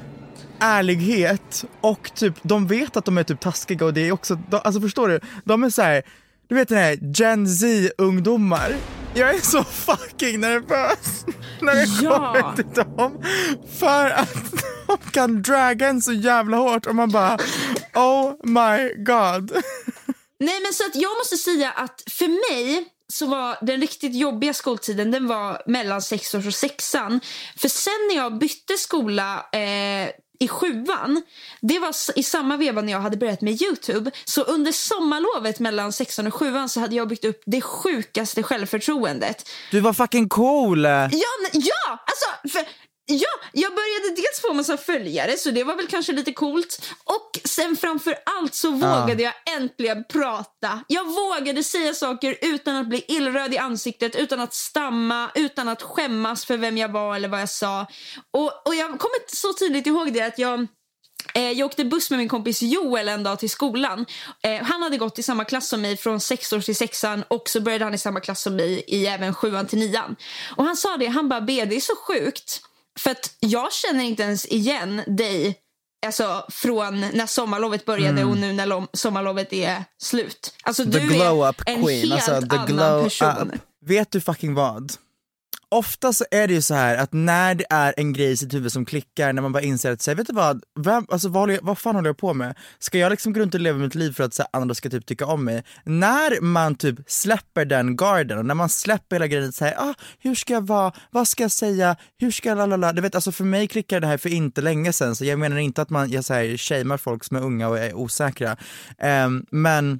ärlighet 0.59 1.65
och 1.81 2.11
typ 2.15 2.33
de 2.41 2.67
vet 2.67 2.97
att 2.97 3.05
de 3.05 3.17
är 3.17 3.23
typ 3.23 3.39
taskiga 3.39 3.85
och 3.85 3.93
det 3.93 4.07
är 4.07 4.11
också, 4.11 4.35
de, 4.49 4.61
alltså 4.63 4.81
förstår 4.81 5.07
du? 5.07 5.19
De 5.45 5.63
är 5.63 5.69
så 5.69 5.81
här, 5.81 6.03
du 6.49 6.55
vet 6.55 6.69
den 6.69 6.77
här 6.77 6.99
Gen 7.15 7.47
Z-ungdomar. 7.47 8.75
Jag 9.13 9.35
är 9.35 9.39
så 9.41 9.63
fucking 9.63 10.39
nervös 10.39 11.25
när 11.61 11.75
det 11.75 11.85
Ja. 12.03 12.17
kommer 12.41 12.55
till 12.55 12.83
dem. 12.83 13.17
För 13.79 14.09
att 14.09 14.53
de 14.87 14.97
kan 15.11 15.41
draga 15.41 15.87
en 15.87 16.01
så 16.01 16.13
jävla 16.13 16.57
hårt 16.57 16.85
och 16.85 16.95
man 16.95 17.09
bara 17.11 17.37
oh 17.95 18.33
my 18.43 19.03
god. 19.03 19.51
Nej 20.39 20.59
men 20.63 20.73
så 20.73 20.83
att 20.85 20.95
jag 20.95 21.17
måste 21.17 21.37
säga 21.37 21.71
att 21.71 22.03
för 22.11 22.27
mig, 22.53 22.85
så 23.13 23.27
var 23.27 23.57
den 23.61 23.81
riktigt 23.81 24.15
jobbiga 24.15 24.53
skoltiden 24.53 25.11
den 25.11 25.27
var 25.27 25.61
mellan 25.65 26.01
sexårs 26.01 26.47
och 26.47 26.53
sexan. 26.53 27.19
För 27.55 27.69
sen 27.69 28.07
när 28.09 28.15
jag 28.15 28.37
bytte 28.37 28.77
skola 28.77 29.45
eh, 29.51 30.09
i 30.39 30.47
sjuan, 30.47 31.21
det 31.61 31.79
var 31.79 31.95
i 32.15 32.23
samma 32.23 32.57
veva 32.57 32.81
när 32.81 32.91
jag 32.91 32.99
hade 32.99 33.17
börjat 33.17 33.41
med 33.41 33.61
Youtube. 33.61 34.11
Så 34.25 34.41
under 34.41 34.71
sommarlovet 34.71 35.59
mellan 35.59 35.93
sexan 35.93 36.27
och 36.27 36.33
sjuan 36.33 36.69
så 36.69 36.79
hade 36.79 36.95
jag 36.95 37.07
byggt 37.07 37.25
upp 37.25 37.41
det 37.45 37.61
sjukaste 37.61 38.43
självförtroendet. 38.43 39.49
Du 39.71 39.79
var 39.79 39.93
fucking 39.93 40.29
cool! 40.29 40.83
Ja, 40.83 41.09
ja 41.51 42.03
alltså, 42.05 42.57
för 42.57 42.67
Ja, 43.09 43.49
jag 43.51 43.71
började 43.75 44.15
dels 44.15 44.41
få 44.41 44.53
massa 44.53 44.77
följare 44.77 45.37
så 45.37 45.51
det 45.51 45.63
var 45.63 45.75
väl 45.75 45.87
kanske 45.87 46.13
lite 46.13 46.33
coolt. 46.33 46.85
Och 47.03 47.39
sen 47.43 47.77
framför 47.77 48.15
allt 48.25 48.53
så 48.53 48.71
vågade 48.71 49.23
jag 49.23 49.33
äntligen 49.57 50.03
prata. 50.03 50.83
Jag 50.87 51.05
vågade 51.05 51.63
säga 51.63 51.93
saker 51.93 52.37
utan 52.41 52.75
att 52.75 52.87
bli 52.87 53.05
illröd 53.07 53.53
i 53.53 53.57
ansiktet, 53.57 54.15
utan 54.15 54.39
att 54.39 54.53
stamma, 54.53 55.31
utan 55.35 55.67
att 55.67 55.81
skämmas 55.81 56.45
för 56.45 56.57
vem 56.57 56.77
jag 56.77 56.89
var 56.89 57.15
eller 57.15 57.27
vad 57.27 57.41
jag 57.41 57.49
sa. 57.49 57.87
Och, 58.33 58.67
och 58.67 58.75
jag 58.75 58.87
kommer 58.87 59.35
så 59.35 59.53
tydligt 59.53 59.87
ihåg 59.87 60.13
det 60.13 60.21
att 60.21 60.39
jag 60.39 60.67
eh, 61.33 61.51
jag 61.51 61.65
åkte 61.65 61.85
buss 61.85 62.09
med 62.09 62.19
min 62.19 62.29
kompis 62.29 62.61
Joel 62.61 63.09
en 63.09 63.23
dag 63.23 63.39
till 63.39 63.49
skolan. 63.49 64.05
Eh, 64.43 64.63
han 64.63 64.81
hade 64.81 64.97
gått 64.97 65.19
i 65.19 65.23
samma 65.23 65.45
klass 65.45 65.67
som 65.67 65.81
mig 65.81 65.97
från 65.97 66.19
sexårs 66.19 66.65
till 66.65 66.75
sexan 66.75 67.23
och 67.27 67.49
så 67.49 67.61
började 67.61 67.83
han 67.83 67.93
i 67.93 67.97
samma 67.97 68.19
klass 68.19 68.41
som 68.41 68.55
mig 68.55 68.83
i 68.87 69.07
även 69.07 69.33
sjuan 69.33 69.67
till 69.67 69.79
nian. 69.79 70.15
Och 70.55 70.63
han 70.63 70.77
sa 70.77 70.97
det, 70.97 71.07
han 71.07 71.29
bara 71.29 71.41
B, 71.41 71.65
det 71.65 71.75
är 71.75 71.81
så 71.81 71.95
sjukt 71.95 72.61
för 72.97 73.11
att 73.11 73.35
jag 73.39 73.73
känner 73.73 74.03
inte 74.03 74.23
ens 74.23 74.45
igen 74.45 75.01
dig 75.07 75.55
alltså, 76.05 76.45
från 76.49 76.99
när 76.99 77.25
sommarlovet 77.25 77.85
började 77.85 78.21
mm. 78.21 78.29
och 78.29 78.37
nu 78.37 78.53
när 78.53 78.97
sommarlovet 78.97 79.53
är 79.53 79.83
slut. 80.03 80.53
Alltså, 80.63 80.83
the 80.83 80.89
du 80.89 81.07
glow 81.07 81.43
är 81.43 81.49
up 81.49 81.61
en 81.65 81.83
queen. 81.83 81.99
helt 81.99 82.13
alltså, 82.13 82.47
the 82.47 82.55
annan 82.55 82.67
glow 82.67 83.03
person. 83.03 83.51
Up. 83.53 83.61
Vet 83.85 84.11
du 84.11 84.21
fucking 84.21 84.53
vad? 84.53 84.93
Ofta 85.71 86.13
så 86.13 86.25
är 86.31 86.47
det 86.47 86.53
ju 86.53 86.61
så 86.61 86.73
här 86.73 86.97
att 86.97 87.13
när 87.13 87.55
det 87.55 87.65
är 87.69 87.93
en 87.97 88.13
grej 88.13 88.31
i 88.31 88.37
sitt 88.37 88.53
huvud 88.53 88.71
som 88.71 88.85
klickar, 88.85 89.33
när 89.33 89.41
man 89.41 89.51
bara 89.51 89.63
inser 89.63 89.91
att, 89.91 90.01
säga, 90.01 90.15
vet 90.15 90.27
du 90.27 90.33
vad, 90.33 90.63
Vem, 90.79 91.05
alltså, 91.09 91.29
vad, 91.29 91.51
jag, 91.51 91.59
vad 91.61 91.77
fan 91.77 91.95
håller 91.95 92.09
jag 92.09 92.17
på 92.17 92.33
med? 92.33 92.55
Ska 92.79 92.97
jag 92.97 93.09
liksom 93.09 93.33
gå 93.33 93.39
runt 93.39 93.53
och 93.53 93.59
leva 93.59 93.77
mitt 93.77 93.95
liv 93.95 94.13
för 94.13 94.23
att 94.23 94.33
så 94.33 94.41
här, 94.41 94.61
andra 94.61 94.75
ska 94.75 94.89
typ 94.89 95.05
tycka 95.05 95.25
om 95.25 95.45
mig? 95.45 95.63
När 95.83 96.41
man 96.41 96.75
typ 96.75 96.95
släpper 97.07 97.65
den 97.65 97.95
garden 97.95 98.37
och 98.37 98.45
när 98.45 98.55
man 98.55 98.69
släpper 98.69 99.15
hela 99.15 99.27
grejen, 99.27 99.51
så 99.51 99.65
här, 99.65 99.75
ah, 99.77 99.93
hur 100.19 100.35
ska 100.35 100.53
jag 100.53 100.67
vara, 100.67 100.93
vad 101.11 101.27
ska 101.27 101.43
jag 101.43 101.51
säga, 101.51 101.95
hur 102.17 102.31
ska 102.31 102.49
jag 102.49 102.57
lalala, 102.57 102.93
du 102.93 103.01
vet 103.01 103.15
alltså 103.15 103.31
för 103.31 103.43
mig 103.43 103.67
klickar 103.67 103.99
det 103.99 104.07
här 104.07 104.17
för 104.17 104.29
inte 104.29 104.61
länge 104.61 104.93
sedan, 104.93 105.15
så 105.15 105.25
jag 105.25 105.39
menar 105.39 105.57
inte 105.57 105.81
att 105.81 105.89
man, 105.89 106.11
jag 106.11 106.25
säger 106.25 106.57
shamear 106.57 106.97
folk 106.97 107.23
som 107.23 107.37
är 107.37 107.41
unga 107.41 107.67
och 107.67 107.79
är 107.79 107.93
osäkra, 107.93 108.57
um, 109.25 109.45
men 109.51 109.99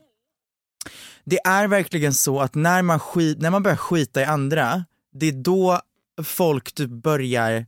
det 1.25 1.39
är 1.45 1.67
verkligen 1.67 2.13
så 2.13 2.39
att 2.39 2.55
när 2.55 2.81
man, 2.81 2.99
skit, 2.99 3.41
när 3.41 3.49
man 3.49 3.63
börjar 3.63 3.77
skita 3.77 4.21
i 4.21 4.25
andra, 4.25 4.85
det 5.19 5.27
är 5.27 5.31
då 5.31 5.81
folk 6.23 6.73
typ 6.73 6.89
börjar 6.89 7.65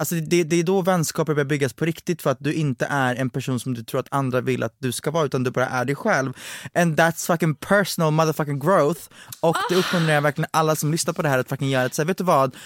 Alltså 0.00 0.14
det, 0.14 0.44
det 0.44 0.56
är 0.56 0.62
då 0.62 0.82
vänskaper 0.82 1.34
börjar 1.34 1.44
byggas 1.44 1.72
på 1.72 1.84
riktigt 1.84 2.22
för 2.22 2.30
att 2.30 2.38
du 2.40 2.54
inte 2.54 2.86
är 2.86 3.14
en 3.14 3.30
person 3.30 3.60
som 3.60 3.74
du 3.74 3.82
tror 3.82 4.00
att 4.00 4.06
andra 4.10 4.40
vill 4.40 4.62
att 4.62 4.74
du 4.78 4.92
ska 4.92 5.10
vara 5.10 5.24
utan 5.24 5.44
du 5.44 5.50
bara 5.50 5.66
är 5.66 5.84
dig 5.84 5.94
själv. 5.94 6.32
And 6.74 7.00
that's 7.00 7.26
fucking 7.26 7.54
personal 7.54 8.12
motherfucking 8.12 8.58
growth. 8.58 9.00
Och 9.40 9.56
det 9.68 9.76
uppmuntrar 9.76 10.14
jag 10.14 10.22
verkligen 10.22 10.48
alla 10.50 10.76
som 10.76 10.92
lyssnar 10.92 11.14
på 11.14 11.22
det 11.22 11.28
här 11.28 11.38
att 11.38 11.48
fucking 11.48 11.68
göra. 11.68 11.90
Så 11.90 12.04
vet 12.04 12.18
du 12.18 12.24
vad? 12.24 12.56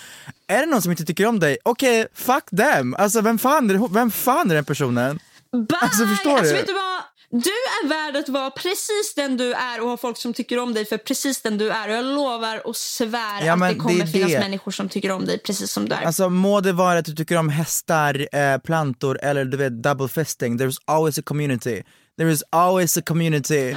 Är 0.46 0.60
det 0.60 0.66
någon 0.66 0.82
som 0.82 0.90
inte 0.90 1.04
tycker 1.04 1.26
om 1.26 1.40
dig, 1.40 1.58
okej, 1.64 2.00
okay, 2.00 2.12
fuck 2.14 2.44
them. 2.56 2.94
Alltså 2.98 3.20
vem 3.20 3.38
fan 3.38 3.70
är, 3.70 3.74
det, 3.74 3.88
vem 3.90 4.10
fan 4.10 4.50
är 4.50 4.54
den 4.54 4.64
personen? 4.64 5.18
Bye! 5.52 5.78
Alltså 5.80 6.06
förstår 6.06 6.30
alltså, 6.30 6.52
du? 6.52 6.58
Vet 6.58 6.66
du 6.66 6.72
vad? 6.72 7.02
Du 7.34 7.50
är 7.50 7.88
värd 7.88 8.16
att 8.16 8.28
vara 8.28 8.50
precis 8.50 9.14
den 9.16 9.36
du 9.36 9.52
är 9.52 9.80
och 9.80 9.88
ha 9.88 9.96
folk 9.96 10.16
som 10.16 10.34
tycker 10.34 10.58
om 10.58 10.74
dig 10.74 10.84
för 10.84 10.98
precis 10.98 11.42
den 11.42 11.58
du 11.58 11.70
är. 11.70 11.88
Och 11.88 11.94
jag 11.94 12.04
lovar 12.04 12.66
och 12.66 12.76
svär 12.76 13.46
ja, 13.46 13.52
att 13.52 13.68
det 13.68 13.74
kommer 13.74 14.00
det 14.04 14.06
finnas 14.06 14.30
det. 14.30 14.40
människor 14.40 14.72
som 14.72 14.88
tycker 14.88 15.10
om 15.10 15.24
dig 15.24 15.38
precis 15.38 15.70
som 15.72 15.88
du 15.88 15.94
är. 15.94 16.02
Alltså 16.02 16.28
må 16.28 16.60
det 16.60 16.72
vara 16.72 16.98
att 16.98 17.04
du 17.04 17.14
tycker 17.14 17.36
om 17.36 17.48
hästar, 17.48 18.28
eh, 18.36 18.58
plantor 18.58 19.18
eller 19.22 19.44
du 19.44 19.56
vet 19.56 19.82
double 19.82 20.08
fisting. 20.08 20.58
There's 20.58 20.76
always 20.84 21.18
a 21.18 21.22
community. 21.24 21.82
There 22.18 22.30
is 22.30 22.44
always 22.50 22.96
a 22.96 23.02
community. 23.06 23.76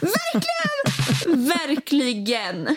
Verkligen! 0.00 1.46
Verkligen. 1.46 2.76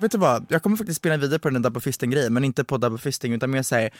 Vet 0.00 0.12
du 0.12 0.18
vad, 0.18 0.46
jag 0.48 0.62
kommer 0.62 0.76
faktiskt 0.76 0.98
spela 0.98 1.16
vidare 1.16 1.38
på 1.38 1.48
den 1.48 1.62
där 1.62 1.70
double 1.70 1.80
fisting 1.80 2.10
grejen, 2.10 2.34
men 2.34 2.44
inte 2.44 2.64
på 2.64 2.76
double 2.76 2.98
fisting 2.98 3.32
utan 3.32 3.50
mer 3.50 3.62
såhär, 3.62 3.90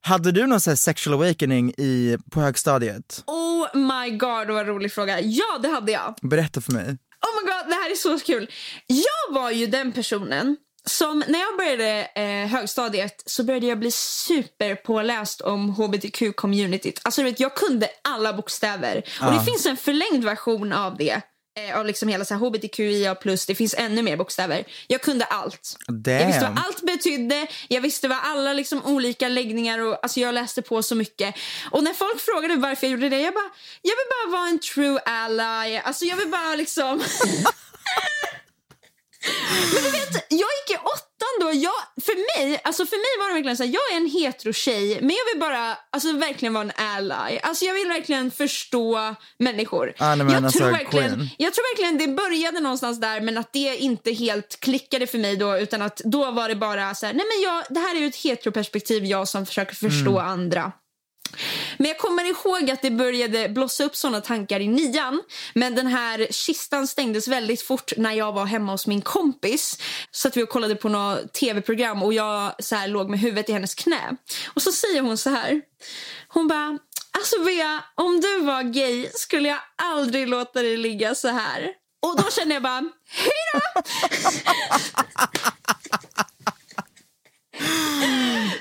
hade 0.00 0.32
du 0.32 0.46
någon 0.46 0.60
sån 0.60 0.76
sexual 0.76 1.14
awakening 1.14 1.70
i, 1.70 2.18
på 2.30 2.40
högstadiet? 2.40 3.24
Oh 3.26 3.76
my 3.76 4.10
god, 4.10 4.50
vad 4.50 4.66
rolig 4.66 4.92
fråga. 4.92 5.20
Ja, 5.20 5.58
det 5.62 5.68
hade 5.68 5.92
jag. 5.92 6.14
Berätta 6.22 6.60
för 6.60 6.72
mig. 6.72 6.84
Oh 6.84 7.42
my 7.42 7.52
god, 7.52 7.68
det 7.68 7.74
här 7.74 7.90
är 7.90 7.94
så 7.94 8.18
kul. 8.18 8.50
Jag 8.86 9.34
var 9.34 9.50
ju 9.50 9.66
den 9.66 9.92
personen 9.92 10.56
som 10.84 11.24
när 11.28 11.38
jag 11.38 11.56
började 11.56 12.08
eh, 12.14 12.48
högstadiet 12.48 13.22
så 13.26 13.44
började 13.44 13.66
jag 13.66 13.78
bli 13.78 13.90
superpåläst 13.90 15.40
om 15.40 15.70
hbtq-communityt. 15.70 17.00
Alltså 17.02 17.22
vet, 17.22 17.40
jag 17.40 17.54
kunde 17.54 17.88
alla 18.04 18.32
bokstäver. 18.32 19.02
Ah. 19.20 19.26
Och 19.26 19.34
det 19.34 19.44
finns 19.44 19.66
en 19.66 19.76
förlängd 19.76 20.24
version 20.24 20.72
av 20.72 20.96
det 20.96 21.20
eh, 21.56 21.78
av 21.78 21.86
liksom 21.86 22.08
hela 22.08 22.24
så 22.24 22.34
här 22.34 22.40
hbtqia+, 22.40 23.16
det 23.46 23.54
finns 23.54 23.74
ännu 23.78 24.02
mer 24.02 24.16
bokstäver. 24.16 24.64
Jag 24.86 25.02
kunde 25.02 25.24
allt. 25.24 25.76
Damn. 25.88 26.18
Jag 26.20 26.26
visste 26.26 26.44
vad 26.44 26.58
allt 26.66 26.82
betydde, 26.82 27.46
jag 27.68 27.80
visste 27.80 28.08
vad 28.08 28.18
alla 28.22 28.52
liksom 28.52 28.84
olika 28.84 29.28
läggningar 29.28 29.78
och 29.78 29.98
alltså 30.02 30.20
jag 30.20 30.34
läste 30.34 30.62
på 30.62 30.82
så 30.82 30.94
mycket. 30.94 31.34
Och 31.70 31.84
när 31.84 31.92
folk 31.92 32.20
frågade 32.20 32.56
varför 32.56 32.86
jag 32.86 32.92
gjorde 32.92 33.08
det, 33.08 33.20
jag 33.20 33.34
bara, 33.34 33.50
jag 33.82 33.94
vill 33.96 34.06
bara 34.10 34.38
vara 34.38 34.48
en 34.48 34.58
true 34.58 34.98
ally. 35.04 35.76
Alltså 35.76 36.04
jag 36.04 36.16
vill 36.16 36.28
bara 36.28 36.54
liksom 36.54 37.02
Men 39.74 39.82
du 39.82 39.90
vet, 39.90 40.26
jag 40.28 40.38
gick 40.38 40.70
i 40.70 40.76
åttan 40.76 41.11
då. 41.40 41.50
Jag, 41.54 42.04
för, 42.04 42.14
mig, 42.14 42.60
alltså 42.64 42.86
för 42.86 42.96
mig 42.96 43.12
var 43.18 43.28
det 43.28 43.34
verkligen 43.34 43.56
så 43.56 43.62
här, 43.62 43.70
jag 43.70 43.92
är 43.92 43.96
en 43.96 44.10
hetero 44.10 44.52
tjej 44.52 44.98
men 45.00 45.10
jag 45.10 45.32
vill 45.32 45.40
bara 45.40 45.76
alltså, 45.90 46.12
verkligen 46.12 46.54
vara 46.54 46.64
en 46.64 46.72
ally. 46.76 47.38
Alltså 47.42 47.64
jag 47.64 47.74
vill 47.74 47.88
verkligen 47.88 48.30
förstå 48.30 49.14
människor. 49.38 49.94
Ah, 49.98 50.14
nej, 50.14 50.34
jag, 50.34 50.52
tror 50.52 50.70
verkligen, 50.70 51.28
jag 51.38 51.54
tror 51.54 51.72
verkligen 51.72 51.98
det 51.98 52.16
började 52.22 52.60
någonstans 52.60 53.00
där 53.00 53.20
men 53.20 53.38
att 53.38 53.52
det 53.52 53.76
inte 53.76 54.12
helt 54.12 54.60
klickade 54.60 55.06
för 55.06 55.18
mig 55.18 55.36
då 55.36 55.58
utan 55.58 55.82
att 55.82 55.96
då 56.04 56.30
var 56.30 56.48
det 56.48 56.56
bara 56.56 56.94
så 56.94 57.06
här, 57.06 57.12
nej 57.12 57.26
men 57.34 57.42
jag, 57.42 57.64
det 57.68 57.80
här 57.80 57.96
är 57.96 58.00
ju 58.00 58.06
ett 58.06 58.16
heteroperspektiv 58.16 59.04
jag 59.04 59.28
som 59.28 59.46
försöker 59.46 59.74
förstå 59.74 60.18
mm. 60.18 60.30
andra. 60.30 60.72
Men 61.78 61.88
jag 61.88 61.98
kommer 61.98 62.24
ihåg 62.24 62.70
att 62.70 62.82
det 62.82 62.90
började 62.90 63.48
blossa 63.48 63.84
upp 63.84 63.96
såna 63.96 64.20
tankar 64.20 64.60
i 64.60 64.68
nian. 64.68 65.22
Men 65.54 65.74
den 65.74 65.86
här 65.86 66.26
kistan 66.30 66.88
stängdes 66.88 67.28
väldigt 67.28 67.62
fort 67.62 67.92
när 67.96 68.12
jag 68.12 68.32
var 68.32 68.44
hemma 68.44 68.72
hos 68.72 68.86
min 68.86 69.02
kompis. 69.02 69.78
Så 70.10 70.28
att 70.28 70.36
vi 70.36 70.46
kollade 70.46 70.74
på 70.74 70.88
något 70.88 71.32
tv-program 71.32 72.02
och 72.02 72.14
jag 72.14 72.54
så 72.58 72.76
här, 72.76 72.88
låg 72.88 73.10
med 73.10 73.20
huvudet 73.20 73.48
i 73.48 73.52
hennes 73.52 73.74
knä. 73.74 74.16
Och 74.54 74.62
så 74.62 74.72
säger 74.72 75.00
hon 75.00 75.18
så 75.18 75.30
här. 75.30 75.62
Hon 76.28 76.48
bara, 76.48 76.78
alltså 77.10 77.44
Bea, 77.44 77.84
om 77.94 78.20
du 78.20 78.40
var 78.40 78.62
gay 78.62 79.10
skulle 79.14 79.48
jag 79.48 79.58
aldrig 79.76 80.28
låta 80.28 80.62
dig 80.62 80.76
ligga 80.76 81.14
så 81.14 81.28
här. 81.28 81.70
Och 82.02 82.16
då 82.16 82.30
känner 82.30 82.54
jag 82.54 82.62
bara, 82.62 82.84
hejdå! 83.06 83.82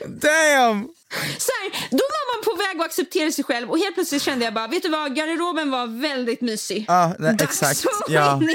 Damn! 0.21 1.00
Så 1.37 1.51
här, 1.61 1.87
då 1.89 1.97
var 1.97 2.35
man 2.35 2.43
på 2.43 2.55
väg 2.63 2.79
att 2.79 2.85
acceptera 2.85 3.31
sig 3.31 3.43
själv 3.43 3.71
och 3.71 3.77
helt 3.77 3.95
plötsligt 3.95 4.21
kände 4.21 4.45
jag 4.45 4.53
bara, 4.53 4.67
vet 4.67 4.83
du 4.83 4.89
vad, 4.89 5.15
garderoben 5.15 5.71
var 5.71 6.01
väldigt 6.01 6.41
mysig. 6.41 6.85
Ja, 6.87 7.15
nej, 7.19 7.37
exakt. 7.41 7.85
Ja. 8.07 8.41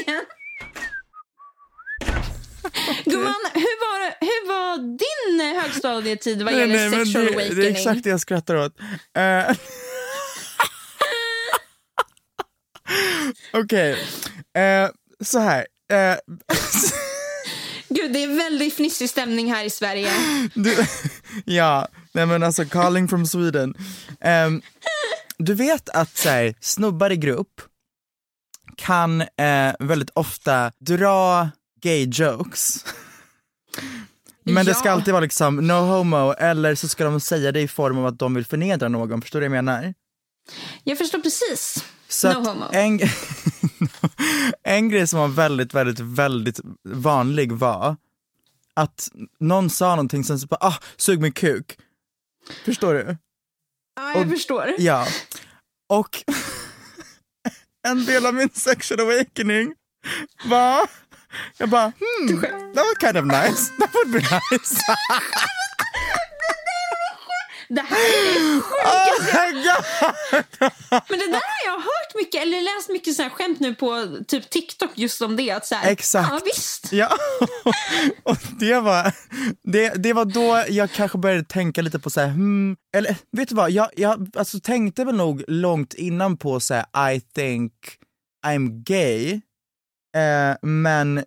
Gumman, 3.04 3.34
hur 3.54 3.80
var, 3.80 4.16
hur 4.20 4.48
var 4.48 4.78
din 4.78 5.40
högstadietid 5.60 6.42
vad 6.42 6.58
gäller 6.58 6.90
nej, 6.90 6.90
sexual 6.90 7.24
det, 7.24 7.32
awakening? 7.32 7.60
Det 7.60 7.66
är 7.66 7.70
exakt 7.70 8.04
det 8.04 8.10
jag 8.10 8.20
skrattar 8.20 8.56
åt. 8.56 8.80
Uh, 8.80 8.86
Okej, 13.52 13.92
okay. 13.92 13.92
uh, 14.58 14.62
eh, 14.62 14.90
så 15.24 15.38
här. 15.38 15.66
Uh, 15.92 16.16
Gud, 17.88 18.12
det 18.12 18.22
är 18.22 18.36
väldigt 18.36 18.74
fnissig 18.74 19.10
stämning 19.10 19.52
här 19.52 19.64
i 19.64 19.70
Sverige. 19.70 20.10
Du, 20.54 20.76
ja, 21.44 21.88
nej 22.16 22.26
men 22.26 22.42
alltså 22.42 22.64
calling 22.64 23.08
from 23.08 23.26
Sweden. 23.26 23.74
Um, 24.20 24.62
du 25.38 25.54
vet 25.54 25.88
att 25.88 26.16
så 26.16 26.28
här, 26.28 26.54
snubbar 26.60 27.12
i 27.12 27.16
grupp 27.16 27.60
kan 28.76 29.20
eh, 29.20 29.74
väldigt 29.78 30.10
ofta 30.10 30.72
dra 30.78 31.48
gay 31.82 32.08
jokes. 32.12 32.84
Men 34.42 34.56
ja. 34.56 34.64
det 34.64 34.74
ska 34.74 34.90
alltid 34.90 35.12
vara 35.12 35.22
liksom 35.22 35.56
no 35.56 35.72
homo 35.72 36.32
eller 36.32 36.74
så 36.74 36.88
ska 36.88 37.04
de 37.04 37.20
säga 37.20 37.52
det 37.52 37.60
i 37.60 37.68
form 37.68 37.98
av 37.98 38.06
att 38.06 38.18
de 38.18 38.34
vill 38.34 38.46
förnedra 38.46 38.88
någon, 38.88 39.22
förstår 39.22 39.40
du 39.40 39.48
vad 39.48 39.56
jag 39.56 39.64
menar? 39.64 39.94
Jag 40.84 40.98
förstår 40.98 41.18
precis. 41.18 41.84
Så 42.08 42.32
no 42.32 42.48
homo. 42.48 42.64
En, 42.72 43.00
en 44.62 44.88
grej 44.88 45.06
som 45.06 45.18
var 45.20 45.28
väldigt, 45.28 45.74
väldigt, 45.74 46.00
väldigt 46.00 46.60
vanlig 46.84 47.52
var 47.52 47.96
att 48.74 49.10
någon 49.40 49.70
sa 49.70 49.90
någonting 49.90 50.24
som 50.24 50.38
så 50.38 50.46
bara, 50.46 50.58
ah, 50.60 50.78
sug 50.96 51.20
min 51.20 51.32
kuk. 51.32 51.78
Förstår 52.64 52.94
du? 52.94 53.16
Ja, 53.96 54.12
jag 54.14 54.22
Och- 54.26 54.30
förstår. 54.32 54.74
Ja. 54.78 55.06
Och 55.92 56.24
en 57.88 58.04
del 58.04 58.26
av 58.26 58.34
min 58.34 58.50
sexual 58.50 59.00
awakening 59.00 59.74
var, 60.44 60.88
jag 61.58 61.68
bara 61.68 61.92
hmm, 61.98 62.40
that 62.74 62.76
was 62.86 62.98
kind 63.00 63.16
of 63.16 63.24
nice, 63.24 63.72
that 63.78 63.94
would 63.94 64.10
be 64.12 64.18
nice. 64.20 64.80
Det 67.68 67.80
här 67.80 67.96
är 67.96 68.58
Oh 68.58 69.22
my 69.22 69.62
God. 69.62 69.84
Men 70.90 71.18
det 71.18 71.26
där 71.26 71.32
har 71.32 71.66
jag 71.66 71.78
hört 71.78 72.14
mycket, 72.14 72.42
eller 72.42 72.76
läst 72.76 72.88
mycket 72.88 73.14
så 73.14 73.22
här 73.22 73.30
skämt 73.30 73.60
nu 73.60 73.74
på 73.74 74.18
typ 74.28 74.50
TikTok 74.50 74.90
just 74.94 75.22
om 75.22 75.36
det. 75.36 75.50
Att 75.50 75.66
så 75.66 75.74
här, 75.74 75.90
Exakt. 75.90 76.28
Ja, 76.32 76.40
visst. 76.44 76.92
Ja, 76.92 77.16
och 78.22 78.36
det 78.60 78.80
var, 78.80 79.12
det, 79.62 80.02
det 80.02 80.12
var 80.12 80.24
då 80.24 80.64
jag 80.68 80.90
kanske 80.90 81.18
började 81.18 81.44
tänka 81.44 81.82
lite 81.82 81.98
på 81.98 82.10
så 82.10 82.20
här, 82.20 82.28
hmm, 82.28 82.76
eller 82.96 83.16
vet 83.32 83.48
du 83.48 83.54
vad, 83.54 83.70
jag, 83.70 83.88
jag 83.96 84.30
alltså, 84.36 84.60
tänkte 84.60 85.04
väl 85.04 85.16
nog 85.16 85.44
långt 85.48 85.94
innan 85.94 86.36
på 86.36 86.60
så 86.60 86.74
här, 86.74 87.12
I 87.12 87.20
think 87.20 87.72
I'm 88.46 88.82
gay, 88.82 89.40
eh, 90.16 90.56
men 90.62 91.24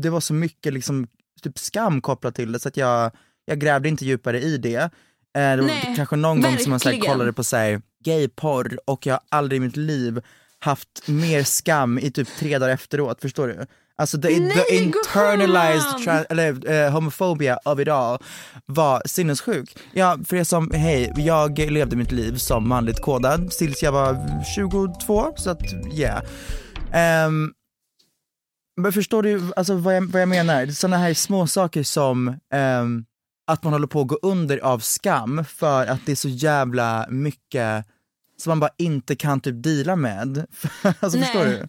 det 0.00 0.10
var 0.10 0.20
så 0.20 0.34
mycket 0.34 0.72
liksom, 0.72 1.06
typ 1.42 1.58
skam 1.58 2.00
kopplat 2.00 2.34
till 2.34 2.52
det 2.52 2.60
så 2.60 2.68
att 2.68 2.76
jag, 2.76 3.10
jag 3.44 3.58
grävde 3.58 3.88
inte 3.88 4.04
djupare 4.04 4.40
i 4.40 4.58
det. 4.58 4.90
Eh, 5.34 5.40
det 5.56 5.56
var 5.56 5.66
Nej, 5.66 5.92
kanske 5.96 6.16
någon 6.16 6.40
gång 6.40 6.58
som 6.58 6.70
man 6.70 6.80
så 6.80 6.88
här, 6.88 6.94
verkligen. 6.96 7.12
kollade 7.14 7.32
på 7.32 7.44
så 7.44 7.56
här, 7.56 7.82
gayporr 8.04 8.78
och 8.84 9.06
jag 9.06 9.14
har 9.14 9.20
aldrig 9.28 9.56
i 9.56 9.60
mitt 9.60 9.76
liv 9.76 10.20
haft 10.58 10.88
mer 11.08 11.42
skam 11.42 11.98
i 11.98 12.10
typ 12.10 12.28
tre 12.38 12.58
dagar 12.58 12.74
efteråt, 12.74 13.20
förstår 13.20 13.48
du? 13.48 13.66
Alltså 13.96 14.20
the, 14.20 14.40
Nej, 14.40 14.50
the 14.68 14.74
internalized 14.76 15.82
gumman! 15.98 16.02
tra- 16.02 16.24
eller, 16.30 16.70
eh, 16.84 16.90
homophobia 16.92 17.58
of 17.64 17.80
it 17.80 17.88
all 17.88 18.18
var 18.66 19.02
sinnessjuk. 19.06 19.76
Ja, 19.92 20.18
för 20.26 20.36
er 20.36 20.44
som, 20.44 20.70
hej, 20.70 21.12
jag 21.16 21.58
levde 21.58 21.96
mitt 21.96 22.12
liv 22.12 22.36
som 22.36 22.68
manligt 22.68 23.00
kodad 23.02 23.50
tills 23.50 23.82
jag 23.82 23.92
var 23.92 24.44
22, 24.54 25.32
så 25.36 25.50
att 25.50 25.62
yeah. 25.94 26.22
Ehm, 26.92 27.52
men 28.80 28.92
förstår 28.92 29.22
du 29.22 29.52
alltså, 29.56 29.74
vad, 29.74 29.96
jag, 29.96 30.02
vad 30.12 30.22
jag 30.22 30.28
menar? 30.28 30.66
Sådana 30.66 30.96
här 30.98 31.14
små 31.14 31.46
saker 31.46 31.82
som 31.82 32.36
ehm, 32.52 33.04
att 33.46 33.62
man 33.62 33.72
håller 33.72 33.86
på 33.86 34.00
att 34.00 34.08
gå 34.08 34.18
under 34.22 34.58
av 34.58 34.78
skam 34.78 35.44
för 35.44 35.86
att 35.86 36.06
det 36.06 36.12
är 36.12 36.16
så 36.16 36.28
jävla 36.28 37.06
mycket 37.08 37.86
som 38.36 38.50
man 38.50 38.60
bara 38.60 38.70
inte 38.78 39.16
kan 39.16 39.40
typ 39.40 39.62
deala 39.62 39.96
med. 39.96 40.38
alltså 41.00 41.18
Nej. 41.18 41.26
förstår 41.26 41.44
du? 41.44 41.66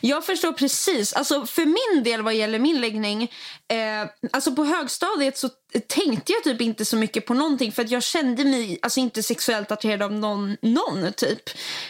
Jag 0.00 0.26
förstår 0.26 0.52
precis. 0.52 1.12
Alltså, 1.12 1.46
för 1.46 1.64
min 1.64 2.04
del 2.04 2.22
vad 2.22 2.34
gäller 2.34 2.58
min 2.58 2.80
läggning, 2.80 3.22
eh, 3.68 4.08
alltså 4.32 4.54
på 4.54 4.64
högstadiet 4.64 5.38
så 5.38 5.48
tänkte 5.86 6.32
jag 6.32 6.44
typ 6.44 6.60
inte 6.60 6.84
så 6.84 6.96
mycket 6.96 7.26
på 7.26 7.34
någonting 7.34 7.72
för 7.72 7.82
att 7.82 7.90
jag 7.90 8.02
kände 8.02 8.44
mig 8.44 8.78
alltså, 8.82 9.00
inte 9.00 9.22
sexuellt 9.22 9.70
attraherad 9.70 10.02
av 10.02 10.12
någon, 10.12 10.56
någon 10.62 11.12
typ. 11.12 11.42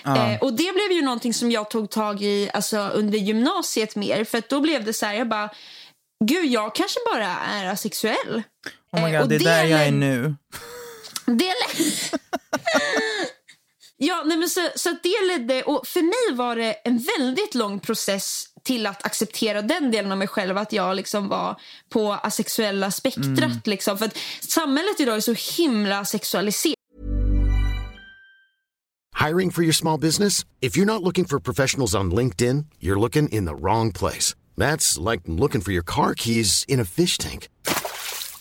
Eh, 0.06 0.38
och 0.40 0.52
det 0.52 0.72
blev 0.74 0.92
ju 0.92 1.02
någonting 1.02 1.34
som 1.34 1.50
jag 1.50 1.70
tog 1.70 1.90
tag 1.90 2.22
i 2.22 2.50
alltså, 2.54 2.78
under 2.78 3.18
gymnasiet 3.18 3.96
mer 3.96 4.24
för 4.24 4.42
då 4.48 4.60
blev 4.60 4.84
det 4.84 4.92
så 4.92 5.06
här, 5.06 5.14
jag 5.14 5.28
bara, 5.28 5.50
gud 6.24 6.46
jag 6.46 6.74
kanske 6.74 7.00
bara 7.12 7.36
är 7.36 7.66
asexuell. 7.66 8.42
Oh 8.94 9.02
my 9.02 9.08
Eh, 9.08 9.12
god, 9.12 9.22
och 9.22 9.28
det 9.28 9.34
är 9.34 9.38
där 9.38 9.64
jag 9.64 9.86
är 9.86 9.92
nu. 9.92 10.34
Det 11.26 11.44
ja, 13.96 14.22
nej 14.26 14.36
men 14.36 14.48
så, 14.48 14.68
så 14.76 14.96
det 15.02 15.26
ledde, 15.28 15.62
och 15.62 15.86
för 15.86 16.02
mig 16.02 16.36
var 16.38 16.56
det 16.56 16.72
en 16.72 17.06
väldigt 17.18 17.54
lång 17.54 17.80
process 17.80 18.44
till 18.62 18.86
att 18.86 19.06
acceptera 19.06 19.62
den 19.62 19.90
delen 19.90 20.12
av 20.12 20.18
mig 20.18 20.28
själv, 20.28 20.58
att 20.58 20.72
jag 20.72 20.96
liksom 20.96 21.28
var 21.28 21.60
på 21.88 22.12
asexuella 22.12 22.90
spektrat. 22.90 23.66
Liksom. 23.66 23.98
För 23.98 24.06
att 24.06 24.16
samhället 24.40 25.00
idag 25.00 25.16
är 25.16 25.20
så 25.20 25.34
himla 25.62 26.04
sexualiserat. 26.04 26.74
Hiring 29.26 29.52
for 29.52 29.62
your 29.62 29.72
small 29.72 30.00
business? 30.00 30.44
If 30.60 30.76
you're 30.76 30.84
not 30.84 31.02
looking 31.02 31.24
for 31.24 31.38
professionals 31.40 31.94
on 31.94 32.10
LinkedIn, 32.14 32.66
you're 32.80 33.00
looking 33.00 33.28
in 33.28 33.46
the 33.46 33.54
wrong 33.54 33.92
place. 33.92 34.34
That's 34.56 34.98
like 35.10 35.22
looking 35.26 35.60
for 35.60 35.72
your 35.72 35.84
car 35.84 36.14
keys 36.14 36.64
in 36.68 36.80
a 36.80 36.84
fish 36.84 37.18
tank. 37.18 37.48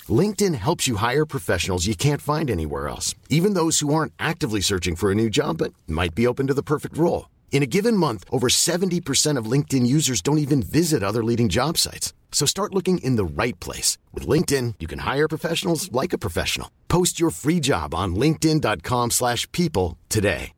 LinkedIn 0.09 0.55
helps 0.55 0.87
you 0.87 0.97
hire 0.97 1.25
professionals 1.25 1.87
you 1.87 1.95
can't 1.95 2.21
find 2.21 2.51
anywhere 2.51 2.89
else, 2.89 3.15
even 3.29 3.53
those 3.53 3.79
who 3.79 3.93
aren't 3.93 4.11
actively 4.19 4.59
searching 4.59 4.97
for 4.97 5.11
a 5.11 5.15
new 5.15 5.29
job 5.29 5.59
but 5.59 5.73
might 5.87 6.13
be 6.13 6.27
open 6.27 6.47
to 6.47 6.53
the 6.53 6.61
perfect 6.73 6.97
role. 6.97 7.29
In 7.53 7.63
a 7.63 7.67
given 7.67 7.95
month, 7.95 8.25
over 8.29 8.49
70% 8.49 9.37
of 9.37 9.45
LinkedIn 9.45 9.87
users 9.87 10.21
don't 10.21 10.39
even 10.39 10.61
visit 10.61 11.03
other 11.03 11.23
leading 11.23 11.47
job 11.47 11.77
sites. 11.77 12.11
So 12.33 12.45
start 12.45 12.73
looking 12.73 12.97
in 12.97 13.15
the 13.15 13.23
right 13.23 13.57
place. 13.61 13.97
With 14.11 14.27
LinkedIn, 14.27 14.75
you 14.79 14.87
can 14.87 14.99
hire 14.99 15.29
professionals 15.29 15.89
like 15.93 16.11
a 16.11 16.17
professional. 16.17 16.69
Post 16.89 17.19
your 17.21 17.29
free 17.29 17.61
job 17.61 17.93
on 17.95 18.15
linkedin.com/people 18.15 19.09
slash 19.11 19.47
people 19.51 19.97
today. 20.09 20.51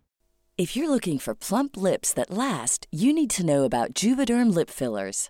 If 0.58 0.73
you're 0.77 0.89
looking 0.89 1.19
for 1.19 1.36
plump 1.36 1.75
lips 1.75 2.13
that 2.13 2.31
last, 2.31 2.88
you 2.89 3.12
need 3.12 3.29
to 3.31 3.45
know 3.45 3.65
about 3.65 3.93
Juvederm 3.93 4.55
lip 4.55 4.69
fillers. 4.69 5.29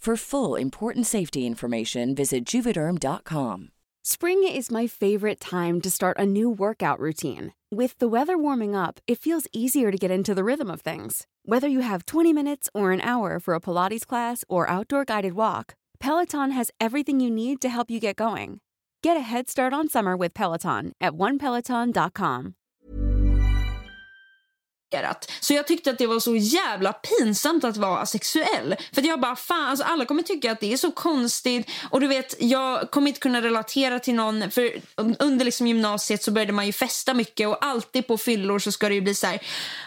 For 0.00 0.16
full 0.16 0.56
important 0.56 1.06
safety 1.06 1.46
information, 1.46 2.14
visit 2.14 2.46
juvederm.com. 2.46 3.68
Spring 4.02 4.48
is 4.48 4.70
my 4.70 4.86
favorite 4.86 5.40
time 5.40 5.82
to 5.82 5.90
start 5.90 6.16
a 6.18 6.24
new 6.24 6.48
workout 6.48 6.98
routine. 6.98 7.52
With 7.70 7.98
the 7.98 8.08
weather 8.08 8.38
warming 8.38 8.74
up, 8.74 9.00
it 9.06 9.18
feels 9.18 9.46
easier 9.52 9.90
to 9.90 9.98
get 9.98 10.10
into 10.10 10.34
the 10.34 10.42
rhythm 10.42 10.70
of 10.70 10.80
things. 10.80 11.26
Whether 11.44 11.68
you 11.68 11.80
have 11.80 12.06
20 12.06 12.32
minutes 12.32 12.70
or 12.72 12.92
an 12.92 13.02
hour 13.02 13.38
for 13.38 13.52
a 13.52 13.60
Pilates 13.60 14.06
class 14.06 14.42
or 14.48 14.70
outdoor 14.70 15.04
guided 15.04 15.34
walk, 15.34 15.74
Peloton 15.98 16.52
has 16.52 16.70
everything 16.80 17.20
you 17.20 17.30
need 17.30 17.60
to 17.60 17.68
help 17.68 17.90
you 17.90 18.00
get 18.00 18.16
going. 18.16 18.60
Get 19.02 19.18
a 19.18 19.20
head 19.20 19.50
start 19.50 19.74
on 19.74 19.90
summer 19.90 20.16
with 20.16 20.32
Peloton 20.32 20.94
at 20.98 21.12
onepeloton.com. 21.12 22.54
Så 25.40 25.54
jag 25.54 25.66
tyckte 25.66 25.90
att 25.90 25.98
det 25.98 26.06
var 26.06 26.20
så 26.20 26.36
jävla 26.36 26.92
pinsamt 26.92 27.64
att 27.64 27.76
vara 27.76 28.00
asexuell. 28.00 28.76
För 28.92 29.02
jag 29.02 29.20
bara, 29.20 29.36
fan, 29.36 29.64
alltså 29.64 29.84
alla 29.84 30.04
kommer 30.04 30.22
tycka 30.22 30.52
att 30.52 30.60
det 30.60 30.72
är 30.72 30.76
så 30.76 30.90
konstigt. 30.90 31.70
Och 31.90 32.00
du 32.00 32.06
vet, 32.06 32.34
jag 32.38 32.90
kommer 32.90 33.08
inte 33.08 33.20
kunna 33.20 33.42
relatera 33.42 33.98
till 33.98 34.14
någon. 34.14 34.50
För 34.50 34.72
under 35.18 35.44
liksom 35.44 35.66
gymnasiet 35.66 36.22
så 36.22 36.30
började 36.30 36.52
man 36.52 36.66
ju 36.66 36.72
festa 36.72 37.14
mycket. 37.14 37.48
Och 37.48 37.64
alltid 37.64 38.06
på 38.06 38.18
fyllor 38.18 38.58
så 38.58 38.72
ska 38.72 38.88
det 38.88 38.94
ju 38.94 39.00
bli 39.00 39.14
så 39.14 39.26
här. 39.26 39.40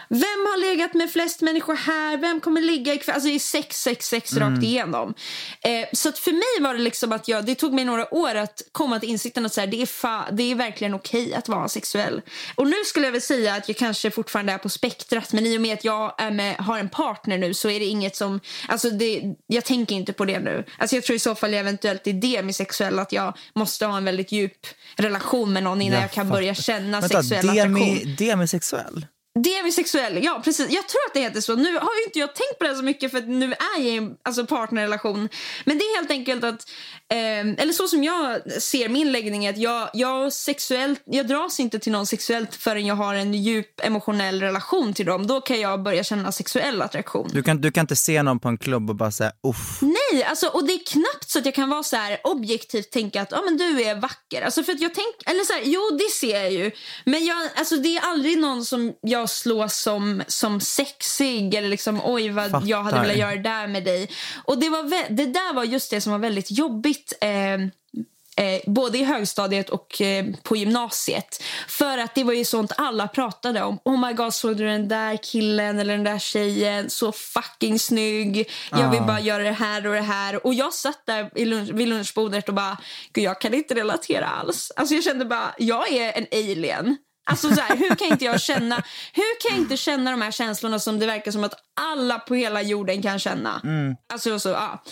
Vem 0.08 0.20
har 0.20 0.60
legat 0.60 0.94
med 0.94 1.12
flest 1.12 1.40
människor 1.40 1.74
här? 1.74 2.16
Vem 2.16 2.40
kommer 2.40 2.60
ligga 2.60 2.94
ikväll? 2.94 3.14
Alltså 3.14 3.28
det 3.28 3.34
är 3.34 3.38
sex, 3.38 3.82
sex, 3.82 4.08
sex 4.08 4.36
rakt 4.36 4.62
igenom. 4.62 5.14
Eh, 5.60 5.88
så 5.92 6.08
att 6.08 6.18
för 6.18 6.32
mig 6.32 6.68
var 6.68 6.74
det 6.74 6.80
liksom 6.80 7.12
att 7.12 7.28
jag, 7.28 7.46
det 7.46 7.54
tog 7.54 7.72
mig 7.72 7.84
några 7.84 8.14
år 8.14 8.34
att 8.34 8.62
komma 8.72 9.00
till 9.00 9.08
insikten 9.08 9.46
att 9.46 9.54
så 9.54 9.60
här, 9.60 9.66
det, 9.66 9.82
är 9.82 9.86
fa, 9.86 10.24
det 10.32 10.50
är 10.50 10.54
verkligen 10.54 10.94
okej 10.94 11.34
att 11.34 11.48
vara 11.48 11.68
sexuell. 11.68 12.22
Och 12.54 12.66
nu 12.66 12.76
skulle 12.86 13.06
jag 13.06 13.12
väl 13.12 13.22
säga 13.22 13.54
att 13.54 13.68
jag 13.68 13.76
kanske 13.76 14.10
fortfarande 14.10 14.52
är 14.52 14.58
på 14.58 14.68
spektrat. 14.68 14.93
Men 15.32 15.46
i 15.46 15.56
och 15.56 15.60
med 15.60 15.74
att 15.74 15.84
jag 15.84 16.14
är 16.18 16.30
med, 16.30 16.56
har 16.56 16.78
en 16.78 16.88
partner 16.88 17.38
nu 17.38 17.54
så 17.54 17.70
är 17.70 17.80
det 17.80 17.86
inget 17.86 18.16
som, 18.16 18.40
alltså 18.68 18.90
det, 18.90 19.22
jag 19.46 19.64
tänker 19.64 19.94
inte 19.94 20.12
på 20.12 20.24
det 20.24 20.40
nu. 20.40 20.64
Alltså 20.78 20.96
jag 20.96 21.04
tror 21.04 21.16
i 21.16 21.18
så 21.18 21.34
fall 21.34 21.54
eventuellt 21.54 22.06
är 22.06 22.12
det 22.12 22.42
med 22.42 22.54
sexuell 22.54 22.98
att 22.98 23.12
jag 23.12 23.36
måste 23.54 23.86
ha 23.86 23.96
en 23.96 24.04
väldigt 24.04 24.32
djup 24.32 24.66
relation 24.96 25.52
med 25.52 25.62
någon 25.62 25.82
innan 25.82 26.00
jag, 26.00 26.12
kan 26.12 26.26
fattar. 26.26 26.36
börja 26.36 26.54
känna 26.54 27.00
Vänta, 27.00 27.22
sexuell 27.22 27.46
det 27.46 27.60
attraktion. 27.60 27.94
med, 27.94 28.16
det 29.34 29.62
med 29.62 29.72
sexuell? 29.72 30.04
Demisexuell, 30.04 30.24
ja 30.24 30.40
precis. 30.44 30.70
Jag 30.70 30.88
tror 30.88 31.00
att 31.06 31.14
det 31.14 31.20
heter 31.20 31.40
så. 31.40 31.56
Nu 31.56 31.74
har 31.78 31.96
ju 31.98 32.04
inte 32.06 32.18
jag 32.18 32.34
tänkt 32.34 32.58
på 32.58 32.64
det 32.64 32.74
så 32.74 32.82
mycket 32.82 33.10
för 33.10 33.18
att 33.18 33.28
nu 33.28 33.52
är 33.52 33.78
jag 33.78 33.86
i 33.86 33.96
en 33.96 34.14
alltså, 34.22 34.46
partnerrelation. 34.46 35.28
Men 35.64 35.78
det 35.78 35.84
är 35.84 35.96
helt 35.96 36.10
enkelt 36.10 36.44
att, 36.44 36.68
eh, 37.12 37.62
eller 37.62 37.72
så 37.72 37.88
som 37.88 38.04
jag 38.04 38.52
ser 38.62 38.88
min 38.88 39.12
läggning 39.12 39.44
är 39.44 39.50
att 39.50 39.58
jag, 39.58 39.90
jag, 39.92 40.32
sexuellt, 40.32 41.02
jag 41.04 41.26
dras 41.26 41.60
inte 41.60 41.78
till 41.78 41.92
någon 41.92 42.06
sexuellt 42.06 42.54
förrän 42.54 42.86
jag 42.86 42.94
har 42.94 43.14
en 43.14 43.34
djup 43.34 43.80
emotionell 43.82 44.40
relation 44.40 44.94
till 44.94 45.06
dem. 45.06 45.26
Då 45.26 45.40
kan 45.40 45.60
jag 45.60 45.82
börja 45.82 46.04
känna 46.04 46.32
sexuell 46.32 46.82
attraktion. 46.82 47.30
Du 47.32 47.42
kan, 47.42 47.60
du 47.60 47.72
kan 47.72 47.80
inte 47.80 47.96
se 47.96 48.22
någon 48.22 48.40
på 48.40 48.48
en 48.48 48.58
klubb 48.58 48.90
och 48.90 48.96
bara 48.96 49.10
säga 49.10 49.32
uff. 49.48 49.78
Nej, 49.80 50.24
alltså, 50.24 50.46
och 50.46 50.66
det 50.66 50.72
är 50.72 50.86
knappt 50.86 51.30
så 51.30 51.38
att 51.38 51.44
jag 51.44 51.54
kan 51.54 51.68
vara 51.68 51.82
så 51.82 51.96
här 51.96 52.20
objektivt 52.24 52.90
tänka 52.90 53.22
att 53.22 53.32
ah, 53.32 53.42
men 53.44 53.56
du 53.56 53.82
är 53.82 53.94
vacker. 53.94 54.42
Alltså, 54.42 54.64
för 54.64 54.72
att 54.72 54.80
jag 54.80 54.94
tänk, 54.94 55.14
eller 55.26 55.44
så 55.44 55.52
här, 55.52 55.62
jo, 55.64 55.80
det 55.98 56.10
ser 56.10 56.42
jag 56.42 56.52
ju. 56.52 56.70
Men 57.04 57.24
jag, 57.24 57.50
alltså, 57.56 57.76
det 57.76 57.96
är 57.96 58.00
aldrig 58.00 58.38
någon 58.38 58.64
som 58.64 58.92
jag 59.00 59.23
slår 59.30 59.68
som, 59.68 60.22
som 60.26 60.60
sexig 60.60 61.54
eller 61.54 61.68
liksom 61.68 62.00
oj 62.04 62.28
vad 62.28 62.50
Fattar. 62.50 62.66
jag 62.66 62.82
hade 62.82 63.00
velat 63.00 63.16
göra 63.16 63.36
det 63.36 63.42
där 63.42 63.66
med 63.66 63.84
dig. 63.84 64.10
Och 64.44 64.58
det, 64.58 64.68
var 64.68 65.10
det 65.10 65.26
där 65.26 65.54
var 65.54 65.64
just 65.64 65.90
det 65.90 66.00
som 66.00 66.12
var 66.12 66.18
väldigt 66.18 66.50
jobbigt. 66.50 67.12
Eh, 67.20 67.58
Eh, 68.36 68.60
både 68.66 68.98
i 68.98 69.04
högstadiet 69.04 69.70
och 69.70 70.00
eh, 70.00 70.26
på 70.42 70.56
gymnasiet. 70.56 71.42
För 71.68 71.98
att 71.98 72.14
det 72.14 72.24
var 72.24 72.32
ju 72.32 72.44
sånt 72.44 72.72
alla 72.76 73.08
pratade 73.08 73.62
om. 73.62 73.78
Oh 73.84 74.06
my 74.06 74.12
god, 74.12 74.34
såg 74.34 74.56
du 74.56 74.66
den 74.66 74.88
där 74.88 75.16
killen 75.22 75.78
eller 75.78 75.94
den 75.96 76.04
där 76.04 76.18
tjejen? 76.18 76.90
Så 76.90 77.12
fucking 77.12 77.78
snygg. 77.78 78.50
Jag 78.70 78.90
vill 78.90 79.02
bara 79.02 79.20
göra 79.20 79.42
det 79.42 79.52
här 79.52 79.86
och 79.86 79.94
det 79.94 80.00
här. 80.00 80.46
Och 80.46 80.54
jag 80.54 80.74
satt 80.74 81.06
där 81.06 81.30
i 81.34 81.44
lunch, 81.44 81.70
vid 81.72 81.88
lunchbordet 81.88 82.48
och 82.48 82.54
bara, 82.54 82.78
gud 83.12 83.24
jag 83.24 83.40
kan 83.40 83.54
inte 83.54 83.74
relatera 83.74 84.26
alls. 84.26 84.72
Alltså 84.76 84.94
jag 84.94 85.04
kände 85.04 85.24
bara, 85.24 85.54
jag 85.58 85.92
är 85.92 86.12
en 86.12 86.26
alien. 86.32 86.96
Alltså 87.26 87.48
så 87.54 87.60
här, 87.60 87.76
hur 87.76 87.94
kan 87.94 88.08
inte 88.08 88.24
jag 88.24 88.40
känna 88.40 88.82
Hur 89.12 89.40
kan 89.40 89.50
jag 89.50 89.58
inte 89.58 89.76
känna 89.76 90.10
de 90.10 90.22
här 90.22 90.30
känslorna 90.30 90.78
som 90.78 90.98
det 90.98 91.06
verkar 91.06 91.30
som 91.32 91.44
att 91.44 91.54
alla 91.80 92.18
på 92.18 92.34
hela 92.34 92.62
jorden 92.62 93.02
kan 93.02 93.18
känna? 93.18 93.60
Alltså 94.12 94.38
så, 94.38 94.48
ja. 94.48 94.82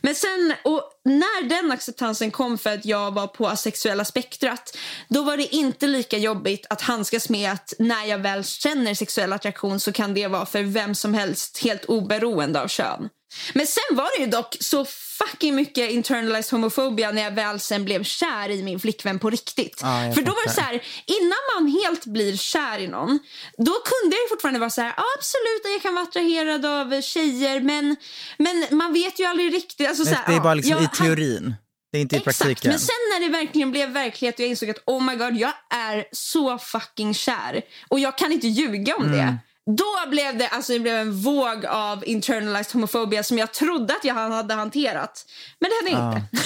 Men 0.00 0.14
sen, 0.14 0.54
och 0.64 0.82
när 1.04 1.48
den 1.48 1.72
acceptansen 1.72 2.30
kom 2.30 2.58
för 2.58 2.74
att 2.74 2.84
jag 2.84 3.14
var 3.14 3.26
på 3.26 3.48
asexuella 3.48 4.04
spektrat 4.04 4.76
då 5.08 5.22
var 5.22 5.36
det 5.36 5.54
inte 5.54 5.86
lika 5.86 6.18
jobbigt 6.18 6.66
att 6.70 6.80
handskas 6.80 7.28
med 7.28 7.52
att 7.52 7.72
när 7.78 8.04
jag 8.04 8.18
väl 8.18 8.44
känner 8.44 8.94
sexuell 8.94 9.32
attraktion 9.32 9.80
så 9.80 9.92
kan 9.92 10.14
det 10.14 10.26
vara 10.26 10.46
för 10.46 10.62
vem 10.62 10.94
som 10.94 11.14
helst 11.14 11.58
helt 11.64 11.84
oberoende 11.84 12.60
av 12.60 12.68
kön. 12.68 13.08
Men 13.54 13.66
sen 13.66 13.96
var 13.96 14.18
det 14.18 14.24
ju 14.24 14.30
dock 14.30 14.56
så 14.60 14.84
fucking 15.18 15.54
mycket 15.54 15.90
internalized 15.90 16.50
homofobia 16.52 17.10
när 17.10 17.22
jag 17.22 17.30
väl 17.30 17.60
sen 17.60 17.84
blev 17.84 18.02
kär 18.04 18.48
i 18.50 18.62
min 18.62 18.80
flickvän 18.80 19.18
på 19.18 19.30
riktigt. 19.30 19.80
Jag 19.82 20.14
För 20.14 20.22
då 20.22 20.32
var 20.32 20.46
det 20.46 20.52
så 20.52 20.60
här, 20.60 20.82
innan 21.06 21.38
man 21.54 21.72
helt 21.82 22.04
blir 22.06 22.36
kär 22.36 22.78
i 22.78 22.86
någon, 22.88 23.18
då 23.58 23.72
kunde 23.72 24.16
jag 24.16 24.28
fortfarande 24.28 24.60
vara 24.60 24.70
så 24.70 24.80
här, 24.80 24.94
ja, 24.96 25.02
absolut 25.18 25.62
jag 25.74 25.82
kan 25.82 25.94
vara 25.94 26.04
attraherad 26.04 26.66
av 26.66 27.00
tjejer, 27.02 27.60
men, 27.60 27.96
men 28.38 28.66
man 28.70 28.92
vet 28.92 29.20
ju 29.20 29.24
aldrig 29.24 29.54
riktigt. 29.54 29.88
Alltså, 29.88 30.04
så 30.04 30.10
här, 30.14 30.24
det 30.26 30.34
är 30.34 30.40
bara 30.40 30.54
liksom 30.54 30.72
jag- 30.72 30.82
i 30.82 30.88
teorin. 30.88 31.54
Det 31.92 31.98
är 31.98 32.02
inte 32.02 32.16
i 32.16 32.18
Exakt, 32.18 32.38
praktiken. 32.38 32.70
men 32.70 32.80
sen 32.80 32.94
när 33.12 33.20
det 33.26 33.28
verkligen 33.38 33.70
blev 33.70 33.88
verklighet 33.90 34.34
och 34.34 34.40
jag 34.40 34.48
insåg 34.48 34.70
att 34.70 34.82
oh 34.86 35.02
my 35.04 35.14
god, 35.16 35.36
jag 35.36 35.52
är 35.74 36.04
så 36.12 36.58
fucking 36.58 37.14
kär 37.14 37.62
och 37.88 38.00
jag 38.00 38.18
kan 38.18 38.32
inte 38.32 38.48
ljuga 38.48 38.96
om 38.96 39.04
Mm. 39.04 39.16
det. 39.18 39.36
Då 39.76 40.10
blev 40.10 40.38
det, 40.38 40.48
alltså 40.48 40.72
det 40.72 40.80
blev 40.80 40.94
en 40.94 41.12
våg 41.12 41.66
av 41.66 42.04
internalized 42.06 42.72
homofobia 42.72 43.22
som 43.22 43.38
jag 43.38 43.52
trodde 43.52 43.94
att 43.94 44.04
jag 44.04 44.14
hade 44.14 44.54
hanterat. 44.54 45.24
Men 45.60 45.70
det 45.70 45.90
hade 45.90 46.04
jag 46.04 46.16
inte. 46.16 46.38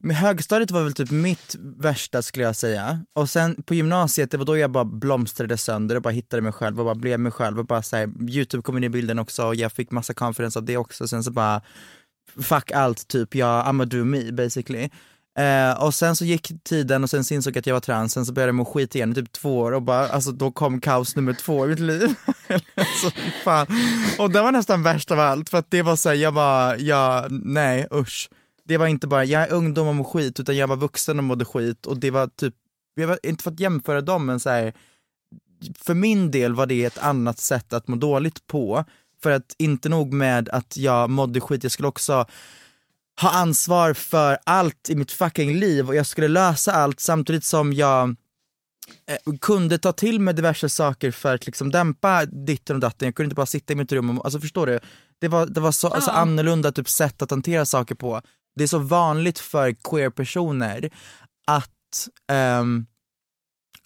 Men 0.00 0.16
högstadiet 0.16 0.70
var 0.70 0.82
väl 0.82 0.92
typ 0.92 1.10
mitt 1.10 1.56
värsta 1.58 2.22
skulle 2.22 2.44
jag 2.44 2.56
säga. 2.56 3.00
Och 3.12 3.30
sen 3.30 3.62
på 3.62 3.74
gymnasiet, 3.74 4.30
det 4.30 4.36
var 4.36 4.44
då 4.44 4.56
jag 4.56 4.70
bara 4.70 4.84
blomstrade 4.84 5.56
sönder 5.56 5.96
och 5.96 6.02
bara 6.02 6.10
hittade 6.10 6.42
mig 6.42 6.52
själv 6.52 6.78
och 6.78 6.84
bara 6.84 6.94
blev 6.94 7.20
mig 7.20 7.32
själv 7.32 7.58
och 7.58 7.66
bara 7.66 7.82
såhär, 7.82 8.30
youtube 8.30 8.62
kom 8.62 8.76
in 8.76 8.84
i 8.84 8.88
bilden 8.88 9.18
också 9.18 9.46
och 9.46 9.54
jag 9.54 9.72
fick 9.72 9.90
massa 9.90 10.14
confidence 10.14 10.58
av 10.58 10.64
det 10.64 10.76
också. 10.76 11.08
Sen 11.08 11.24
så 11.24 11.30
bara, 11.30 11.62
fuck 12.42 12.70
allt 12.72 13.08
typ, 13.08 13.34
jag, 13.34 13.66
I'm 13.66 13.82
a 13.82 13.84
do 13.84 14.04
me 14.04 14.32
basically. 14.32 14.90
Eh, 15.38 15.82
och 15.82 15.94
sen 15.94 16.16
så 16.16 16.24
gick 16.24 16.52
tiden 16.64 17.04
och 17.04 17.10
sen 17.10 17.24
så 17.24 17.34
insåg 17.34 17.56
jag 17.56 17.58
att 17.58 17.66
jag 17.66 17.74
var 17.74 17.80
trans, 17.80 18.12
sen 18.12 18.26
så 18.26 18.32
började 18.32 18.48
jag 18.48 18.54
må 18.54 18.64
skit 18.64 18.94
igen 18.94 19.12
i 19.12 19.14
typ 19.14 19.32
två 19.32 19.58
år 19.58 19.72
och 19.72 19.82
bara, 19.82 20.08
alltså 20.08 20.32
då 20.32 20.50
kom 20.50 20.80
kaos 20.80 21.16
nummer 21.16 21.32
två 21.32 21.64
i 21.64 21.68
mitt 21.68 21.78
liv. 21.78 22.14
alltså, 22.74 23.10
fan. 23.44 23.66
Och 24.18 24.30
det 24.30 24.42
var 24.42 24.52
nästan 24.52 24.82
värst 24.82 25.10
av 25.10 25.20
allt 25.20 25.48
för 25.48 25.58
att 25.58 25.70
det 25.70 25.82
var 25.82 25.96
såhär, 25.96 26.16
jag 26.16 26.34
bara, 26.34 26.76
ja, 26.76 27.26
nej 27.30 27.86
usch. 27.92 28.30
Det 28.64 28.76
var 28.76 28.86
inte 28.86 29.06
bara, 29.06 29.24
jag 29.24 29.42
är 29.42 29.52
ungdom 29.52 29.88
och 29.88 29.94
mår 29.94 30.04
skit, 30.04 30.40
utan 30.40 30.56
jag 30.56 30.68
var 30.68 30.76
vuxen 30.76 31.18
och 31.18 31.24
mådde 31.24 31.44
skit 31.44 31.86
och 31.86 31.98
det 31.98 32.10
var 32.10 32.26
typ, 32.26 32.54
jag 32.94 33.08
var 33.08 33.18
inte 33.22 33.44
för 33.44 33.50
att 33.50 33.60
jämföra 33.60 34.00
dem 34.00 34.26
men 34.26 34.40
så 34.40 34.50
här, 34.50 34.72
för 35.78 35.94
min 35.94 36.30
del 36.30 36.54
var 36.54 36.66
det 36.66 36.84
ett 36.84 36.98
annat 36.98 37.38
sätt 37.38 37.72
att 37.72 37.88
må 37.88 37.96
dåligt 37.96 38.46
på. 38.46 38.84
För 39.22 39.30
att 39.30 39.54
inte 39.58 39.88
nog 39.88 40.12
med 40.12 40.48
att 40.48 40.76
jag 40.76 41.10
mådde 41.10 41.40
skit, 41.40 41.62
jag 41.62 41.72
skulle 41.72 41.88
också 41.88 42.26
ha 43.20 43.30
ansvar 43.30 43.94
för 43.94 44.38
allt 44.44 44.90
i 44.90 44.96
mitt 44.96 45.12
fucking 45.12 45.54
liv 45.54 45.88
och 45.88 45.94
jag 45.94 46.06
skulle 46.06 46.28
lösa 46.28 46.72
allt 46.72 47.00
samtidigt 47.00 47.44
som 47.44 47.72
jag 47.72 48.08
eh, 49.06 49.34
kunde 49.40 49.78
ta 49.78 49.92
till 49.92 50.20
mig 50.20 50.34
diverse 50.34 50.68
saker 50.68 51.10
för 51.10 51.34
att 51.34 51.46
liksom 51.46 51.70
dämpa 51.70 52.24
ditten 52.26 52.76
och 52.76 52.80
datten. 52.80 53.06
Jag 53.06 53.14
kunde 53.14 53.26
inte 53.26 53.34
bara 53.34 53.46
sitta 53.46 53.72
i 53.72 53.76
mitt 53.76 53.92
rum 53.92 54.18
och, 54.18 54.24
alltså 54.24 54.40
förstår 54.40 54.66
du? 54.66 54.80
Det 55.20 55.28
var, 55.28 55.46
det 55.46 55.60
var 55.60 55.72
så 55.72 55.88
alltså, 55.88 56.10
annorlunda 56.10 56.72
typ 56.72 56.88
sätt 56.88 57.22
att 57.22 57.30
hantera 57.30 57.66
saker 57.66 57.94
på. 57.94 58.22
Det 58.56 58.62
är 58.62 58.68
så 58.68 58.78
vanligt 58.78 59.38
för 59.38 59.72
queer-personer 59.72 60.90
att 61.46 62.08
ehm, 62.32 62.86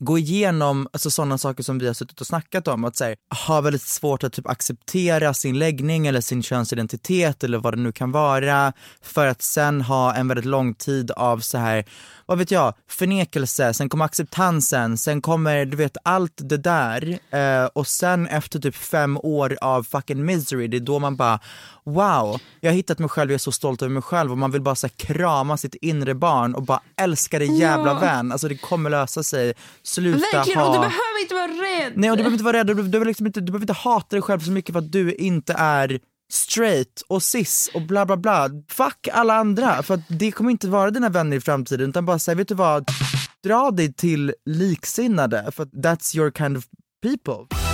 gå 0.04 0.18
igenom 0.18 0.88
alltså, 0.92 1.10
sådana 1.10 1.38
saker 1.38 1.62
som 1.62 1.78
vi 1.78 1.86
har 1.86 1.94
suttit 1.94 2.20
och 2.20 2.26
snackat 2.26 2.68
om, 2.68 2.84
att 2.84 3.00
här, 3.00 3.16
ha 3.46 3.60
väldigt 3.60 3.82
svårt 3.82 4.24
att 4.24 4.32
typ, 4.32 4.48
acceptera 4.48 5.34
sin 5.34 5.58
läggning 5.58 6.06
eller 6.06 6.20
sin 6.20 6.42
könsidentitet 6.42 7.44
eller 7.44 7.58
vad 7.58 7.76
det 7.76 7.80
nu 7.80 7.92
kan 7.92 8.12
vara 8.12 8.72
för 9.02 9.26
att 9.26 9.42
sen 9.42 9.80
ha 9.80 10.14
en 10.14 10.28
väldigt 10.28 10.44
lång 10.44 10.74
tid 10.74 11.10
av 11.10 11.38
så 11.38 11.58
här, 11.58 11.84
vad 12.26 12.38
vet 12.38 12.50
jag, 12.50 12.74
förnekelse, 12.88 13.74
sen 13.74 13.88
kommer 13.88 14.04
acceptansen, 14.04 14.98
sen 14.98 15.22
kommer 15.22 15.64
du 15.64 15.76
vet 15.76 15.96
allt 16.02 16.32
det 16.36 16.56
där 16.56 17.18
eh, 17.30 17.64
och 17.64 17.86
sen 17.86 18.26
efter 18.26 18.58
typ 18.58 18.76
fem 18.76 19.18
år 19.22 19.58
av 19.60 19.82
fucking 19.82 20.24
misery, 20.24 20.68
det 20.68 20.76
är 20.76 20.80
då 20.80 20.98
man 20.98 21.16
bara 21.16 21.40
wow, 21.84 22.40
jag 22.60 22.70
har 22.70 22.74
hittat 22.76 22.98
mig 22.98 23.08
själv, 23.08 23.30
jag 23.30 23.34
är 23.34 23.38
så 23.38 23.52
stolt 23.52 23.82
över 23.82 23.92
mig 23.92 24.02
själv 24.02 24.30
och 24.32 24.38
man 24.38 24.50
vill 24.50 24.62
bara 24.62 24.74
så 24.74 24.88
krama 24.88 25.56
sitt 25.56 25.74
inre 25.74 26.14
barn 26.14 26.54
och 26.54 26.62
bara 26.62 26.80
älska 27.00 27.38
det 27.38 27.44
jävla 27.44 27.92
Ja. 27.92 27.98
vän, 27.98 28.32
alltså 28.32 28.48
det 28.48 28.56
kommer 28.56 28.90
lösa 28.90 29.22
sig, 29.22 29.54
sluta 29.82 30.18
Verkligen, 30.32 30.58
ha 30.60 30.66
och 30.66 30.72
du 30.74 30.78
behöver 30.78 31.22
inte 31.22 31.34
vara 31.34 31.46
rädd. 31.46 31.92
Nej 31.96 32.10
och 32.10 32.16
du 32.16 32.22
behöver 32.22 32.34
inte 32.34 32.44
vara 32.44 32.56
rädd, 32.56 32.66
du, 32.66 32.74
du, 32.74 32.82
behöver 32.82 33.06
liksom 33.06 33.26
inte, 33.26 33.40
du 33.40 33.46
behöver 33.52 33.62
inte 33.64 33.72
hata 33.72 34.16
dig 34.16 34.22
själv 34.22 34.40
så 34.40 34.50
mycket 34.50 34.72
för 34.72 34.78
att 34.78 34.92
du 34.92 35.14
inte 35.14 35.52
är 35.58 36.00
straight 36.32 37.02
och 37.08 37.22
cis 37.22 37.70
och 37.74 37.82
bla 37.82 38.06
bla 38.06 38.16
bla. 38.16 38.48
Fuck 38.68 39.08
alla 39.12 39.34
andra, 39.34 39.82
för 39.82 39.94
att 39.94 40.00
det 40.08 40.32
kommer 40.32 40.50
inte 40.50 40.68
vara 40.68 40.90
dina 40.90 41.08
vänner 41.08 41.36
i 41.36 41.40
framtiden 41.40 41.90
utan 41.90 42.06
bara 42.06 42.18
säga, 42.18 42.34
vet 42.34 42.48
du 42.48 42.54
vad, 42.54 42.88
dra 43.44 43.70
dig 43.70 43.92
till 43.92 44.34
liksinnade 44.46 45.52
för 45.52 45.62
att 45.62 45.72
that's 45.72 46.16
your 46.16 46.30
kind 46.30 46.56
of 46.56 46.64
people. 47.02 47.71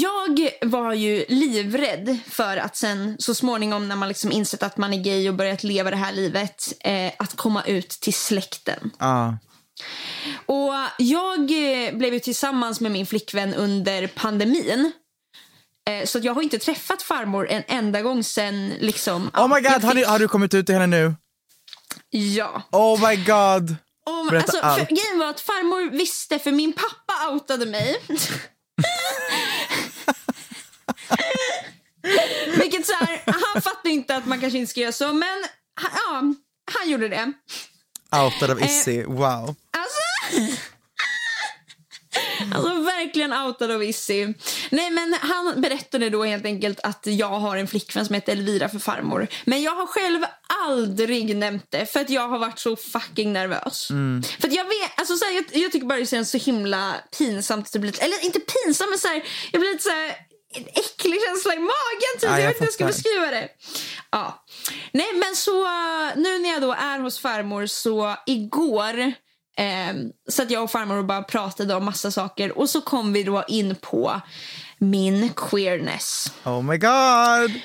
Jag 0.00 0.50
var 0.62 0.92
ju 0.92 1.24
livrädd 1.28 2.18
för 2.28 2.56
att 2.56 2.76
sen 2.76 3.16
så 3.18 3.34
småningom 3.34 3.88
när 3.88 3.96
man 3.96 4.08
liksom 4.08 4.32
insett 4.32 4.62
att 4.62 4.76
man 4.76 4.92
är 4.94 5.02
gay 5.02 5.28
och 5.28 5.34
börjat 5.34 5.64
leva 5.64 5.90
det 5.90 5.96
här 5.96 6.12
livet, 6.12 6.72
eh, 6.80 7.12
att 7.18 7.36
komma 7.36 7.62
ut 7.64 7.88
till 7.88 8.14
släkten. 8.14 8.90
Ja. 8.98 9.38
Och 10.46 10.72
jag 10.98 11.40
eh, 11.40 11.94
blev 11.94 12.14
ju 12.14 12.20
tillsammans 12.20 12.80
med 12.80 12.92
min 12.92 13.06
flickvän 13.06 13.54
under 13.54 14.06
pandemin. 14.06 14.92
Eh, 15.90 16.06
så 16.06 16.18
jag 16.22 16.34
har 16.34 16.42
inte 16.42 16.58
träffat 16.58 17.02
farmor 17.02 17.48
en 17.48 17.62
enda 17.68 18.02
gång 18.02 18.24
sen 18.24 18.68
liksom... 18.80 19.30
Oh 19.34 19.48
my 19.48 19.60
god, 19.60 19.72
har, 19.72 19.80
fick- 19.80 19.94
ni, 19.94 20.02
har 20.04 20.18
du 20.18 20.28
kommit 20.28 20.54
ut 20.54 20.66
till 20.66 20.74
henne 20.74 20.86
nu? 20.86 21.14
Ja. 22.10 22.62
Oh 22.70 23.08
my 23.08 23.16
god! 23.16 23.76
Om, 24.06 24.28
Berätta 24.30 24.44
alltså, 24.44 24.58
allt. 24.60 24.88
grejen 24.88 25.18
var 25.18 25.26
att 25.26 25.40
farmor 25.40 25.90
visste, 25.90 26.38
för 26.38 26.52
min 26.52 26.72
pappa 26.72 27.30
outade 27.32 27.66
mig. 27.66 27.96
Vilket 32.56 32.86
så 32.86 32.92
här, 32.94 33.22
han 33.26 33.62
fattade 33.62 33.90
inte 33.90 34.16
att 34.16 34.26
man 34.26 34.40
kanske 34.40 34.58
inte 34.58 34.70
ska 34.70 34.80
göra 34.80 34.92
så, 34.92 35.12
men 35.12 35.44
ja, 35.82 36.22
han 36.72 36.90
gjorde 36.90 37.08
det. 37.08 37.32
Outad 38.24 38.50
av 38.50 38.62
Issy, 38.62 39.02
wow. 39.04 39.54
Alltså, 39.76 40.56
alltså 42.54 42.82
verkligen 42.82 43.32
outad 43.32 43.70
av 43.70 43.84
Issy. 43.84 44.26
Nej 44.70 44.90
men 44.90 45.16
han 45.20 45.60
berättade 45.60 46.10
då 46.10 46.24
helt 46.24 46.44
enkelt 46.44 46.80
att 46.80 47.00
jag 47.06 47.28
har 47.40 47.56
en 47.56 47.68
flickvän 47.68 48.06
som 48.06 48.14
heter 48.14 48.32
Elvira 48.32 48.68
för 48.68 48.78
farmor. 48.78 49.28
Men 49.44 49.62
jag 49.62 49.74
har 49.74 49.86
själv 49.86 50.22
aldrig 50.66 51.36
nämnt 51.36 51.66
det 51.70 51.86
för 51.92 52.00
att 52.00 52.10
jag 52.10 52.28
har 52.28 52.38
varit 52.38 52.58
så 52.58 52.76
fucking 52.76 53.32
nervös. 53.32 53.88
För 54.40 54.48
att 54.48 54.54
jag 54.54 54.64
vet, 54.64 54.90
alltså 54.98 55.16
så 55.16 55.24
här, 55.24 55.32
jag, 55.32 55.44
jag 55.52 55.72
tycker 55.72 55.86
bara 55.86 55.98
det 55.98 56.06
känns 56.06 56.30
så 56.30 56.38
himla 56.38 56.94
pinsamt. 57.18 57.72
blir- 57.72 58.02
Eller 58.04 58.24
inte 58.24 58.40
pinsamt 58.40 58.90
men 58.90 58.98
så 58.98 59.08
här, 59.08 59.22
jag 59.52 59.60
blir 59.60 59.70
lite 59.72 59.82
så 59.84 59.90
här 59.90 60.14
en 60.52 60.64
äcklig 60.66 61.18
känsla 61.28 61.54
i 61.54 61.58
magen. 61.58 62.12
Typ. 62.20 62.22
Ja, 62.22 62.30
jag 62.30 62.40
jag 62.40 62.46
vet 62.46 62.54
inte 62.54 62.64
hur 62.64 62.66
jag 62.66 62.72
ska 62.74 62.86
beskriva 62.86 63.30
det. 63.30 63.48
Ja. 64.10 64.44
Nej, 64.92 65.12
men 65.14 65.36
så 65.36 65.64
nu 66.16 66.38
när 66.38 66.52
jag 66.52 66.62
då 66.62 66.72
är 66.72 66.98
hos 66.98 67.18
farmor 67.18 67.66
så 67.66 68.16
igår 68.26 68.98
eh, 69.56 69.94
så 70.28 70.42
att 70.42 70.50
jag 70.50 70.62
och 70.62 70.70
farmor 70.70 70.96
och 70.96 71.04
bara 71.04 71.22
pratade 71.22 71.74
om 71.74 71.84
massa 71.84 72.10
saker 72.10 72.58
och 72.58 72.70
så 72.70 72.80
kom 72.80 73.12
vi 73.12 73.22
då 73.22 73.44
in 73.48 73.76
på 73.76 74.20
min 74.78 75.30
queerness. 75.36 76.32
Oh 76.44 76.62
my 76.62 76.78
god! 76.78 77.60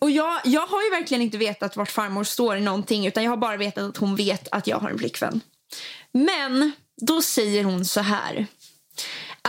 Och 0.00 0.10
jag, 0.10 0.40
jag 0.44 0.66
har 0.66 0.82
ju 0.82 0.90
verkligen 0.90 1.22
inte 1.22 1.38
vetat 1.38 1.76
vart 1.76 1.90
farmor 1.90 2.24
står 2.24 2.56
i 2.56 2.60
någonting 2.60 3.06
utan 3.06 3.24
jag 3.24 3.30
har 3.30 3.36
bara 3.36 3.56
vetat 3.56 3.84
att 3.84 3.96
hon 3.96 4.16
vet 4.16 4.48
att 4.50 4.66
jag 4.66 4.76
har 4.78 4.90
en 4.90 4.98
flickvän. 4.98 5.40
Men 6.12 6.72
då 7.00 7.22
säger 7.22 7.64
hon 7.64 7.84
så 7.84 8.00
här. 8.00 8.46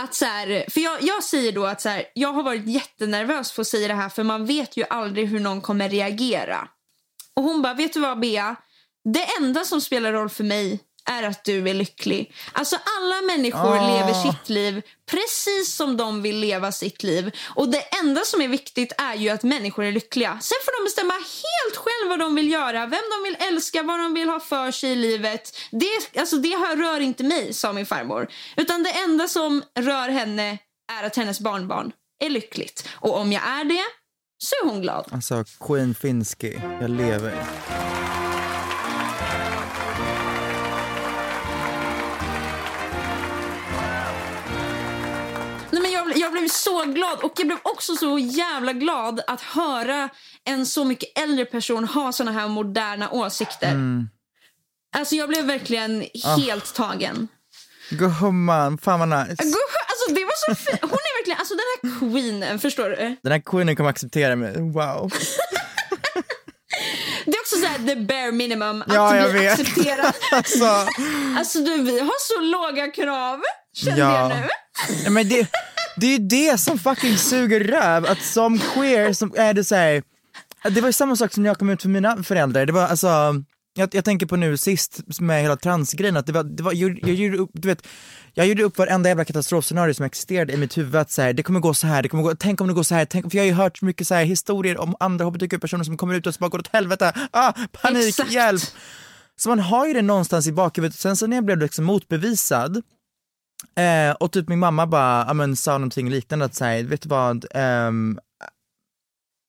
Att 0.00 0.14
så 0.14 0.24
här, 0.24 0.70
för 0.70 0.80
jag, 0.80 1.02
jag 1.02 1.24
säger 1.24 1.52
då 1.52 1.66
att 1.66 1.80
så 1.80 1.88
här, 1.88 2.04
jag 2.14 2.32
har 2.32 2.42
varit 2.42 2.66
jättenervös 2.66 3.52
för 3.52 3.62
att 3.62 3.68
säga 3.68 3.88
det 3.88 3.94
här 3.94 4.08
för 4.08 4.22
man 4.22 4.46
vet 4.46 4.76
ju 4.76 4.84
aldrig 4.90 5.28
hur 5.28 5.40
någon 5.40 5.60
kommer 5.60 5.88
reagera. 5.88 6.68
Och 7.34 7.42
hon 7.42 7.62
bara, 7.62 7.74
vet 7.74 7.92
du 7.92 8.00
vad 8.00 8.20
Bea? 8.20 8.56
Det 9.04 9.26
enda 9.40 9.64
som 9.64 9.80
spelar 9.80 10.12
roll 10.12 10.28
för 10.28 10.44
mig 10.44 10.80
är 11.06 11.22
att 11.22 11.44
du 11.44 11.68
är 11.68 11.74
lycklig. 11.74 12.34
Alltså 12.52 12.76
alla 12.98 13.22
människor 13.22 13.76
Ah. 13.78 13.96
lever 13.98 14.14
sitt 14.32 14.48
liv 14.48 14.82
precis 15.10 15.74
som 15.74 15.96
de 15.96 16.22
vill 16.22 16.36
leva 16.38 16.72
sitt 16.72 17.02
liv. 17.02 17.30
Och 17.54 17.68
det 17.68 17.80
enda 18.00 18.20
som 18.24 18.40
är 18.42 18.48
viktigt 18.48 18.92
är 18.98 19.14
ju 19.14 19.28
att 19.28 19.42
människor 19.42 19.84
är 19.84 19.92
lyckliga. 19.92 20.38
Sen 20.42 20.56
får 20.64 20.80
de 20.80 20.84
bestämma 20.84 21.12
helt 21.14 21.76
själv 21.76 22.08
vad 22.10 22.18
de 22.18 22.34
vill 22.34 22.50
göra, 22.52 22.86
vem 22.86 23.02
de 23.10 23.22
vill 23.24 23.36
älska, 23.48 23.82
vad 23.82 23.98
de 23.98 24.14
vill 24.14 24.28
ha 24.28 24.40
för 24.40 24.70
sig 24.70 24.90
i 24.90 24.94
livet. 24.96 25.56
Det, 25.70 26.20
alltså 26.20 26.36
det 26.36 26.56
här 26.56 26.76
rör 26.76 27.00
inte 27.00 27.24
mig, 27.24 27.54
sa 27.54 27.72
min 27.72 27.86
farmor. 27.86 28.28
Utan 28.56 28.82
det 28.82 28.90
enda 28.90 29.28
som 29.28 29.62
rör 29.78 30.08
henne 30.08 30.58
är 31.00 31.04
att 31.04 31.16
hennes 31.16 31.40
barnbarn 31.40 31.92
är 32.24 32.30
lyckligt. 32.30 32.88
Och 32.92 33.16
om 33.18 33.32
jag 33.32 33.42
är 33.42 33.64
det 33.64 33.84
så 34.38 34.54
är 34.64 34.70
hon 34.70 34.82
glad. 34.82 35.08
Alltså 35.12 35.44
Queen 35.60 35.94
Finsky, 35.94 36.54
jag 36.80 36.90
lever. 36.90 37.46
Jag, 46.16 46.32
blev 46.32 46.48
så 46.48 46.82
glad 46.84 47.18
och 47.20 47.32
jag 47.36 47.46
blev 47.46 47.58
också 47.62 47.96
så 47.96 48.18
jävla 48.18 48.72
glad 48.72 49.20
att 49.26 49.40
höra 49.40 50.08
en 50.44 50.66
så 50.66 50.84
mycket 50.84 51.18
äldre 51.18 51.44
person 51.44 51.84
ha 51.84 52.12
såna 52.12 52.32
här 52.32 52.48
moderna 52.48 53.10
åsikter. 53.10 53.76
Alltså 54.96 55.14
jag 55.14 55.28
blev 55.28 55.44
verkligen 55.44 56.04
helt 56.36 56.74
tagen. 56.74 57.28
Gumman, 57.90 58.78
fan 58.78 59.00
vad 59.00 59.08
nice. 59.08 59.42
Gud, 59.42 59.54
Alltså 59.88 60.14
det 60.14 60.24
var 60.24 60.54
så 60.54 60.54
fint. 60.54 60.78
Hon 60.82 60.90
är 60.90 61.18
verkligen, 61.20 61.38
alltså 61.38 61.54
den 61.54 61.64
här 61.92 62.10
queenen, 62.10 62.58
förstår 62.58 62.88
du? 62.90 63.16
Den 63.22 63.32
här 63.32 63.40
queenen 63.46 63.76
kommer 63.76 63.90
acceptera 63.90 64.36
mig, 64.36 64.52
wow. 64.72 65.12
Det 67.24 67.32
är 67.32 67.40
också 67.40 67.56
så 67.56 67.66
här 67.66 67.78
the 67.78 67.96
bare 67.96 68.32
minimum 68.32 68.82
att 68.82 68.94
Ja, 68.94 69.16
jag 69.16 69.30
bli 69.30 69.40
vet. 69.40 69.60
accepterad. 69.60 70.12
Alltså, 70.32 70.64
Alltså 71.38 71.58
du, 71.58 71.82
vi 71.82 72.00
har 72.00 72.20
så 72.34 72.40
låga 72.40 72.86
krav, 72.92 73.40
känner 73.76 73.98
Ja. 73.98 74.30
jag 74.30 74.38
nu. 74.40 74.48
ja, 75.04 75.10
men 75.10 75.28
det, 75.28 75.50
det 75.96 76.06
är 76.06 76.10
ju 76.10 76.18
det 76.18 76.58
som 76.60 76.78
fucking 76.78 77.16
suger 77.18 77.60
röv, 77.60 78.06
att 78.06 78.22
som 78.22 78.58
queer 78.58 79.12
som 79.12 79.32
är 79.36 79.54
det 79.54 79.64
så 79.64 79.74
här. 79.74 80.02
det 80.70 80.80
var 80.80 80.88
ju 80.88 80.92
samma 80.92 81.16
sak 81.16 81.32
som 81.34 81.42
när 81.42 81.50
jag 81.50 81.58
kom 81.58 81.70
ut 81.70 81.82
för 81.82 81.88
mina 81.88 82.22
föräldrar, 82.22 82.66
det 82.66 82.72
var 82.72 82.86
alltså 82.88 83.34
jag, 83.78 83.94
jag 83.94 84.04
tänker 84.04 84.26
på 84.26 84.36
nu 84.36 84.56
sist 84.56 85.00
med 85.20 85.42
hela 85.42 85.56
transgrejen, 85.56 86.16
att 86.16 86.26
det 86.26 86.32
var, 86.32 86.42
det 86.44 86.62
var 86.62 86.72
jag, 86.72 86.98
jag 87.02 87.14
gjorde 87.14 87.38
upp, 87.38 87.50
du 87.52 87.68
vet, 87.68 87.86
jag 88.34 88.46
gjorde 88.46 88.62
upp 88.62 88.78
varenda 88.78 89.08
jävla 89.08 89.24
katastrofscenario 89.24 89.94
som 89.94 90.04
existerade 90.04 90.52
i 90.52 90.56
mitt 90.56 90.78
huvud, 90.78 90.94
att 90.96 91.10
så 91.10 91.22
här, 91.22 91.32
det 91.32 91.42
kommer 91.42 91.60
gå 91.60 91.74
så 91.74 91.86
här, 91.86 92.02
det 92.02 92.08
kommer 92.08 92.22
gå, 92.22 92.34
tänk 92.34 92.60
om 92.60 92.66
det 92.68 92.74
går 92.74 92.82
så 92.82 92.94
här, 92.94 93.04
tänk, 93.04 93.30
för 93.30 93.36
jag 93.38 93.42
har 93.44 93.46
ju 93.46 93.52
hört 93.52 93.82
mycket 93.82 94.06
så 94.06 94.14
här 94.14 94.24
historier 94.24 94.78
om 94.78 94.94
andra 95.00 95.24
hbtq-personer 95.24 95.84
som 95.84 95.96
kommer 95.96 96.14
ut 96.14 96.26
och 96.26 96.34
så 96.34 96.38
bara 96.38 96.48
går 96.48 96.58
åt 96.58 96.70
helvete, 96.72 97.12
ah, 97.30 97.52
panik, 97.72 98.08
Exakt. 98.08 98.32
hjälp. 98.32 98.62
Så 99.38 99.48
man 99.48 99.60
har 99.60 99.86
ju 99.86 99.92
det 99.92 100.02
någonstans 100.02 100.46
i 100.46 100.52
bakhuvudet, 100.52 100.98
sen 100.98 101.16
så 101.16 101.26
när 101.26 101.36
jag 101.36 101.44
blev 101.44 101.58
liksom 101.58 101.84
motbevisad, 101.84 102.82
Eh, 103.76 104.14
och 104.14 104.32
typ 104.32 104.48
min 104.48 104.58
mamma 104.58 104.86
bara, 104.86 105.24
ja 105.26 105.34
men 105.34 105.56
sa 105.56 105.72
någonting 105.72 106.10
liknande 106.10 106.44
att 106.44 106.54
säga, 106.54 106.86
vet 106.86 107.02
du 107.02 107.08
vad, 107.08 107.44
ehm, 107.54 108.18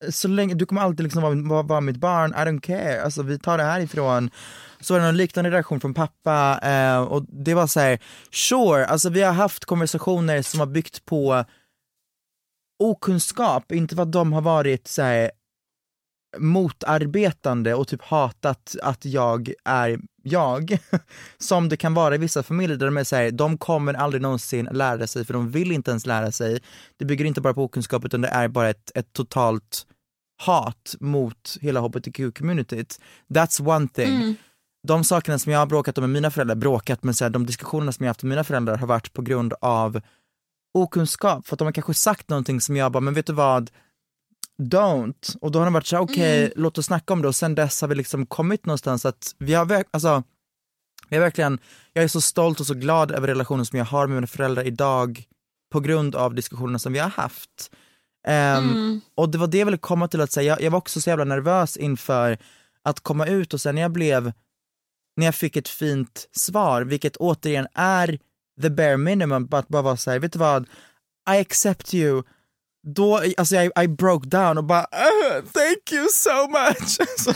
så 0.09 0.27
länge, 0.27 0.55
du 0.55 0.65
kommer 0.65 0.81
alltid 0.81 1.03
liksom 1.03 1.21
vara, 1.21 1.35
vara, 1.35 1.63
vara 1.63 1.81
mitt 1.81 1.97
barn, 1.97 2.31
I 2.31 2.37
don't 2.37 2.61
care, 2.61 3.03
alltså 3.03 3.23
vi 3.23 3.39
tar 3.39 3.57
det 3.57 3.63
härifrån. 3.63 4.29
Så 4.79 4.93
var 4.93 4.99
det 4.99 5.05
någon 5.05 5.17
liknande 5.17 5.51
reaktion 5.51 5.79
från 5.79 5.93
pappa 5.93 6.59
eh, 6.63 6.99
och 6.99 7.25
det 7.29 7.53
var 7.53 7.67
så 7.67 7.79
här: 7.79 7.99
sure, 8.31 8.85
alltså 8.85 9.09
vi 9.09 9.21
har 9.21 9.33
haft 9.33 9.65
konversationer 9.65 10.41
som 10.41 10.59
har 10.59 10.67
byggt 10.67 11.05
på 11.05 11.45
okunskap, 12.79 13.71
inte 13.71 13.95
vad 13.95 14.07
de 14.07 14.33
har 14.33 14.41
varit 14.41 14.87
så 14.87 15.01
här, 15.01 15.31
motarbetande 16.39 17.73
och 17.73 17.87
typ 17.87 18.01
hatat 18.01 18.75
att 18.83 19.05
jag 19.05 19.51
är 19.65 19.99
jag. 20.23 20.77
Som 21.37 21.69
det 21.69 21.77
kan 21.77 21.93
vara 21.93 22.15
i 22.15 22.17
vissa 22.17 22.43
familjer 22.43 22.77
där 22.77 22.85
de 22.85 22.97
är 22.97 23.03
såhär, 23.03 23.31
de 23.31 23.57
kommer 23.57 23.93
aldrig 23.93 24.21
någonsin 24.21 24.69
lära 24.71 25.07
sig 25.07 25.25
för 25.25 25.33
de 25.33 25.51
vill 25.51 25.71
inte 25.71 25.91
ens 25.91 26.05
lära 26.05 26.31
sig. 26.31 26.59
Det 26.97 27.05
bygger 27.05 27.25
inte 27.25 27.41
bara 27.41 27.53
på 27.53 27.63
okunskap 27.63 28.05
utan 28.05 28.21
det 28.21 28.27
är 28.27 28.47
bara 28.47 28.69
ett, 28.69 28.91
ett 28.95 29.13
totalt 29.13 29.85
hat 30.43 30.95
mot 30.99 31.57
hela 31.61 31.81
hbtq-communityt. 31.81 32.99
That's 33.29 33.67
one 33.75 33.87
thing. 33.87 34.35
De 34.87 35.03
sakerna 35.03 35.39
som 35.39 35.51
jag 35.51 35.59
har 35.59 35.65
bråkat 35.65 35.97
om 35.97 36.01
med 36.01 36.09
mina 36.09 36.31
föräldrar, 36.31 36.55
bråkat 36.55 37.03
men 37.03 37.13
så 37.13 37.25
här, 37.25 37.29
de 37.29 37.45
diskussionerna 37.45 37.91
som 37.91 38.05
jag 38.05 38.09
haft 38.09 38.23
med 38.23 38.29
mina 38.29 38.43
föräldrar 38.43 38.77
har 38.77 38.87
varit 38.87 39.13
på 39.13 39.21
grund 39.21 39.53
av 39.61 40.01
okunskap. 40.73 41.47
För 41.47 41.55
att 41.55 41.59
de 41.59 41.65
har 41.65 41.71
kanske 41.71 41.93
sagt 41.93 42.29
någonting 42.29 42.61
som 42.61 42.75
jag 42.75 42.91
bara, 42.91 42.99
men 42.99 43.13
vet 43.13 43.25
du 43.27 43.33
vad? 43.33 43.71
Don't. 44.61 45.37
Och 45.41 45.51
då 45.51 45.59
har 45.59 45.65
de 45.65 45.73
varit 45.73 45.85
så 45.85 45.97
okej, 45.97 46.53
låt 46.55 46.77
oss 46.77 46.85
snacka 46.85 47.13
om 47.13 47.21
det. 47.21 47.27
Och 47.27 47.35
sen 47.35 47.55
dess 47.55 47.81
har 47.81 47.87
vi 47.87 47.95
liksom 47.95 48.25
kommit 48.25 48.65
någonstans 48.65 49.05
att 49.05 49.35
vi 49.37 49.53
har, 49.53 49.65
verk- 49.65 49.87
alltså, 49.91 50.23
vi 51.09 51.15
har 51.15 51.23
verkligen, 51.23 51.59
jag 51.93 52.03
är 52.03 52.07
så 52.07 52.21
stolt 52.21 52.59
och 52.59 52.67
så 52.67 52.73
glad 52.73 53.11
över 53.11 53.27
relationen 53.27 53.65
som 53.65 53.77
jag 53.77 53.85
har 53.85 54.07
med 54.07 54.15
mina 54.15 54.27
föräldrar 54.27 54.63
idag 54.63 55.23
på 55.71 55.79
grund 55.79 56.15
av 56.15 56.33
diskussionerna 56.35 56.79
som 56.79 56.93
vi 56.93 56.99
har 56.99 57.09
haft. 57.09 57.71
Ehm, 58.27 59.01
Och 59.15 59.29
det 59.29 59.37
var 59.37 59.47
det 59.47 59.57
jag 59.57 59.65
ville 59.65 59.77
komma 59.77 60.07
till 60.07 60.21
att 60.21 60.31
säga, 60.31 60.47
jag, 60.53 60.61
jag 60.61 60.71
var 60.71 60.77
också 60.77 61.01
så 61.01 61.09
jävla 61.09 61.25
nervös 61.25 61.77
inför 61.77 62.37
att 62.83 62.99
komma 62.99 63.25
ut 63.27 63.53
och 63.53 63.61
sen 63.61 63.75
när 63.75 63.81
jag 63.81 63.91
blev, 63.91 64.31
när 65.17 65.25
jag 65.25 65.35
fick 65.35 65.55
ett 65.55 65.67
fint 65.69 66.27
svar, 66.31 66.81
vilket 66.81 67.17
återigen 67.17 67.67
är 67.73 68.19
the 68.61 68.69
bare 68.69 68.97
minimum, 68.97 69.47
att 69.51 69.67
bara 69.67 69.81
vara 69.81 69.97
såhär, 69.97 70.19
vet 70.19 70.33
du 70.33 70.39
vad, 70.39 70.63
I 71.29 71.37
accept 71.39 71.93
you, 71.93 72.23
då, 72.95 73.21
alltså 73.37 73.55
jag, 73.55 73.83
I 73.83 73.87
broke 73.87 74.27
down 74.27 74.57
och 74.57 74.63
bara 74.63 74.81
"Uh, 74.81 75.45
thank 75.53 75.91
you 75.91 76.07
so 76.11 76.47
much. 76.47 76.97
Alltså, 77.09 77.33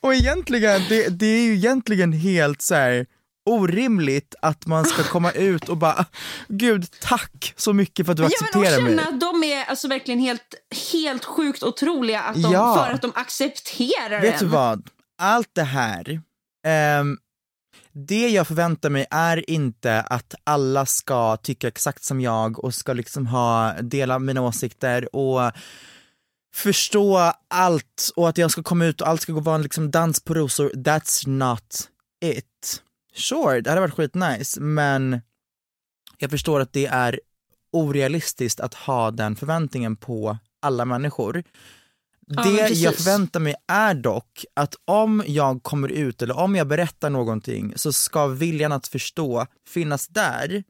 och 0.00 0.14
egentligen, 0.14 0.82
det, 0.88 1.08
det 1.08 1.26
är 1.26 1.42
ju 1.42 1.54
egentligen 1.54 2.12
helt 2.12 2.62
så 2.62 2.74
här 2.74 3.06
orimligt 3.50 4.34
att 4.42 4.66
man 4.66 4.84
ska 4.84 5.02
komma 5.02 5.30
ut 5.32 5.68
och 5.68 5.76
bara 5.76 6.04
gud 6.48 6.86
tack 7.00 7.52
så 7.56 7.72
mycket 7.72 8.06
för 8.06 8.12
att 8.12 8.16
du 8.16 8.22
Ja, 8.22 8.28
men 8.40 8.60
och 8.60 8.66
accepterar 8.66 8.82
mig. 8.82 8.96
känna 8.96 9.08
att 9.08 9.20
de 9.20 9.44
är 9.44 9.64
alltså 9.64 9.88
verkligen 9.88 10.20
helt, 10.20 10.54
helt 10.92 11.24
sjukt 11.24 11.62
otroliga 11.62 12.20
att 12.22 12.42
de, 12.42 12.52
Ja. 12.52 12.84
för 12.86 12.94
att 12.94 13.02
de 13.02 13.12
accepterar 13.14 14.20
Vet 14.20 14.38
du 14.38 14.44
en. 14.44 14.50
vad? 14.52 14.88
Allt 15.22 15.48
det 15.54 15.62
här, 15.62 16.20
ehm, 16.66 17.18
det 17.94 18.28
jag 18.28 18.46
förväntar 18.46 18.90
mig 18.90 19.06
är 19.10 19.50
inte 19.50 20.00
att 20.00 20.34
alla 20.44 20.86
ska 20.86 21.36
tycka 21.36 21.68
exakt 21.68 22.04
som 22.04 22.20
jag 22.20 22.64
och 22.64 22.74
ska 22.74 22.92
liksom 22.92 23.26
ha, 23.26 23.72
dela 23.82 24.18
mina 24.18 24.42
åsikter 24.42 25.16
och 25.16 25.52
förstå 26.54 27.32
allt 27.48 28.10
och 28.16 28.28
att 28.28 28.38
jag 28.38 28.50
ska 28.50 28.62
komma 28.62 28.84
ut 28.84 29.00
och 29.00 29.08
allt 29.08 29.20
ska 29.20 29.32
gå 29.32 29.40
vara 29.40 29.56
en 29.56 29.62
liksom 29.62 29.90
dans 29.90 30.20
på 30.20 30.34
rosor. 30.34 30.70
That's 30.70 31.28
not 31.28 31.88
it. 32.24 32.82
Sure, 33.14 33.60
det 33.60 33.70
hade 33.70 33.80
varit 33.80 33.94
skitnice, 33.94 34.60
men 34.60 35.20
jag 36.18 36.30
förstår 36.30 36.60
att 36.60 36.72
det 36.72 36.86
är 36.86 37.20
orealistiskt 37.72 38.60
att 38.60 38.74
ha 38.74 39.10
den 39.10 39.36
förväntningen 39.36 39.96
på 39.96 40.38
alla 40.62 40.84
människor. 40.84 41.44
Ja, 42.26 42.42
det 42.42 42.56
precis. 42.58 42.78
jag 42.78 42.94
förväntar 42.94 43.40
mig 43.40 43.54
är 43.68 43.94
dock 43.94 44.44
att 44.56 44.74
om 44.84 45.22
jag 45.26 45.62
kommer 45.62 45.88
ut 45.88 46.22
eller 46.22 46.36
om 46.38 46.56
jag 46.56 46.66
berättar 46.66 47.10
någonting 47.10 47.72
så 47.76 47.92
ska 47.92 48.26
viljan 48.26 48.72
att 48.72 48.86
förstå 48.86 49.46
finnas 49.68 50.08
där. 50.08 50.64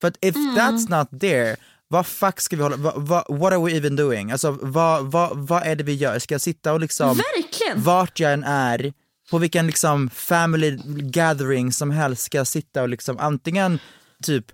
För 0.00 0.08
att 0.08 0.16
if 0.20 0.36
Mm. 0.36 0.56
that's 0.56 0.98
not 0.98 1.20
there, 1.20 1.56
vad 1.88 2.06
fuck 2.06 2.40
ska 2.40 2.56
vi 2.56 2.62
hålla, 2.62 2.76
vad, 2.76 2.94
vad, 3.08 3.38
what 3.38 3.52
are 3.52 3.64
we 3.64 3.72
even 3.76 3.96
doing? 3.96 4.30
Alltså 4.30 4.58
vad, 4.62 5.04
vad, 5.10 5.36
vad 5.48 5.62
är 5.62 5.76
det 5.76 5.84
vi 5.84 5.94
gör? 5.94 6.18
Ska 6.18 6.34
jag 6.34 6.40
sitta 6.40 6.72
och 6.72 6.80
liksom, 6.80 7.08
Verkligen. 7.36 7.82
vart 7.82 8.20
jag 8.20 8.32
än 8.32 8.44
är, 8.44 8.92
på 9.30 9.38
vilken 9.38 9.66
liksom 9.66 10.10
family 10.10 10.78
gathering 10.86 11.72
som 11.72 11.90
helst 11.90 12.22
ska 12.22 12.38
jag 12.38 12.46
sitta 12.46 12.82
och 12.82 12.88
liksom 12.88 13.18
antingen 13.18 13.78
typ 14.22 14.46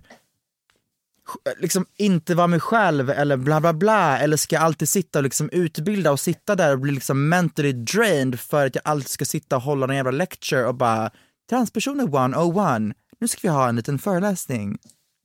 liksom 1.59 1.85
inte 1.97 2.35
vara 2.35 2.47
mig 2.47 2.59
själv 2.59 3.09
eller 3.09 3.37
bla 3.37 3.61
bla 3.61 3.73
bla 3.73 4.19
eller 4.19 4.37
ska 4.37 4.55
jag 4.55 4.63
alltid 4.63 4.89
sitta 4.89 5.19
och 5.19 5.23
liksom 5.23 5.49
utbilda 5.49 6.11
och 6.11 6.19
sitta 6.19 6.55
där 6.55 6.73
och 6.73 6.79
bli 6.79 6.91
liksom 6.91 7.29
mentally 7.29 7.73
drained 7.73 8.39
för 8.39 8.65
att 8.65 8.75
jag 8.75 8.81
alltid 8.85 9.09
ska 9.09 9.25
sitta 9.25 9.55
och 9.55 9.61
hålla 9.61 9.87
en 9.87 9.95
jävla 9.95 10.11
lecture 10.11 10.65
och 10.65 10.75
bara 10.75 11.11
transpersoner 11.49 12.03
101, 12.03 12.95
nu 13.19 13.27
ska 13.27 13.39
vi 13.41 13.47
ha 13.47 13.69
en 13.69 13.75
liten 13.75 13.99
föreläsning. 13.99 14.77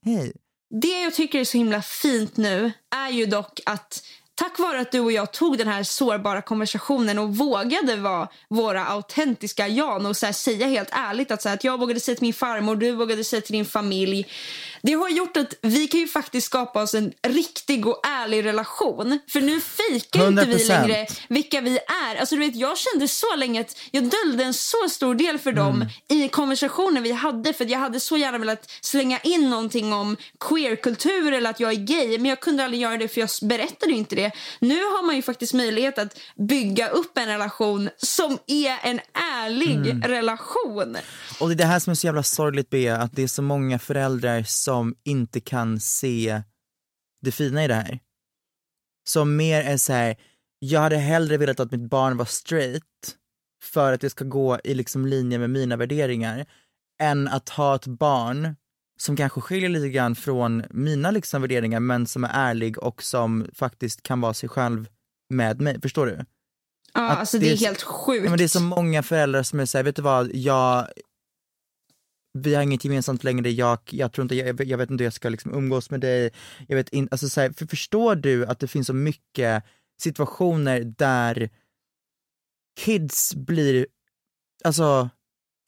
Hej. 0.04 0.32
Det 0.80 1.02
jag 1.02 1.14
tycker 1.14 1.40
är 1.40 1.44
så 1.44 1.58
himla 1.58 1.82
fint 1.82 2.36
nu 2.36 2.72
är 2.96 3.10
ju 3.10 3.26
dock 3.26 3.60
att 3.66 4.02
tack 4.34 4.58
vare 4.58 4.80
att 4.80 4.92
du 4.92 5.00
och 5.00 5.12
jag 5.12 5.32
tog 5.32 5.58
den 5.58 5.68
här 5.68 5.82
sårbara 5.82 6.42
konversationen 6.42 7.18
och 7.18 7.36
vågade 7.36 7.96
vara 7.96 8.28
våra 8.48 8.84
autentiska 8.84 9.68
Jan 9.68 10.06
och 10.06 10.16
så 10.16 10.26
här, 10.26 10.32
säga 10.32 10.66
helt 10.66 10.88
ärligt 10.92 11.30
att, 11.30 11.42
så 11.42 11.48
här, 11.48 11.56
att 11.56 11.64
jag 11.64 11.80
vågade 11.80 12.00
säga 12.00 12.14
till 12.14 12.24
min 12.24 12.34
farmor, 12.34 12.76
du 12.76 12.92
vågade 12.92 13.24
säga 13.24 13.42
till 13.42 13.52
din 13.52 13.64
familj. 13.64 14.26
Det 14.86 14.94
har 14.94 15.08
gjort 15.08 15.36
att 15.36 15.54
vi 15.62 15.86
kan 15.86 16.00
ju 16.00 16.06
faktiskt 16.08 16.46
skapa 16.46 16.82
oss 16.82 16.94
en 16.94 17.12
riktig 17.28 17.86
och 17.86 18.00
ärlig 18.06 18.44
relation. 18.44 19.18
För 19.28 19.40
nu 19.40 19.60
fejkar 19.60 20.28
inte 20.28 20.44
vi 20.44 20.56
100%. 20.56 20.68
längre 20.68 21.06
vilka 21.28 21.60
vi 21.60 21.78
är. 22.08 22.16
Alltså, 22.20 22.34
du 22.34 22.40
vet, 22.40 22.56
jag 22.56 22.78
kände 22.78 23.08
så 23.08 23.36
länge 23.36 23.60
att 23.60 23.78
jag 23.90 24.04
döljde 24.04 24.44
en 24.44 24.54
så 24.54 24.88
stor 24.90 25.14
del 25.14 25.38
för 25.38 25.52
dem 25.52 25.84
i 26.08 26.28
konversationen 26.28 27.02
vi 27.02 27.12
hade. 27.12 27.52
För 27.52 27.64
jag 27.64 27.78
hade 27.78 28.00
så 28.00 28.16
gärna 28.16 28.38
velat 28.38 28.70
slänga 28.80 29.18
in 29.18 29.50
någonting 29.50 29.92
om 29.92 30.16
queerkultur 30.40 31.32
eller 31.32 31.50
att 31.50 31.60
jag 31.60 31.72
är 31.72 31.76
gay. 31.76 32.18
Men 32.18 32.26
jag 32.26 32.40
kunde 32.40 32.64
aldrig 32.64 32.82
göra 32.82 32.96
det 32.96 33.08
för 33.08 33.20
jag 33.20 33.30
berättade 33.42 33.92
inte 33.92 34.16
det. 34.16 34.32
Nu 34.60 34.74
har 34.74 35.06
man 35.06 35.16
ju 35.16 35.22
faktiskt 35.22 35.54
möjlighet 35.54 35.98
att 35.98 36.18
bygga 36.36 36.88
upp 36.88 37.18
en 37.18 37.26
relation 37.26 37.90
som 37.96 38.38
är 38.46 38.78
en 38.82 39.00
ärlig 39.42 40.08
relation. 40.08 40.96
Och 41.40 41.48
det 41.48 41.54
är 41.54 41.56
det 41.56 41.64
här 41.64 41.78
som 41.78 41.90
är 41.90 41.94
så 41.94 42.06
jävla 42.06 42.22
sorgligt 42.22 42.70
Bea, 42.70 42.96
att 42.96 43.12
det 43.12 43.22
är 43.22 43.26
så 43.26 43.42
många 43.42 43.78
föräldrar 43.78 44.42
som 44.42 44.75
inte 45.04 45.40
kan 45.40 45.80
se 45.80 46.42
det 47.22 47.32
fina 47.32 47.64
i 47.64 47.68
det 47.68 47.74
här. 47.74 47.98
Som 49.08 49.36
mer 49.36 49.60
är 49.62 49.76
så 49.76 49.92
här, 49.92 50.16
jag 50.58 50.80
hade 50.80 50.96
hellre 50.96 51.36
velat 51.36 51.60
att 51.60 51.70
mitt 51.72 51.90
barn 51.90 52.16
var 52.16 52.24
straight 52.24 53.16
för 53.62 53.92
att 53.92 54.00
det 54.00 54.10
ska 54.10 54.24
gå 54.24 54.58
i 54.64 54.74
liksom 54.74 55.06
linje 55.06 55.38
med 55.38 55.50
mina 55.50 55.76
värderingar 55.76 56.46
än 57.02 57.28
att 57.28 57.48
ha 57.48 57.74
ett 57.74 57.86
barn 57.86 58.56
som 58.98 59.16
kanske 59.16 59.40
skiljer 59.40 59.68
lite 59.68 59.88
grann 59.88 60.14
från 60.16 60.62
mina 60.70 61.10
liksom 61.10 61.42
värderingar 61.42 61.80
men 61.80 62.06
som 62.06 62.24
är 62.24 62.30
ärlig 62.32 62.78
och 62.78 63.02
som 63.02 63.46
faktiskt 63.54 64.02
kan 64.02 64.20
vara 64.20 64.34
sig 64.34 64.48
själv 64.48 64.88
med 65.30 65.60
mig, 65.60 65.80
förstår 65.80 66.06
du? 66.06 66.24
Ja, 66.94 67.10
Att 67.10 67.18
alltså 67.18 67.38
det 67.38 67.44
det 67.44 67.50
är 67.50 67.52
är 67.52 67.56
så- 67.56 67.64
helt 67.64 67.82
sjukt. 67.82 68.24
Ja, 68.24 68.30
men 68.30 68.38
det 68.38 68.44
är 68.44 68.48
så 68.48 68.60
många 68.62 69.02
föräldrar 69.02 69.42
som 69.42 69.60
är 69.60 69.66
såhär, 69.66 69.82
vet 69.84 69.96
du 69.96 70.02
vad, 70.02 70.30
jag, 70.34 70.88
vi 72.36 72.54
har 72.54 72.62
inget 72.62 72.84
gemensamt 72.84 73.24
längre, 73.24 73.50
jag, 73.50 73.78
jag 73.90 74.12
tror 74.12 74.22
inte, 74.22 74.34
jag, 74.34 74.60
jag 74.64 74.78
vet 74.78 74.90
inte 74.90 75.02
hur 75.02 75.06
jag 75.06 75.12
ska 75.12 75.28
liksom 75.28 75.54
umgås 75.54 75.90
med 75.90 76.00
dig, 76.00 76.30
jag 76.68 76.76
vet 76.76 76.88
inte, 76.88 77.12
alltså 77.14 77.28
så 77.28 77.40
här, 77.40 77.50
för 77.50 77.66
förstår 77.66 78.14
du 78.16 78.46
att 78.46 78.58
det 78.58 78.68
finns 78.68 78.86
så 78.86 78.92
mycket 78.92 79.64
situationer 80.00 80.80
där 80.80 81.50
kids 82.80 83.34
blir, 83.34 83.86
alltså 84.64 85.10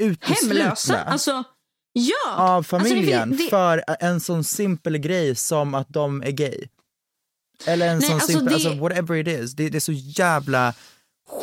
uteslutna 0.02 0.58
Hemlösa. 0.64 1.02
Alltså, 1.02 1.44
ja. 1.92 2.34
av 2.36 2.40
Alltså, 2.56 2.76
det 2.78 2.84
familjen 2.84 3.30
det- 3.36 3.50
för 3.50 3.84
en 4.00 4.20
sån 4.20 4.44
simpel 4.44 4.98
grej 4.98 5.34
som 5.34 5.74
att 5.74 5.88
de 5.88 6.22
är 6.22 6.30
gay. 6.30 6.68
Eller 7.66 7.88
en 7.88 7.98
Nej, 7.98 8.06
sån 8.06 8.14
alltså 8.14 8.32
simpel, 8.32 8.46
det- 8.48 8.54
alltså 8.54 8.74
whatever 8.74 9.16
it 9.16 9.28
is, 9.28 9.52
det, 9.52 9.68
det 9.68 9.78
är 9.78 9.80
så 9.80 9.92
jävla 9.92 10.74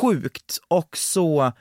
sjukt 0.00 0.58
och 0.68 0.96
så 0.96 1.52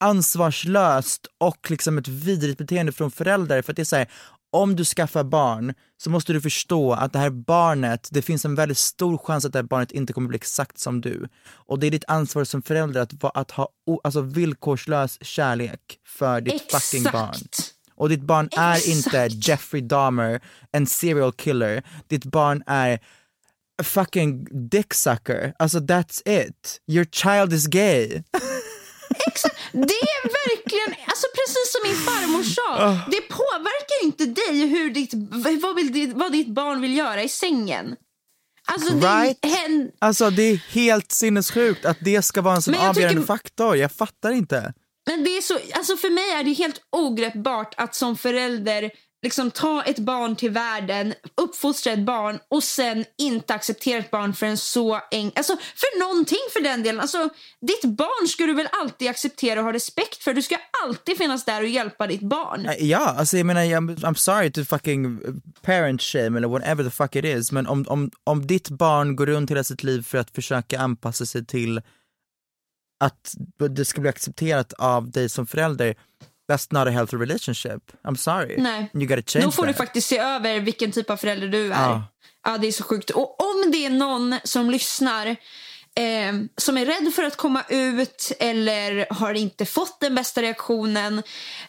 ansvarslöst 0.00 1.26
och 1.38 1.70
liksom 1.70 1.98
ett 1.98 2.08
vidrigt 2.08 2.58
beteende 2.58 2.92
från 2.92 3.10
föräldrar 3.10 3.62
för 3.62 3.72
att 3.72 3.76
det 3.76 3.82
är 3.82 3.84
så 3.84 3.96
här, 3.96 4.08
om 4.52 4.76
du 4.76 4.84
skaffar 4.84 5.24
barn 5.24 5.74
så 6.02 6.10
måste 6.10 6.32
du 6.32 6.40
förstå 6.40 6.92
att 6.92 7.12
det 7.12 7.18
här 7.18 7.30
barnet, 7.30 8.08
det 8.10 8.22
finns 8.22 8.44
en 8.44 8.54
väldigt 8.54 8.78
stor 8.78 9.18
chans 9.18 9.44
att 9.44 9.52
det 9.52 9.58
här 9.58 9.64
barnet 9.64 9.92
inte 9.92 10.12
kommer 10.12 10.28
bli 10.28 10.36
exakt 10.36 10.78
som 10.78 11.00
du. 11.00 11.28
Och 11.48 11.78
det 11.78 11.86
är 11.86 11.90
ditt 11.90 12.04
ansvar 12.08 12.44
som 12.44 12.62
förälder 12.62 13.00
att, 13.00 13.36
att 13.36 13.50
ha 13.50 13.68
alltså 14.04 14.20
villkorslös 14.20 15.18
kärlek 15.20 15.80
för 16.06 16.40
ditt 16.40 16.72
fucking 16.72 17.02
barn. 17.12 17.30
Exakt. 17.30 17.72
Och 17.94 18.08
ditt 18.08 18.22
barn 18.22 18.48
är 18.56 18.74
Exakt. 18.74 18.88
inte 18.88 19.28
Jeffrey 19.50 19.82
Dahmer, 19.82 20.40
en 20.72 20.86
serial 20.86 21.32
killer. 21.32 21.82
Ditt 22.08 22.24
barn 22.24 22.62
är 22.66 23.00
fucking 23.82 24.46
dick 24.68 24.94
sucker. 24.94 25.54
Alltså 25.58 25.78
that's 25.78 26.22
it. 26.28 26.80
Your 26.86 27.04
child 27.04 27.52
is 27.52 27.66
gay. 27.66 28.22
Det 29.72 29.94
är 29.94 30.22
verkligen, 30.48 31.04
alltså 31.06 31.26
precis 31.34 31.72
som 31.72 31.80
min 31.90 31.96
farmor 31.96 32.42
sa, 32.42 32.84
Ah. 32.86 33.10
det 33.10 33.20
påverkar 33.20 34.04
inte 34.04 34.26
dig 34.26 34.66
hur 34.66 34.90
ditt, 34.90 35.10
vad, 35.62 35.76
vill, 35.76 36.12
vad 36.14 36.32
ditt 36.32 36.48
barn 36.48 36.80
vill 36.80 36.96
göra 36.96 37.22
i 37.22 37.28
sängen. 37.28 37.96
Alltså 38.68 38.94
Right? 38.94 39.38
det, 39.42 39.48
hen, 39.48 39.90
Alltså 39.98 40.30
det 40.30 40.42
är 40.42 40.56
helt 40.56 41.12
sinnessjukt 41.12 41.84
att 41.84 41.96
det 42.00 42.22
ska 42.22 42.42
vara 42.42 42.54
en 42.56 42.62
sån 42.62 42.74
avgörande 42.74 43.08
tycker- 43.20 43.26
faktor. 43.26 43.76
Jag 43.76 43.92
fattar 43.92 44.32
inte. 44.32 44.72
men 45.06 45.24
det 45.24 45.30
är 45.36 45.40
så, 45.42 45.58
alltså 45.72 45.96
för 45.96 46.10
mig 46.10 46.30
är 46.30 46.44
det 46.44 46.52
helt 46.52 46.80
ogreppbart 46.92 47.74
att 47.76 47.94
som 47.94 48.16
förälder 48.16 48.90
liksom 49.22 49.50
ta 49.50 49.82
ett 49.82 49.98
barn 49.98 50.36
till 50.36 50.50
världen, 50.50 51.14
uppfostra 51.36 51.92
ett 51.92 52.04
barn 52.04 52.38
och 52.48 52.62
sen 52.62 53.04
inte 53.18 53.54
acceptera 53.54 53.98
ett 53.98 54.10
barn 54.10 54.34
för 54.34 54.46
en 54.46 54.56
så 54.56 55.00
eng... 55.10 55.32
Alltså 55.34 55.56
för 55.56 56.00
någonting 56.00 56.38
för 56.52 56.62
den 56.62 56.82
delen. 56.82 57.00
Alltså 57.00 57.28
ditt 57.60 57.84
barn 57.96 58.28
ska 58.28 58.46
du 58.46 58.54
väl 58.54 58.68
alltid 58.82 59.08
acceptera 59.08 59.60
och 59.60 59.64
ha 59.64 59.72
respekt 59.72 60.22
för. 60.22 60.34
Du 60.34 60.42
ska 60.42 60.56
alltid 60.84 61.18
finnas 61.18 61.44
där 61.44 61.62
och 61.62 61.68
hjälpa 61.68 62.06
ditt 62.06 62.20
barn. 62.20 62.70
Ja, 62.78 63.14
alltså 63.18 63.36
jag 63.36 63.46
menar, 63.46 63.60
I'm 63.60 64.14
sorry 64.14 64.52
to 64.52 64.64
fucking 64.64 65.20
parent 65.62 66.02
shame 66.02 66.38
eller 66.38 66.48
whatever 66.48 66.84
the 66.84 66.90
fuck 66.90 67.16
it 67.16 67.24
is, 67.24 67.52
men 67.52 67.66
om, 67.66 67.84
om, 67.88 68.10
om 68.24 68.46
ditt 68.46 68.68
barn 68.68 69.16
går 69.16 69.26
runt 69.26 69.50
hela 69.50 69.64
sitt 69.64 69.82
liv 69.82 70.02
för 70.02 70.18
att 70.18 70.30
försöka 70.30 70.80
anpassa 70.80 71.26
sig 71.26 71.46
till 71.46 71.82
att 73.00 73.34
det 73.70 73.84
ska 73.84 74.00
bli 74.00 74.10
accepterat 74.10 74.72
av 74.72 75.10
dig 75.10 75.28
som 75.28 75.46
förälder, 75.46 75.94
that's 76.50 76.66
not 76.70 76.88
a 76.88 76.90
healthy 76.90 77.16
relationship. 77.16 77.82
I'm 78.04 78.16
sorry. 78.16 78.54
Nej. 78.58 78.90
You 78.94 79.06
gotta 79.06 79.22
change 79.22 79.44
Då 79.44 79.50
får 79.52 79.66
du 79.66 79.72
that. 79.72 79.78
faktiskt 79.78 80.08
se 80.08 80.18
över 80.18 80.60
vilken 80.60 80.92
typ 80.92 81.10
av 81.10 81.16
förälder 81.16 81.48
du 81.48 81.66
är. 81.72 81.88
Ja. 81.88 82.02
Ja, 82.44 82.58
det 82.58 82.66
är 82.66 82.72
så 82.72 82.84
sjukt. 82.84 83.10
Och 83.10 83.40
om 83.40 83.70
det 83.72 83.86
är 83.86 83.90
någon 83.90 84.36
som 84.44 84.70
lyssnar 84.70 85.26
eh, 85.26 86.34
som 86.56 86.78
är 86.78 86.86
rädd 86.86 87.14
för 87.14 87.22
att 87.22 87.36
komma 87.36 87.62
ut 87.68 88.32
eller 88.40 89.06
har 89.10 89.34
inte 89.34 89.66
fått 89.66 90.00
den 90.00 90.14
bästa 90.14 90.42
reaktionen. 90.42 91.22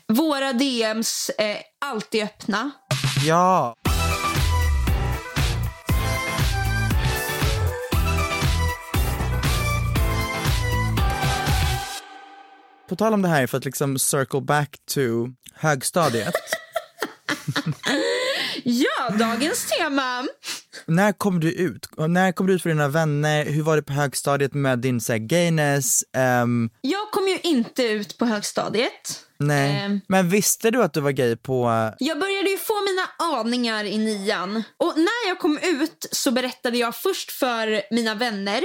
Våra 0.08 0.54
DMs 0.54 1.32
är 1.38 1.58
alltid 1.86 2.24
öppna. 2.24 2.72
Ja. 3.26 3.76
På 12.90 12.96
tal 12.96 13.14
om 13.14 13.22
det 13.22 13.28
här, 13.28 13.48
för 13.48 13.58
att 13.58 13.66
liksom 13.66 14.00
circle 14.00 14.42
back 14.42 14.76
to 14.94 15.02
högstadiet. 15.54 16.34
Ja, 18.64 19.10
dagens 19.20 19.66
tema. 19.70 20.26
När 20.86 21.12
kom 21.12 21.40
du 21.40 21.52
ut? 21.52 21.88
När 21.98 22.32
kom 22.32 22.48
du 22.48 22.54
ut 22.54 22.62
för 22.62 22.70
dina 22.70 22.88
vänner? 22.88 23.46
Hur 23.46 23.64
var 23.64 23.76
det 23.76 23.82
på 23.84 23.94
högstadiet 23.94 24.54
med 24.54 24.80
din 24.80 25.02
så 25.02 25.12
här, 25.14 25.20
gayness? 25.20 26.04
Ehm, 26.18 26.70
Jag 26.82 27.12
kom 27.12 27.28
ju 27.28 27.38
inte 27.44 27.84
ut 27.84 28.18
på 28.18 28.26
högstadiet. 28.26 29.22
nej. 29.38 29.80
Ehm. 29.82 30.00
Men 30.08 30.30
visste 30.30 30.72
du 30.72 30.84
att 30.84 30.94
du 30.94 31.00
var 31.02 31.12
gay 31.12 31.36
på... 31.36 31.92
Jag 32.00 32.20
började 32.20 32.50
ju 32.50 32.58
få 32.58 32.74
mina 32.82 33.34
aningar 33.40 33.84
i 33.84 33.98
nian. 33.98 34.64
Och 34.78 34.94
när 34.98 35.28
jag 35.28 35.40
kom 35.40 35.58
ut 35.64 36.08
så 36.12 36.32
berättade 36.32 36.78
jag 36.78 36.96
först 36.96 37.32
för 37.32 37.82
mina 37.96 38.16
vänner. 38.16 38.62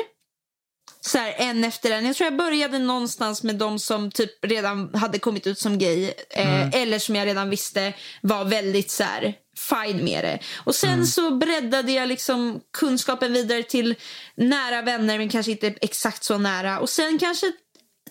Så 1.07 1.18
här, 1.18 1.34
en 1.38 1.64
efter 1.64 1.90
en. 1.90 2.07
Jag 2.07 2.16
tror 2.16 2.24
jag 2.30 2.36
började 2.36 2.78
någonstans 2.78 3.42
med 3.42 3.57
de 3.57 3.78
som 3.78 4.11
typ 4.11 4.44
redan 4.44 4.94
hade 4.94 5.18
kommit 5.18 5.46
ut 5.46 5.59
som 5.59 5.78
gay. 5.78 6.12
Eh, 6.30 6.74
Eller 6.74 6.98
som 6.98 7.16
jag 7.16 7.26
redan 7.26 7.50
visste 7.50 7.92
var 8.20 8.44
väldigt 8.44 8.90
så 8.90 9.03
här 9.05 9.34
fine 9.70 10.05
med 10.05 10.24
det. 10.24 10.38
Och 10.64 10.74
sen 10.74 11.07
så 11.07 11.30
breddade 11.30 11.92
jag 11.92 12.09
liksom 12.09 12.61
kunskapen 12.78 13.32
vidare 13.32 13.62
till 13.62 13.94
nära 14.34 14.82
vänner 14.82 15.18
men 15.18 15.28
kanske 15.28 15.53
inte 15.53 15.74
exakt 15.80 16.24
så 16.24 16.38
nära. 16.38 16.78
Och 16.80 16.90
sen 16.90 17.18
kanske 17.18 17.53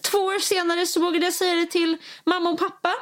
två 0.01 0.17
år 0.17 0.39
senare 0.39 0.85
så 0.87 0.99
vågade 1.01 1.25
jag 1.25 1.33
säga 1.33 1.55
det 1.55 1.65
till 1.65 1.97
mamma 2.25 2.49
och 2.49 2.59
pappa 2.59 2.93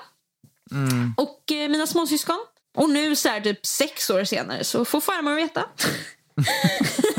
och 1.17 1.51
eh, 1.51 1.69
mina 1.69 1.87
småsyskon. 1.87 2.39
Och 2.77 2.89
nu 2.89 3.15
så 3.15 3.29
här 3.29 3.41
typ 3.41 3.65
sex 3.65 4.09
år 4.09 4.23
senare 4.23 4.63
så 4.63 4.85
får 4.85 5.01
farmor 5.01 5.35
veta. 5.35 5.65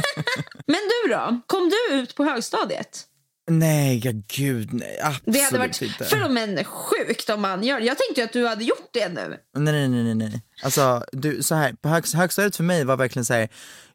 Men 0.71 0.81
du 1.05 1.13
då? 1.15 1.41
Kom 1.47 1.71
du 1.71 1.97
ut 1.97 2.15
på 2.15 2.25
högstadiet? 2.25 3.07
Nej, 3.51 4.01
ja, 4.05 4.13
gud 4.37 4.73
nej. 4.73 5.01
Absolut 5.03 5.35
Det 5.35 5.41
hade 5.41 5.59
varit 5.59 5.83
inte. 5.83 6.05
för 6.05 6.29
men 6.29 6.65
sjukt 6.65 7.31
om 7.31 7.41
man 7.41 7.63
gör 7.63 7.81
Jag 7.81 7.99
tänkte 7.99 8.21
ju 8.21 8.25
att 8.25 8.33
du 8.33 8.47
hade 8.47 8.65
gjort 8.65 8.89
det 8.93 9.09
nu. 9.09 9.37
Nej, 9.57 9.89
nej, 9.89 10.05
nej, 10.05 10.15
nej. 10.15 10.43
Alltså, 10.63 11.05
du, 11.13 11.43
så 11.43 11.55
här, 11.55 11.73
på 11.73 11.89
hög, 11.89 12.05
högstadiet 12.15 12.57
för 12.57 12.65
mig 12.65 12.85
var 12.85 12.97
verkligen 12.97 13.25
så 13.25 13.35
här. 13.35 13.49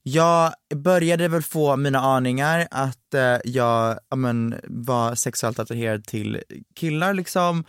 jag 0.03 0.53
började 0.75 1.27
väl 1.27 1.43
få 1.43 1.75
mina 1.75 1.99
aningar 1.99 2.67
att 2.71 3.13
eh, 3.13 3.37
jag 3.45 3.99
ja, 4.09 4.15
men, 4.15 4.59
var 4.63 5.15
sexuellt 5.15 5.59
attraherad 5.59 6.05
till 6.05 6.41
killar 6.75 7.13
liksom. 7.13 7.65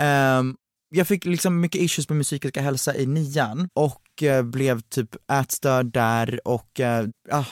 Ehm, 0.00 0.56
jag 0.88 1.08
fick 1.08 1.24
liksom 1.24 1.60
mycket 1.60 1.80
issues 1.80 2.08
med 2.08 2.16
min 2.16 2.24
psykiska 2.24 2.60
hälsa 2.60 2.96
i 2.96 3.06
nian 3.06 3.68
och 3.74 4.22
eh, 4.22 4.42
blev 4.42 4.80
typ 4.80 5.30
ätstörd 5.32 5.86
där 5.86 6.48
och 6.48 6.80
eh, 6.80 7.06
ah, 7.30 7.44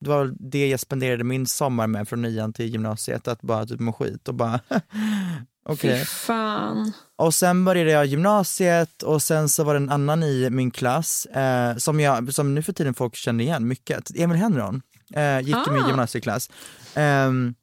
det 0.00 0.10
var 0.10 0.34
det 0.38 0.68
jag 0.68 0.80
spenderade 0.80 1.24
min 1.24 1.46
sommar 1.46 1.86
med 1.86 2.08
från 2.08 2.22
nian 2.22 2.52
till 2.52 2.66
gymnasiet, 2.66 3.28
att 3.28 3.42
bara 3.42 3.66
typ 3.66 3.80
må 3.80 3.92
skit 3.92 4.28
och 4.28 4.34
bara 4.34 4.60
okej. 5.64 5.98
Fy 5.98 6.04
fan. 6.04 6.92
Och 7.16 7.34
sen 7.34 7.64
började 7.64 7.90
jag 7.90 8.06
gymnasiet 8.06 9.02
och 9.02 9.22
sen 9.22 9.48
så 9.48 9.64
var 9.64 9.74
det 9.74 9.78
en 9.80 9.90
annan 9.90 10.22
i 10.22 10.50
min 10.50 10.70
klass 10.70 11.26
eh, 11.26 11.76
som, 11.76 12.00
jag, 12.00 12.34
som 12.34 12.54
nu 12.54 12.62
för 12.62 12.72
tiden 12.72 12.94
folk 12.94 13.14
känner 13.16 13.44
igen 13.44 13.68
mycket, 13.68 14.10
Emil 14.16 14.36
Henron. 14.36 14.82
eh, 15.14 15.40
gick 15.40 15.66
i 15.68 15.70
min 15.70 15.82
Ah. 15.82 15.88
gymnasieklass. 15.88 16.50
Ehm, 16.94 17.54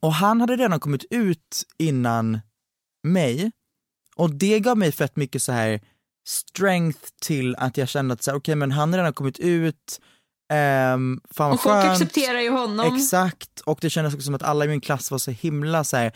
och 0.00 0.12
han 0.14 0.40
hade 0.40 0.56
redan 0.56 0.80
kommit 0.80 1.04
ut 1.10 1.62
innan 1.78 2.38
mig 3.02 3.50
och 4.16 4.34
det 4.34 4.60
gav 4.60 4.78
mig 4.78 4.92
fett 4.92 5.16
mycket 5.16 5.42
så 5.42 5.52
här 5.52 5.80
strength 6.28 6.98
till 7.20 7.56
att 7.56 7.76
jag 7.76 7.88
kände 7.88 8.14
att 8.14 8.22
så 8.22 8.30
här, 8.30 8.38
okej 8.38 8.54
men 8.54 8.72
han 8.72 8.92
har 8.92 8.98
redan 8.98 9.12
kommit 9.12 9.38
ut, 9.38 10.00
um, 10.52 11.20
fan 11.30 11.52
Och 11.52 11.60
folk 11.60 11.74
skönt. 11.74 11.90
accepterar 11.92 12.40
ju 12.40 12.50
honom. 12.50 12.96
Exakt, 12.96 13.60
och 13.60 13.78
det 13.80 13.90
kändes 13.90 14.14
också 14.14 14.24
som 14.24 14.34
att 14.34 14.42
alla 14.42 14.64
i 14.64 14.68
min 14.68 14.80
klass 14.80 15.10
var 15.10 15.18
så 15.18 15.30
himla 15.30 15.84
så 15.84 15.96
här, 15.96 16.12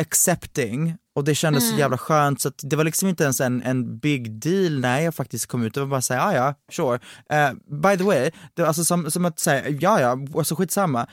accepting 0.00 0.96
och 1.14 1.24
det 1.24 1.34
kändes 1.34 1.62
Mm. 1.64 1.74
så 1.74 1.80
jävla 1.80 1.98
skönt 1.98 2.40
så 2.40 2.48
att 2.48 2.60
det 2.62 2.76
var 2.76 2.84
liksom 2.84 3.08
inte 3.08 3.24
ens 3.24 3.40
en, 3.40 3.62
en 3.62 3.98
big 3.98 4.32
deal 4.40 4.80
när 4.80 5.00
jag 5.00 5.14
faktiskt 5.14 5.46
kom 5.46 5.62
ut, 5.62 5.74
det 5.74 5.80
var 5.80 5.86
bara 5.86 6.02
såhär, 6.02 6.20
ja 6.20 6.34
ja, 6.34 6.54
sure. 6.72 7.00
Eh, 7.30 7.52
by 7.82 7.96
the 7.96 8.04
way, 8.04 8.30
det 8.54 8.62
var 8.62 8.66
alltså 8.68 8.84
som, 8.84 9.10
som 9.10 9.24
att 9.24 9.38
säga, 9.38 9.68
ja 9.68 10.00
ja, 10.00 10.18
alltså 10.36 10.54
skitsamma. 10.54 11.06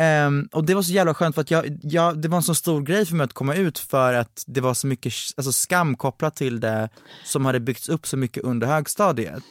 Ehm, 0.00 0.48
och 0.52 0.64
det 0.64 0.74
var 0.74 0.82
så 0.82 0.92
jävla 0.92 1.14
skönt 1.14 1.34
för 1.34 1.42
att 1.42 1.50
jag, 1.50 1.78
jag, 1.82 2.22
det 2.22 2.28
var 2.28 2.36
en 2.36 2.42
så 2.42 2.54
stor 2.54 2.80
grej 2.82 3.06
för 3.06 3.14
mig 3.14 3.24
att 3.24 3.32
komma 3.32 3.54
ut 3.54 3.78
för 3.78 4.14
att 4.14 4.44
det 4.46 4.60
var 4.60 4.74
så 4.74 4.86
mycket 4.86 5.12
alltså, 5.36 5.52
skam 5.52 5.96
kopplat 5.96 6.36
till 6.36 6.60
det 6.60 6.88
som 7.24 7.44
hade 7.44 7.60
byggts 7.60 7.88
upp 7.88 8.06
så 8.06 8.16
mycket 8.16 8.42
under 8.44 8.66
högstadiet. 8.66 9.44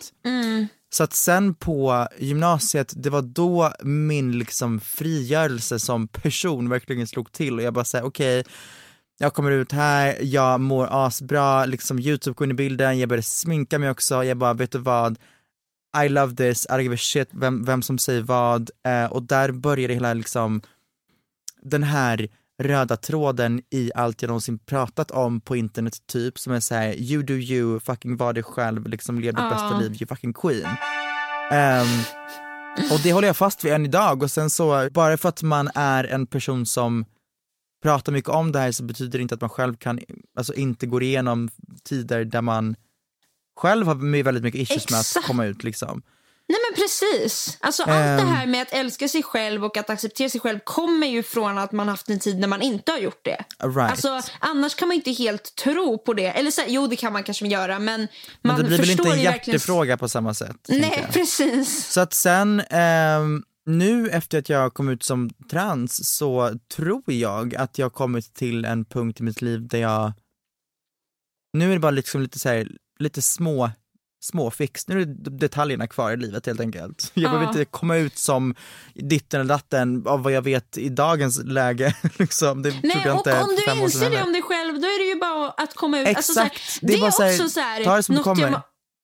Så 0.89 1.03
att 1.03 1.13
sen 1.13 1.53
på 1.53 2.07
gymnasiet, 2.17 2.93
det 2.95 3.09
var 3.09 3.21
då 3.21 3.73
min 3.83 4.31
liksom 4.31 4.79
frigörelse 4.79 5.79
som 5.79 6.07
person 6.07 6.69
verkligen 6.69 7.07
slog 7.07 7.31
till 7.31 7.53
och 7.53 7.61
jag 7.61 7.73
bara 7.73 7.85
säger 7.85 8.05
okej, 8.05 8.43
jag 9.17 9.33
kommer 9.33 9.51
ut 9.51 9.71
här, 9.71 10.17
jag 10.21 10.59
mår 10.59 10.87
asbra, 10.91 11.65
liksom 11.65 11.99
youtube 11.99 12.33
går 12.33 12.45
in 12.45 12.51
i 12.51 12.53
bilden, 12.53 12.99
jag 12.99 13.09
började 13.09 13.23
sminka 13.23 13.79
mig 13.79 13.89
också, 13.89 14.23
jag 14.23 14.37
bara 14.37 14.53
vet 14.53 14.71
du 14.71 14.77
vad, 14.77 15.17
I 16.05 16.09
love 16.09 16.35
this, 16.35 16.65
I 16.65 16.69
don't 16.69 16.81
give 16.81 16.95
a 16.95 16.97
shit 16.97 17.29
vem, 17.31 17.65
vem 17.65 17.81
som 17.81 17.97
säger 17.97 18.21
vad. 18.21 18.69
Eh, 18.85 19.05
och 19.05 19.23
där 19.23 19.51
började 19.51 19.93
hela 19.93 20.13
liksom 20.13 20.61
den 21.61 21.83
här 21.83 22.27
röda 22.59 22.97
tråden 22.97 23.61
i 23.69 23.91
allt 23.95 24.21
jag 24.21 24.29
någonsin 24.29 24.59
pratat 24.59 25.11
om 25.11 25.41
på 25.41 25.55
internet 25.55 25.97
typ 26.07 26.39
som 26.39 26.53
är 26.53 26.59
såhär 26.59 26.93
you 26.93 27.23
do 27.23 27.33
you, 27.33 27.79
fucking 27.79 28.17
var 28.17 28.33
dig 28.33 28.43
själv, 28.43 28.87
liksom 28.87 29.19
lev 29.19 29.33
ditt 29.33 29.43
Ja. 29.43 29.49
bästa 29.49 29.79
liv, 29.79 29.91
you 29.91 30.07
fucking 30.07 30.33
queen. 30.33 30.67
Ehm, 31.51 31.87
och 32.91 32.99
det 33.03 33.13
håller 33.13 33.27
jag 33.27 33.37
fast 33.37 33.65
vid 33.65 33.73
än 33.73 33.85
idag 33.85 34.23
och 34.23 34.31
sen 34.31 34.49
så, 34.49 34.89
bara 34.91 35.17
för 35.17 35.29
att 35.29 35.43
man 35.43 35.69
är 35.75 36.03
en 36.03 36.27
person 36.27 36.65
som 36.65 37.05
pratar 37.83 38.11
mycket 38.11 38.29
om 38.29 38.51
det 38.51 38.59
här 38.59 38.71
så 38.71 38.83
betyder 38.83 39.19
det 39.19 39.21
inte 39.21 39.35
att 39.35 39.41
man 39.41 39.49
själv 39.49 39.75
kan, 39.75 39.99
alltså 40.37 40.53
inte 40.53 40.87
går 40.87 41.03
igenom 41.03 41.49
tider 41.83 42.25
där 42.25 42.41
man 42.41 42.75
själv 43.55 43.87
har 43.87 44.23
väldigt 44.23 44.43
mycket 44.43 44.61
issues 44.61 44.89
med 44.91 44.99
att 44.99 45.05
Exakt. 45.05 45.27
komma 45.27 45.45
ut 45.45 45.63
liksom. 45.63 46.01
Nej 46.51 46.57
men 46.69 46.75
precis. 46.83 47.57
Alltså 47.61 47.83
allt 47.83 47.91
det 47.91 48.23
Ehm. 48.23 48.27
här 48.27 48.47
med 48.47 48.61
att 48.61 48.71
älska 48.73 49.07
sig 49.07 49.23
själv 49.23 49.65
och 49.65 49.77
att 49.77 49.89
acceptera 49.89 50.29
sig 50.29 50.41
själv 50.41 50.59
kommer 50.63 51.07
ju 51.07 51.23
från 51.23 51.57
att 51.57 51.71
man 51.71 51.87
haft 51.87 52.09
en 52.09 52.19
tid 52.19 52.39
när 52.39 52.47
man 52.47 52.61
inte 52.61 52.91
har 52.91 52.99
gjort 52.99 53.25
det. 53.25 53.45
Right. 53.63 53.77
Alltså 53.91 54.21
annars 54.39 54.75
kan 54.75 54.87
man 54.87 54.95
inte 54.95 55.11
helt 55.11 55.55
tro 55.55 55.97
på 55.97 56.13
det. 56.13 56.25
Eller 56.27 56.51
så 56.51 56.61
jo 56.67 56.87
det 56.87 56.95
kan 56.95 57.13
man 57.13 57.23
kanske 57.23 57.47
göra 57.47 57.79
men 57.79 57.99
Men 57.99 58.07
man 58.41 58.57
det 58.57 58.63
blir 58.63 58.77
väl 58.77 58.85
förstår 58.87 59.05
inte 59.05 59.17
en 59.17 59.21
ju 59.23 59.25
verkligen... 59.27 59.55
hjärtefråga 59.55 59.97
på 59.97 60.09
samma 60.09 60.33
sätt. 60.33 60.57
Nej 60.67 61.07
precis. 61.13 61.85
Så 61.87 62.01
att 62.01 62.13
sen, 62.13 62.59
ehm, 62.69 63.43
nu 63.65 64.09
efter 64.09 64.39
att 64.39 64.49
jag 64.49 64.73
kom 64.73 64.89
ut 64.89 65.03
som 65.03 65.29
trans 65.51 66.09
så 66.17 66.51
tror 66.75 67.03
jag 67.05 67.55
att 67.55 67.77
jag 67.77 67.93
kommit 67.93 68.33
till 68.33 68.65
en 68.65 68.85
punkt 68.85 69.19
i 69.19 69.23
mitt 69.23 69.41
liv 69.41 69.67
där 69.67 69.79
jag, 69.79 70.11
nu 71.53 71.69
är 71.69 71.73
det 71.73 71.79
bara 71.79 71.91
liksom 71.91 72.21
lite 72.21 72.39
så 72.39 72.49
här, 72.49 72.67
lite 72.99 73.21
små 73.21 73.69
små 74.21 74.51
fix, 74.51 74.87
nu 74.87 75.01
är 75.01 75.05
det 75.05 75.29
detaljerna 75.37 75.87
kvar 75.87 76.11
i 76.11 76.17
livet 76.17 76.45
helt 76.45 76.59
enkelt. 76.59 77.11
Jag 77.13 77.23
behöver 77.31 77.43
Ja. 77.45 77.49
inte 77.49 77.65
komma 77.65 77.95
ut 77.97 78.17
som 78.17 78.55
ditten 78.93 79.39
eller 79.41 79.49
datten 79.49 80.03
av 80.07 80.23
vad 80.23 80.33
jag 80.33 80.41
vet 80.41 80.77
i 80.77 80.89
dagens 80.89 81.43
läge. 81.43 81.95
liksom. 82.17 82.61
Det 82.61 82.73
Nej, 82.83 83.09
och 83.11 83.27
om 83.27 83.55
du 83.65 83.81
inser 83.81 84.09
det 84.09 84.23
om 84.23 84.33
dig 84.33 84.41
själv 84.41 84.73
då 84.81 84.87
är 84.87 84.99
det 85.03 85.09
ju 85.09 85.19
bara 85.19 85.49
att 85.49 85.73
komma 85.75 85.99
ut. 85.99 86.07
Exakt, 86.07 86.17
Alltså, 86.17 86.33
så 86.33 86.39
här, 86.39 86.49
det 86.81 86.87
det 86.87 86.93
är 86.93 86.99
bara 87.01 87.31
också 87.33 87.49
så 87.49 87.59
här, 87.59 87.83
ta 87.83 87.95
det 87.95 88.03
som 88.03 88.15
något 88.15 88.23
kommer. 88.23 88.51
jag- 88.51 88.61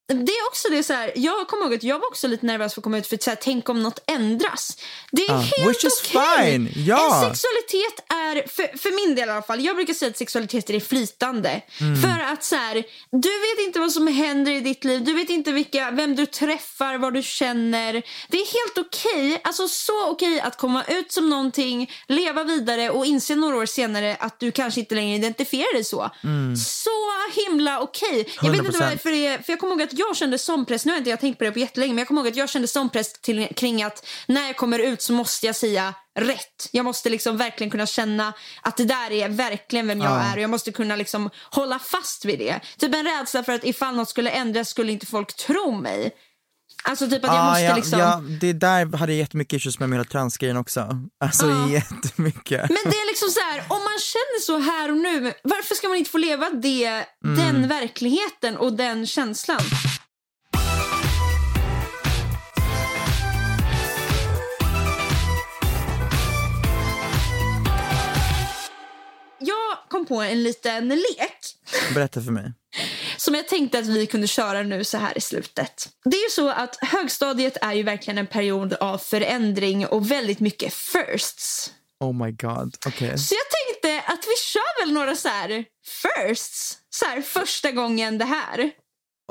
det 0.08 0.32
är 0.32 0.46
också 0.48 0.68
det 0.68 0.82
så 0.82 0.92
här, 0.92 1.12
jag 1.16 1.48
kommer 1.48 1.64
ihåg 1.64 1.74
att 1.74 1.82
jag 1.82 1.98
var 1.98 2.06
också 2.06 2.28
lite 2.28 2.46
nervös 2.46 2.74
för 2.74 2.80
att 2.80 2.84
komma 2.84 2.98
ut 2.98 3.06
för 3.06 3.14
att 3.14 3.22
så 3.22 3.30
här, 3.30 3.38
tänk 3.40 3.68
om 3.68 3.82
något 3.82 4.02
ändras. 4.06 4.76
Det 5.12 5.22
är 5.22 5.30
Ja, 5.32 5.38
helt 5.38 5.84
okej. 5.84 5.90
fine, 6.50 6.68
ja. 6.86 7.24
En 7.28 7.34
sexualitet 7.36 8.04
är, 8.08 8.48
för, 8.48 8.78
för 8.78 9.06
min 9.06 9.14
del 9.16 9.28
i 9.28 9.32
alla 9.32 9.42
fall, 9.42 9.64
jag 9.64 9.76
brukar 9.76 9.94
säga 9.94 10.10
att 10.10 10.16
sexualitet 10.16 10.70
är 10.70 10.80
flytande. 10.80 11.62
Mm. 11.80 12.02
För 12.02 12.32
att 12.32 12.44
så 12.44 12.56
här, 12.56 12.74
du 13.10 13.28
vet 13.28 13.66
inte 13.66 13.80
vad 13.80 13.92
som 13.92 14.06
händer 14.06 14.52
i 14.52 14.60
ditt 14.60 14.84
liv, 14.84 15.04
du 15.04 15.12
vet 15.12 15.30
inte 15.30 15.52
vilka, 15.52 15.90
vem 15.90 16.16
du 16.16 16.26
träffar, 16.26 16.98
vad 16.98 17.14
du 17.14 17.22
känner. 17.22 17.92
Det 18.28 18.36
är 18.36 18.46
helt 18.76 18.78
okej, 18.88 19.40
alltså 19.44 19.68
så 19.68 20.08
okej 20.10 20.40
att 20.40 20.58
komma 20.58 20.84
ut 20.84 21.12
som 21.12 21.28
någonting, 21.30 21.90
leva 22.08 22.44
vidare 22.44 22.90
och 22.90 23.06
inse 23.06 23.34
några 23.34 23.56
år 23.56 23.66
senare 23.66 24.16
att 24.20 24.40
du 24.40 24.52
kanske 24.52 24.80
inte 24.80 24.94
längre 24.94 25.16
identifierar 25.16 25.74
dig 25.74 25.84
så. 25.84 26.10
Så 26.56 26.90
himla 27.40 27.80
okej. 27.80 28.28
Jag 28.42 28.50
vet 28.50 28.58
inte 28.58 28.78
100%. 28.78 28.90
varför 28.90 29.10
det 29.10 29.26
är, 29.26 29.38
för 29.38 29.52
jag 29.52 29.60
kommer 29.60 29.72
ihåg 29.72 29.82
att 29.82 29.95
jag 29.98 30.16
kände 30.16 30.38
sån 30.38 30.64
press, 30.64 30.84
nu 30.84 30.92
har 30.92 30.98
inte 30.98 31.10
jag 31.10 31.20
tänkt 31.20 31.38
på 31.38 31.44
det 31.44 31.52
på 31.52 31.58
jättelänge, 31.58 31.92
men 31.92 31.98
jag 31.98 32.08
kommer 32.08 32.20
ihåg 32.20 32.28
att 32.28 32.36
jag 32.36 32.48
kände 32.48 32.68
sån 32.68 32.90
press 32.90 33.12
till, 33.12 33.48
kring 33.56 33.82
att 33.82 34.06
när 34.26 34.46
jag 34.46 34.56
kommer 34.56 34.78
ut 34.78 35.02
så 35.02 35.12
måste 35.12 35.46
jag 35.46 35.56
säga 35.56 35.94
rätt. 36.18 36.68
Jag 36.70 36.84
måste 36.84 37.10
liksom 37.10 37.36
verkligen 37.36 37.70
kunna 37.70 37.86
känna 37.86 38.32
att 38.62 38.76
det 38.76 38.84
där 38.84 39.12
är 39.12 39.28
verkligen 39.28 39.88
vem 39.88 40.00
jag 40.00 40.12
Ja. 40.12 40.20
är 40.20 40.36
och 40.36 40.42
jag 40.42 40.50
måste 40.50 40.72
kunna 40.72 40.96
liksom 40.96 41.30
hålla 41.50 41.78
fast 41.78 42.24
vid 42.24 42.38
det. 42.38 42.60
Typ 42.78 42.94
en 42.94 43.04
rädsla 43.04 43.44
för 43.44 43.52
att 43.52 43.64
ifall 43.64 43.96
något 43.96 44.08
skulle 44.08 44.30
ändras 44.30 44.68
skulle 44.68 44.92
inte 44.92 45.06
folk 45.06 45.36
tro 45.36 45.72
mig. 45.72 46.10
Alltså 46.84 47.10
typ 47.10 47.24
att 47.24 47.30
jag 47.30 47.40
Ah, 47.40 47.48
måste 47.50 47.62
ja, 47.64 47.76
liksom... 47.76 47.98
ja, 47.98 48.22
det 48.40 48.52
där 48.52 48.96
hade 48.96 49.12
jag 49.12 49.18
jättemycket 49.18 49.56
issues 49.56 49.78
med 49.78 49.88
med 49.88 49.98
hela 49.98 50.08
transgrejen 50.08 50.56
också. 50.56 50.88
Alltså 51.20 51.46
Ja. 51.46 51.68
jättemycket. 51.68 52.60
Men 52.68 52.78
det 52.84 52.96
är 52.96 53.06
liksom 53.06 53.28
så 53.30 53.40
här, 53.40 53.58
om 53.68 53.78
man 53.78 53.98
känner 54.00 54.40
så 54.40 54.58
här 54.58 54.90
och 54.90 54.96
nu, 54.96 55.32
varför 55.42 55.74
ska 55.74 55.88
man 55.88 55.96
inte 55.96 56.10
få 56.10 56.18
leva 56.18 56.50
det, 56.50 57.04
den 57.36 57.68
verkligheten 57.68 58.56
och 58.56 58.72
den 58.72 59.06
känslan? 59.06 59.60
Jag 69.38 69.78
kom 69.88 70.06
på 70.06 70.20
en 70.22 70.42
liten 70.42 70.88
lek 70.88 71.38
Berätta 71.94 72.20
för 72.22 72.32
mig. 72.32 72.52
Som 73.16 73.34
jag 73.34 73.48
tänkte 73.48 73.78
att 73.78 73.86
vi 73.86 74.06
kunde 74.06 74.26
köra 74.26 74.62
nu 74.62 74.84
så 74.84 74.98
här 74.98 75.18
i 75.18 75.20
slutet. 75.20 75.88
Det 76.04 76.16
är 76.16 76.24
ju 76.24 76.30
så 76.30 76.50
att 76.50 76.76
högstadiet 76.80 77.56
är 77.60 77.72
ju 77.72 77.82
verkligen 77.82 78.18
en 78.18 78.26
period 78.26 78.72
av 78.72 78.98
förändring 78.98 79.86
och 79.86 80.10
väldigt 80.10 80.40
mycket 80.40 80.74
firsts. 80.74 81.72
Oh 82.00 82.12
my 82.12 82.32
god, 82.32 82.76
okej. 82.86 83.18
Så 83.18 83.34
jag 83.34 83.46
tänkte 83.50 84.12
att 84.12 84.24
vi 84.24 84.36
kör 84.36 84.84
väl 84.84 84.94
några 84.94 85.16
så 85.16 85.28
här 85.28 85.64
firsts. 86.02 86.78
Så 86.90 87.06
här 87.06 87.22
första 87.22 87.70
gången 87.70 88.18
det 88.18 88.24
här. 88.24 88.70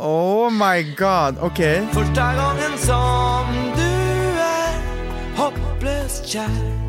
Oh 0.01 0.51
my 0.51 0.83
god, 0.83 1.37
okej. 1.41 1.87
Första 1.93 2.33
gången 2.35 2.77
som 2.77 3.73
du 3.75 4.39
är 4.39 5.37
hopplöst 5.37 6.27
kär 6.27 6.85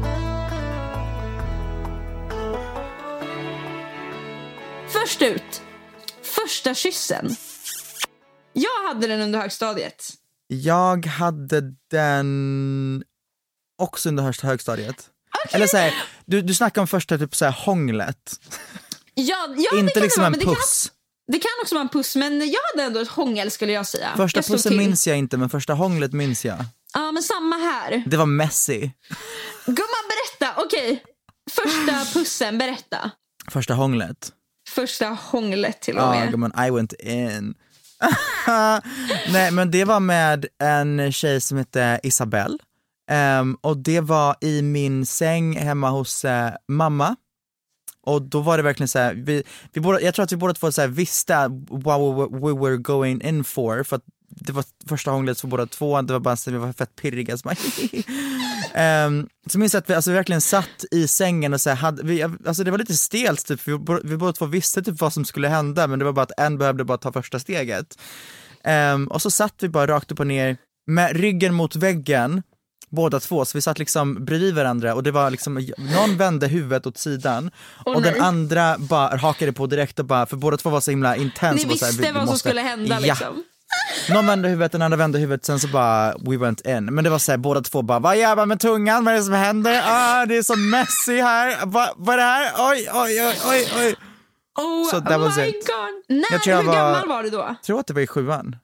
Först 4.88 5.22
ut. 5.22 5.62
Första 6.44 6.74
kyssen. 6.74 7.36
Jag 8.52 8.88
hade 8.88 9.06
den 9.06 9.20
under 9.20 9.38
högstadiet. 9.38 10.12
Jag 10.48 11.06
hade 11.06 11.60
den 11.90 13.04
också 13.78 14.08
under 14.08 14.22
högst- 14.22 14.42
högstadiet. 14.42 15.10
Eller 15.52 15.66
såhär, 15.66 15.94
du, 16.24 16.42
du 16.42 16.54
snackar 16.54 16.80
om 16.80 16.86
första 16.86 17.18
typ 17.18 17.34
såhär 17.36 17.52
hånglet. 17.52 18.40
Ja, 19.14 19.54
ja, 19.56 19.78
Inte 19.78 20.00
liksom 20.00 20.22
det 20.22 20.30
vara, 20.30 20.40
en 20.40 20.54
puss. 20.56 20.92
det 21.32 21.38
kan 21.38 21.50
också 21.62 21.74
vara 21.74 21.82
en 21.82 21.88
puss, 21.88 22.16
men 22.16 22.38
jag 22.50 22.60
hade 22.72 22.82
ändå 22.86 23.00
ett 23.00 23.08
hångel 23.08 23.50
skulle 23.50 23.72
jag 23.72 23.86
säga. 23.86 24.12
Första 24.16 24.38
jag 24.38 24.46
pussen 24.46 24.70
till. 24.70 24.78
minns 24.78 25.06
jag 25.06 25.18
inte 25.18 25.36
men 25.36 25.50
första 25.50 25.72
hånglet 25.74 26.12
minns 26.12 26.44
jag. 26.44 26.64
Ja, 26.94 27.12
men 27.12 27.22
samma 27.22 27.56
här. 27.56 28.02
Det 28.06 28.16
var 28.16 28.26
messy. 28.26 28.90
Gumman, 29.66 30.04
berätta. 30.38 30.62
Okej. 30.62 31.04
Första 31.50 32.04
pussen, 32.18 32.58
berätta. 32.58 33.10
Första 33.50 33.74
hånglet. 33.74 34.32
Första 34.76 35.06
hånglet 35.08 35.80
till 35.80 35.96
och 35.96 36.02
Ja 36.02 36.10
med. 36.10 36.30
gumman, 36.30 36.52
I 36.66 36.70
went 36.70 36.92
in. 36.92 37.54
Nej 39.32 39.50
men 39.50 39.70
det 39.70 39.84
var 39.84 40.00
med 40.00 40.46
en 40.62 41.12
tjej 41.12 41.40
som 41.40 41.58
hette 41.58 42.00
Isabelle. 42.02 42.58
Ehm, 43.10 43.56
och 43.60 43.76
det 43.78 44.00
var 44.00 44.36
i 44.40 44.62
min 44.62 45.06
säng 45.06 45.56
hemma 45.56 45.90
hos 45.90 46.24
eh, 46.24 46.52
mamma. 46.68 47.16
Och 48.02 48.22
då 48.22 48.40
var 48.40 48.56
det 48.56 48.62
verkligen 48.62 48.88
så 48.88 48.98
här, 48.98 49.14
vi, 49.14 49.42
vi 49.72 49.80
båda, 49.80 50.00
jag 50.00 50.14
tror 50.14 50.22
att 50.24 50.32
vi 50.32 50.36
båda 50.36 50.54
två 50.54 50.72
så 50.72 50.80
här 50.80 50.88
visste 50.88 51.34
what 51.70 52.00
we, 52.00 52.38
we 52.38 52.60
were 52.60 52.76
going 52.76 53.22
in 53.22 53.44
for, 53.44 53.82
för 53.82 53.96
att 53.96 54.02
det 54.28 54.52
var 54.52 54.64
första 54.88 55.10
hånglet 55.10 55.40
för 55.40 55.48
båda 55.48 55.66
två, 55.66 56.02
det 56.02 56.12
var 56.12 56.20
bara 56.20 56.36
så 56.36 56.50
vi 56.50 56.58
var 56.58 56.72
fett 56.72 56.96
pirriga. 56.96 57.38
Så, 57.38 57.48
um, 57.48 59.28
så 59.50 59.58
minns 59.58 59.74
jag 59.74 59.80
att 59.80 59.90
vi 59.90 59.94
alltså, 59.94 60.12
verkligen 60.12 60.40
satt 60.40 60.84
i 60.90 61.08
sängen 61.08 61.54
och 61.54 61.60
så 61.60 61.70
här, 61.70 61.76
hade, 61.76 62.02
vi, 62.02 62.22
alltså 62.22 62.64
det 62.64 62.70
var 62.70 62.78
lite 62.78 62.96
stelt 62.96 63.46
typ, 63.46 63.60
för 63.60 63.72
vi, 63.72 64.08
vi 64.08 64.16
båda 64.16 64.32
två 64.32 64.46
visste 64.46 64.82
typ 64.82 65.00
vad 65.00 65.12
som 65.12 65.24
skulle 65.24 65.48
hända 65.48 65.86
men 65.86 65.98
det 65.98 66.04
var 66.04 66.12
bara 66.12 66.22
att 66.22 66.38
en 66.40 66.58
behövde 66.58 66.84
bara 66.84 66.98
ta 66.98 67.12
första 67.12 67.38
steget. 67.38 67.98
Ehm, 68.64 69.08
och 69.08 69.22
så 69.22 69.30
satt 69.30 69.54
vi 69.60 69.68
bara 69.68 69.86
rakt 69.86 70.12
upp 70.12 70.20
och 70.20 70.26
ner 70.26 70.56
med 70.86 71.16
ryggen 71.16 71.54
mot 71.54 71.76
väggen 71.76 72.42
båda 72.90 73.20
två, 73.20 73.44
så 73.44 73.58
vi 73.58 73.62
satt 73.62 73.78
liksom 73.78 74.24
bredvid 74.24 74.54
varandra 74.54 74.94
och 74.94 75.02
det 75.02 75.10
var 75.10 75.30
liksom, 75.30 75.54
någon 75.78 76.16
vände 76.16 76.46
huvudet 76.48 76.86
åt 76.86 76.98
sidan 76.98 77.50
och 77.84 78.02
den 78.02 78.12
nej. 78.12 78.20
andra 78.20 78.78
bara 78.78 79.16
hakade 79.16 79.52
på 79.52 79.66
direkt 79.66 79.98
och 79.98 80.04
bara, 80.04 80.26
för 80.26 80.36
båda 80.36 80.56
två 80.56 80.70
var 80.70 80.80
så 80.80 80.90
himla 80.90 81.16
intens. 81.16 81.56
Ni 81.56 81.64
och 81.68 81.70
visste 81.74 81.90
vi- 81.90 82.02
vi 82.06 82.10
vad 82.12 82.28
som 82.28 82.38
skulle 82.38 82.60
hända 82.60 82.94
Ja. 82.94 82.98
liksom. 82.98 83.44
Någon 84.10 84.26
vände 84.26 84.48
huvudet, 84.48 84.72
den 84.72 84.82
andra 84.82 84.96
vände 84.96 85.18
huvudet, 85.18 85.44
sen 85.44 85.60
så 85.60 85.68
bara 85.68 86.14
we 86.18 86.36
went 86.36 86.60
in. 86.66 86.84
Men 86.84 87.04
det 87.04 87.10
var 87.10 87.18
såhär, 87.18 87.38
båda 87.38 87.60
två 87.60 87.82
bara, 87.82 87.98
vad 87.98 88.16
gör 88.16 88.36
man 88.36 88.48
med 88.48 88.60
tungan? 88.60 89.04
Vad 89.04 89.14
är 89.14 89.18
det 89.18 89.24
som 89.24 89.34
händer? 89.34 89.82
Ah, 89.84 90.26
det 90.26 90.36
är 90.36 90.42
så 90.42 90.56
messy 90.56 91.20
här. 91.20 91.66
Va, 91.66 91.88
vad 91.96 92.12
är 92.14 92.16
det 92.16 92.22
här? 92.24 92.52
Oj, 92.58 92.88
oj, 92.92 93.22
oj, 93.22 93.36
oj, 93.48 93.68
oj. 93.78 93.96
Oh 94.58 94.90
So 94.90 95.00
that 95.00 95.20
was 95.20 95.36
my 95.36 95.46
it. 95.48 95.66
god. 95.66 96.02
Nej, 96.16 96.24
Jag 96.30 96.42
tror 96.42 96.52
jag 96.56 96.62
hur 96.62 96.68
var- 96.68 96.74
gammal 96.74 97.08
var 97.08 97.22
du 97.22 97.30
då? 97.30 97.38
Jag 97.38 97.62
tror 97.62 97.80
att 97.80 97.86
det 97.86 97.94
var 97.94 98.00
i 98.00 98.06
sjuan. 98.06 98.56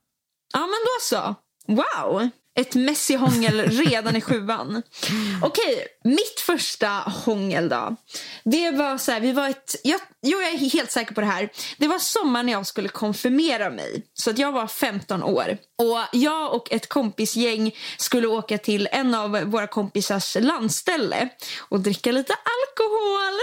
Ja 0.55 0.61
men 0.61 0.69
då 0.69 1.01
så. 1.01 1.35
Wow. 1.69 2.29
Ett 2.61 2.75
Messi-hångel 2.75 3.61
redan 3.85 4.17
i 4.17 4.21
sjuan. 4.21 4.83
Okej, 5.43 5.87
mitt 6.05 6.41
första 6.41 6.89
hångel 6.89 7.69
då. 7.69 7.97
Det 8.45 8.71
var 8.71 8.99
så 8.99 9.13
här, 9.13 9.21
vi 9.21 9.33
var 9.33 9.49
ett, 9.49 9.77
jag, 9.85 10.01
jo, 10.23 10.41
jag 10.41 10.51
är 10.51 10.59
helt 10.59 10.91
säker 10.91 11.15
på 11.15 11.21
det 11.21 11.27
här. 11.27 11.49
Det 11.79 11.89
var 11.89 11.99
sommar 11.99 12.43
när 12.43 12.53
jag 12.53 12.67
skulle 12.67 12.89
konfirmera 12.89 13.71
mig. 13.71 14.03
Så 14.15 14.31
att 14.31 14.39
jag 14.39 14.53
var 14.53 14.67
15 14.67 15.23
år. 15.23 15.59
Och 15.79 15.99
jag 16.13 16.55
och 16.55 16.73
ett 16.73 16.89
kompisgäng 16.89 17.75
skulle 17.99 18.27
åka 18.27 18.59
till 18.59 18.89
en 18.93 19.15
av 19.15 19.31
våra 19.31 19.67
kompisars 19.67 20.37
landställe 20.41 21.29
och 21.59 21.81
dricka 21.81 22.13
lite 22.13 22.33
alkohol. 22.33 23.41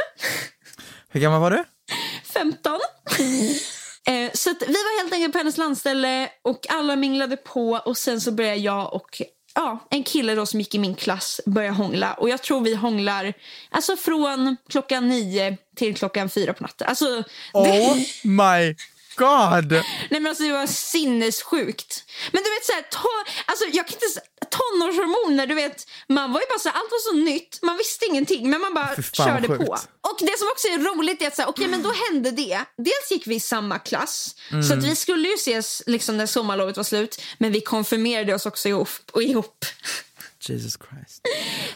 Hur 1.09 1.19
gammal 1.19 1.41
var 1.41 1.51
du? 1.51 1.63
15. 2.33 2.79
Eh, 4.09 4.31
så 4.33 4.51
att 4.51 4.61
vi 4.61 4.73
var 4.73 5.01
helt 5.01 5.13
enkelt 5.13 5.33
på 5.33 5.37
hennes 5.37 5.57
landställe 5.57 6.29
och 6.41 6.65
alla 6.69 6.95
minglade 6.95 7.37
på 7.37 7.81
och 7.85 7.97
sen 7.97 8.21
så 8.21 8.31
började 8.31 8.57
jag 8.57 8.93
och 8.93 9.21
ja, 9.55 9.87
en 9.89 10.03
kille 10.03 10.35
då 10.35 10.45
som 10.45 10.59
gick 10.59 10.75
i 10.75 10.79
min 10.79 10.95
klass 10.95 11.41
börja 11.45 11.71
hångla. 11.71 12.13
Och 12.13 12.29
jag 12.29 12.41
tror 12.41 12.61
vi 12.61 12.75
hånglar 12.75 13.33
alltså 13.69 13.97
från 13.97 14.57
klockan 14.69 15.09
nio 15.09 15.57
till 15.75 15.95
klockan 15.95 16.29
fyra 16.29 16.53
på 16.53 16.63
natten. 16.63 16.87
Alltså, 16.87 17.23
Oh 17.53 17.63
det... 17.63 18.05
my 18.23 18.75
god! 19.19 19.71
Nej 20.09 20.19
men 20.21 20.27
alltså 20.27 20.43
det 20.43 20.51
var 20.51 20.67
sinnessjukt. 20.67 22.03
Men 22.31 22.43
du 22.43 22.49
vet 22.49 22.65
såhär, 22.65 22.81
to- 22.81 23.29
alltså 23.45 23.65
jag 23.65 23.87
kan 23.87 23.93
inte 23.95 24.21
tonårshormoner, 24.57 25.47
du 25.47 25.55
vet, 25.55 25.87
man 26.09 26.33
var 26.33 26.39
ju 26.41 26.45
bara 26.47 26.59
så 26.59 26.69
här, 26.69 26.75
allt 26.75 26.91
var 26.91 27.11
så 27.11 27.15
nytt, 27.17 27.59
man 27.61 27.77
visste 27.77 28.05
ingenting 28.05 28.49
men 28.49 28.61
man 28.61 28.73
bara 28.73 28.87
fan, 28.87 29.03
körde 29.27 29.47
vad 29.47 29.57
på. 29.57 29.63
sjukt. 29.65 29.87
Och 30.01 30.17
det 30.19 30.37
som 30.39 30.47
också 30.47 30.67
är 30.67 30.77
roligt 30.79 31.21
är 31.21 31.27
att 31.27 31.35
så 31.35 31.41
här, 31.41 31.49
okej 31.49 31.67
men 31.67 31.83
då 31.83 31.93
hände 32.09 32.31
det. 32.31 32.59
Dels 32.77 33.11
gick 33.11 33.27
vi 33.27 33.35
i 33.35 33.39
samma 33.39 33.79
klass, 33.79 34.35
så 34.49 34.55
Mm. 34.55 34.77
att 34.79 34.83
vi 34.85 34.95
skulle 34.95 35.27
ju 35.27 35.33
ses 35.35 35.83
liksom 35.85 36.17
när 36.17 36.25
sommarlovet 36.25 36.77
var 36.77 36.83
slut, 36.83 37.21
men 37.37 37.51
vi 37.51 37.61
konfirmerade 37.61 38.33
oss 38.35 38.45
också 38.45 38.69
ihop. 38.69 38.89
Och 39.11 39.23
ihop. 39.23 39.65
Jesus 40.41 40.73
Christ. 40.89 41.21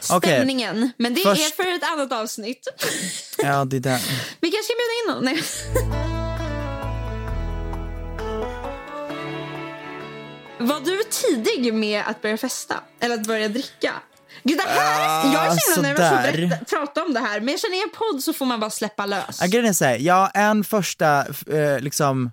Stämningen. 0.00 0.90
Men 0.96 1.14
det 1.14 1.20
Först- 1.20 1.58
är 1.58 1.64
för 1.64 1.70
ett 1.74 1.82
annat 1.84 2.12
avsnitt. 2.12 2.68
ja 3.38 3.64
det 3.64 3.76
är 3.76 3.80
där. 3.80 4.00
vi 4.40 4.50
kanske 4.50 4.64
ska 4.64 4.74
bjuda 4.74 5.24
in 5.28 5.34
någon. 5.34 6.14
Var 10.66 10.80
du 10.80 11.02
tidig 11.10 11.74
med 11.74 12.02
att 12.06 12.22
börja 12.22 12.36
festa? 12.36 12.74
Eller 13.00 13.14
att 13.14 13.26
börja 13.26 13.48
dricka? 13.48 13.92
Gud, 14.42 14.58
det 14.58 14.62
här, 14.68 15.32
jag 15.34 15.46
är 15.46 15.50
så 15.50 15.74
himla 15.74 15.88
nervös 15.88 16.12
att 16.12 16.24
sådär. 16.24 16.32
berätta, 16.48 16.64
prata 16.64 17.04
om 17.04 17.14
det 17.14 17.20
här. 17.20 17.40
Men 17.40 17.48
jag 17.48 17.60
känner 17.60 17.76
i 17.76 17.82
en 17.82 17.90
podd 17.90 18.22
så 18.22 18.32
får 18.32 18.46
man 18.46 18.60
bara 18.60 18.70
släppa 18.70 19.06
lös. 19.06 19.38
Ja, 19.40 19.46
grejen 19.46 19.66
är 19.66 19.72
så 19.72 19.84
här, 19.84 19.98
ja 19.98 20.30
en 20.34 20.64
första 20.64 21.26
eh, 21.52 21.80
liksom 21.80 22.30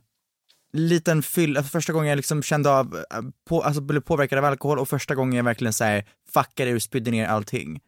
liten 0.73 1.23
fyll, 1.23 1.57
alltså 1.57 1.71
första 1.71 1.93
gången 1.93 2.09
jag 2.09 2.15
liksom 2.15 2.43
kände 2.43 2.69
av, 2.69 2.95
eh, 3.11 3.21
på, 3.49 3.61
alltså 3.63 3.81
blev 3.81 4.01
påverkad 4.01 4.37
av 4.39 4.45
alkohol 4.45 4.79
och 4.79 4.89
första 4.89 5.15
gången 5.15 5.35
jag 5.37 5.43
verkligen 5.43 5.73
såhär 5.73 6.05
fuckade 6.33 6.71
ur, 6.71 6.79
spydde 6.79 7.11
ner 7.11 7.27
allting. 7.27 7.79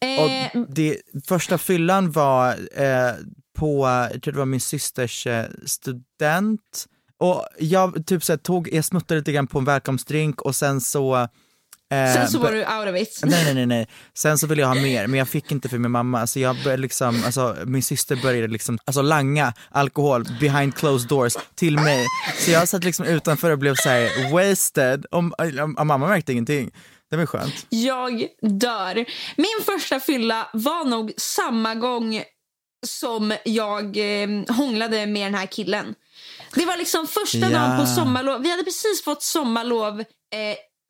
Eh, 0.00 0.22
Och 0.60 0.66
det, 0.68 1.00
första 1.28 1.58
fyllan 1.58 2.10
var 2.12 2.48
eh, 2.82 3.12
på, 3.58 3.86
jag 4.12 4.22
tror 4.22 4.32
det 4.32 4.38
var 4.38 4.46
min 4.46 4.60
systers 4.60 5.26
eh, 5.26 5.46
student 5.66 6.86
och 7.20 7.44
jag 7.58 8.06
typ 8.06 8.24
så 8.24 8.32
här, 8.32 8.38
tog, 8.38 8.68
jag 8.72 8.84
smuttade 8.84 9.20
lite 9.20 9.32
grann 9.32 9.46
på 9.46 9.58
en 9.58 9.64
välkomstdrink 9.64 10.42
och 10.42 10.56
sen 10.56 10.80
så 10.80 11.16
eh, 11.16 12.14
sen 12.14 12.28
så 12.28 12.38
var 12.38 12.52
du 12.52 12.58
out 12.58 12.88
of 12.94 12.96
it. 12.96 13.20
Nej 13.24 13.44
nej 13.44 13.54
nej 13.54 13.66
nej, 13.66 13.88
sen 14.14 14.38
så 14.38 14.46
ville 14.46 14.62
jag 14.62 14.68
ha 14.68 14.74
mer 14.74 15.06
men 15.06 15.18
jag 15.18 15.28
fick 15.28 15.52
inte 15.52 15.68
för 15.68 15.78
min 15.78 15.90
mamma, 15.90 16.26
så 16.26 16.40
jag 16.40 16.56
började 16.64 16.82
liksom, 16.82 17.22
alltså 17.24 17.56
min 17.64 17.82
syster 17.82 18.16
började 18.16 18.48
liksom, 18.48 18.78
alltså 18.84 19.02
langa 19.02 19.52
alkohol 19.70 20.26
behind 20.40 20.74
closed 20.74 21.08
doors 21.08 21.36
till 21.54 21.74
mig. 21.74 22.06
Så 22.38 22.50
jag 22.50 22.68
satt 22.68 22.84
liksom 22.84 23.06
utanför 23.06 23.50
och 23.50 23.58
blev 23.58 23.74
så 23.74 23.88
här 23.88 24.32
wasted 24.32 25.04
och, 25.04 25.18
och, 25.18 25.78
och 25.78 25.86
mamma 25.86 26.08
märkte 26.08 26.32
ingenting. 26.32 26.70
Det 27.10 27.16
var 27.16 27.26
skönt. 27.26 27.66
Jag 27.68 28.26
dör. 28.42 28.94
Min 29.36 29.64
första 29.66 30.00
fylla 30.00 30.48
var 30.52 30.84
nog 30.84 31.12
samma 31.16 31.74
gång 31.74 32.22
som 32.86 33.34
jag 33.44 33.96
eh, 34.22 34.28
hånglade 34.48 35.06
med 35.06 35.26
den 35.26 35.34
här 35.34 35.46
killen. 35.46 35.94
Det 36.54 36.64
var 36.66 36.76
liksom 36.76 37.06
första 37.06 37.38
Ja. 37.38 37.48
dagen 37.48 37.80
på 37.80 37.86
sommarlov. 37.86 38.42
Vi 38.42 38.50
hade 38.50 38.64
precis 38.64 39.04
fått 39.04 39.22
sommarlov 39.22 40.00
eh, 40.00 40.06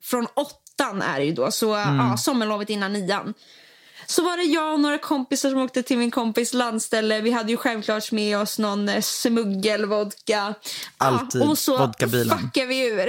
från 0.03 0.27
åttan 0.33 1.01
är 1.01 1.19
det 1.19 1.25
ju 1.25 1.31
då, 1.33 1.51
så 1.51 1.73
Mm. 1.75 1.97
ja, 1.97 2.17
sommarlovet 2.17 2.69
innan 2.69 2.93
nian. 2.93 3.33
Så 4.05 4.23
var 4.23 4.37
det 4.37 4.43
jag 4.43 4.73
och 4.73 4.79
några 4.79 4.97
kompisar 4.97 5.49
som 5.49 5.59
åkte 5.61 5.83
till 5.83 5.97
min 5.97 6.11
kompis 6.11 6.53
landställe. 6.53 7.21
Vi 7.21 7.31
hade 7.31 7.51
ju 7.51 7.57
självklart 7.57 8.11
med 8.11 8.37
oss 8.37 8.59
någon 8.59 8.89
eh, 8.89 9.01
smuggelvodka. 9.01 10.53
Alltid 10.97 11.41
och 11.41 11.57
så 11.57 11.77
vodkabilen. 11.77 12.39
fuckade 12.39 12.65
vi 12.65 12.79
ur. 12.87 13.05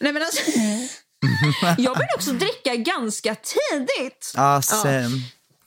Nej, 0.00 0.12
men 0.12 0.22
alltså, 0.22 0.40
jag 1.78 1.96
började 1.96 2.14
också 2.16 2.30
dricka 2.30 2.76
ganska 2.76 3.34
tidigt. 3.34 4.32
Ja, 4.36 4.62
same. 4.62 5.08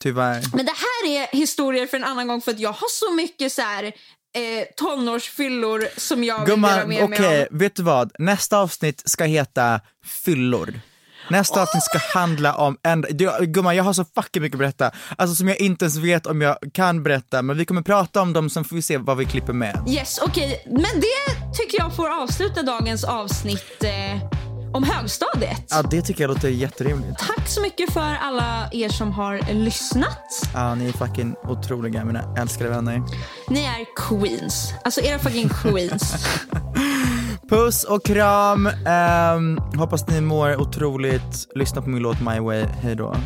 Tyvärr. 0.01 0.43
Men 0.55 0.65
det 0.65 0.71
här 0.71 1.09
är 1.11 1.27
historier 1.37 1.87
för 1.87 1.97
en 1.97 2.03
annan 2.03 2.27
gång 2.27 2.41
för 2.41 2.51
att 2.51 2.59
jag 2.59 2.71
har 2.71 2.87
så 2.89 3.11
mycket 3.13 3.53
så 3.53 3.61
här 3.61 3.91
eh, 4.36 4.65
tonårsfyllor 4.75 5.88
som 5.97 6.23
jag 6.23 6.39
vill 6.39 6.45
dela 6.45 6.55
Gumman, 6.55 6.89
med 6.89 7.03
okej, 7.03 7.19
mig 7.19 7.41
av. 7.41 7.57
vet 7.59 7.75
du 7.75 7.84
vad? 7.84 8.11
Nästa 8.19 8.57
avsnitt 8.57 9.01
ska 9.05 9.23
heta 9.23 9.82
fyllor. 10.05 10.82
Nästa 11.30 11.61
avsnitt 11.61 11.84
ska 11.84 11.97
handla 12.19 12.55
om, 12.55 12.77
en, 12.84 13.05
du, 13.09 13.32
gumman 13.41 13.75
jag 13.75 13.84
har 13.84 13.93
så 13.93 14.05
fucking 14.15 14.41
mycket 14.41 14.55
att 14.55 14.59
berätta, 14.59 14.91
alltså 15.17 15.36
som 15.36 15.47
jag 15.47 15.59
inte 15.59 15.86
ens 15.86 15.97
vet 15.97 16.25
om 16.25 16.41
jag 16.41 16.57
kan 16.73 17.03
berätta, 17.03 17.41
men 17.41 17.57
vi 17.57 17.65
kommer 17.65 17.82
prata 17.82 18.21
om 18.21 18.34
dem, 18.34 18.49
sen 18.49 18.63
får 18.63 18.75
vi 18.75 18.82
se 18.82 18.97
vad 18.97 19.17
vi 19.17 19.25
klipper 19.25 19.53
med. 19.53 19.84
Yes, 19.88 20.19
okej. 20.21 20.63
Men 20.65 21.01
det 21.01 21.53
tycker 21.57 21.77
jag 21.77 21.95
får 21.95 22.09
avsluta 22.23 22.63
dagens 22.63 23.03
avsnitt 23.03 23.84
eh, 23.84 24.38
om 24.74 24.84
högstadiet. 24.84 25.63
Ja, 25.70 25.82
det 25.82 26.01
tycker 26.01 26.24
jag 26.24 26.28
låter 26.30 26.49
jätterimligt. 26.49 27.20
Tack 27.20 27.47
så 27.47 27.61
mycket 27.61 27.93
för 27.93 28.15
alla 28.22 28.70
er 28.72 28.89
som 28.89 29.11
har 29.11 29.53
lyssnat. 29.53 30.49
Ja, 30.53 30.76
ni 30.76 30.88
är 30.88 30.91
fucking 30.93 31.36
otroliga 31.43 32.05
mina 32.05 32.36
älskade 32.38 32.70
vänner. 32.70 33.01
Ni 33.49 33.59
är 33.63 33.86
queens. 33.95 34.74
Alltså 34.84 35.01
era 35.01 35.20
fucking 35.20 35.49
queens. 35.49 36.26
Puss 37.49 37.84
och 37.84 38.05
kram, 38.05 38.70
Ehm, 38.88 39.57
hoppas 39.78 40.07
ni 40.07 40.22
mår 40.22 40.61
otroligt, 40.61 41.47
lyssna 41.55 41.82
på 41.82 41.89
min 41.89 42.01
låt 42.03 42.22
My 42.22 42.39
Way, 42.39 42.65
hej 42.82 42.95
då. 42.95 43.15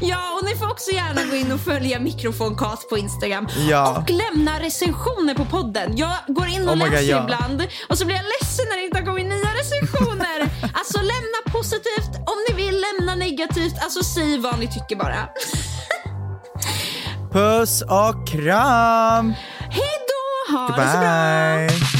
Ja, 0.00 0.38
och 0.38 0.48
ni 0.48 0.56
får 0.56 0.70
också 0.70 0.90
gärna 0.90 1.24
gå 1.24 1.36
in 1.36 1.52
och 1.52 1.60
följa 1.60 2.00
Mikrofonkast 2.00 2.88
på 2.88 2.98
Instagram. 2.98 3.48
Ja. 3.68 3.98
Och 3.98 4.10
lämna 4.10 4.60
recensioner 4.60 5.34
på 5.34 5.44
podden. 5.44 5.96
Jag 5.96 6.16
går 6.26 6.48
in 6.48 6.68
och 6.68 6.74
Oh 6.74 6.78
my 6.78 6.84
God, 6.84 6.92
läser 6.92 7.10
ja. 7.10 7.22
ibland 7.22 7.66
och 7.88 7.98
så 7.98 8.06
blir 8.06 8.16
jag 8.16 8.24
ledsen 8.24 8.66
när 8.68 8.76
det 8.76 8.84
inte 8.84 8.98
har 8.98 9.06
kommit 9.06 9.26
nya 9.26 9.54
recensioner. 9.60 10.38
alltså 10.74 10.98
lämna 10.98 11.38
positivt, 11.52 12.16
om 12.16 12.36
ni 12.48 12.64
vill 12.64 12.80
lämna 12.80 13.14
negativt. 13.14 13.74
Alltså 13.82 14.02
säg 14.02 14.38
vad 14.38 14.58
ni 14.58 14.66
tycker 14.66 14.96
bara. 14.96 15.28
Puss 17.32 17.82
och 17.82 18.28
kram! 18.28 19.34
Hej 19.70 19.98
då, 20.08 20.56
ha 20.56 20.66
det 20.76 20.92
så 20.92 20.98
bra. 20.98 21.99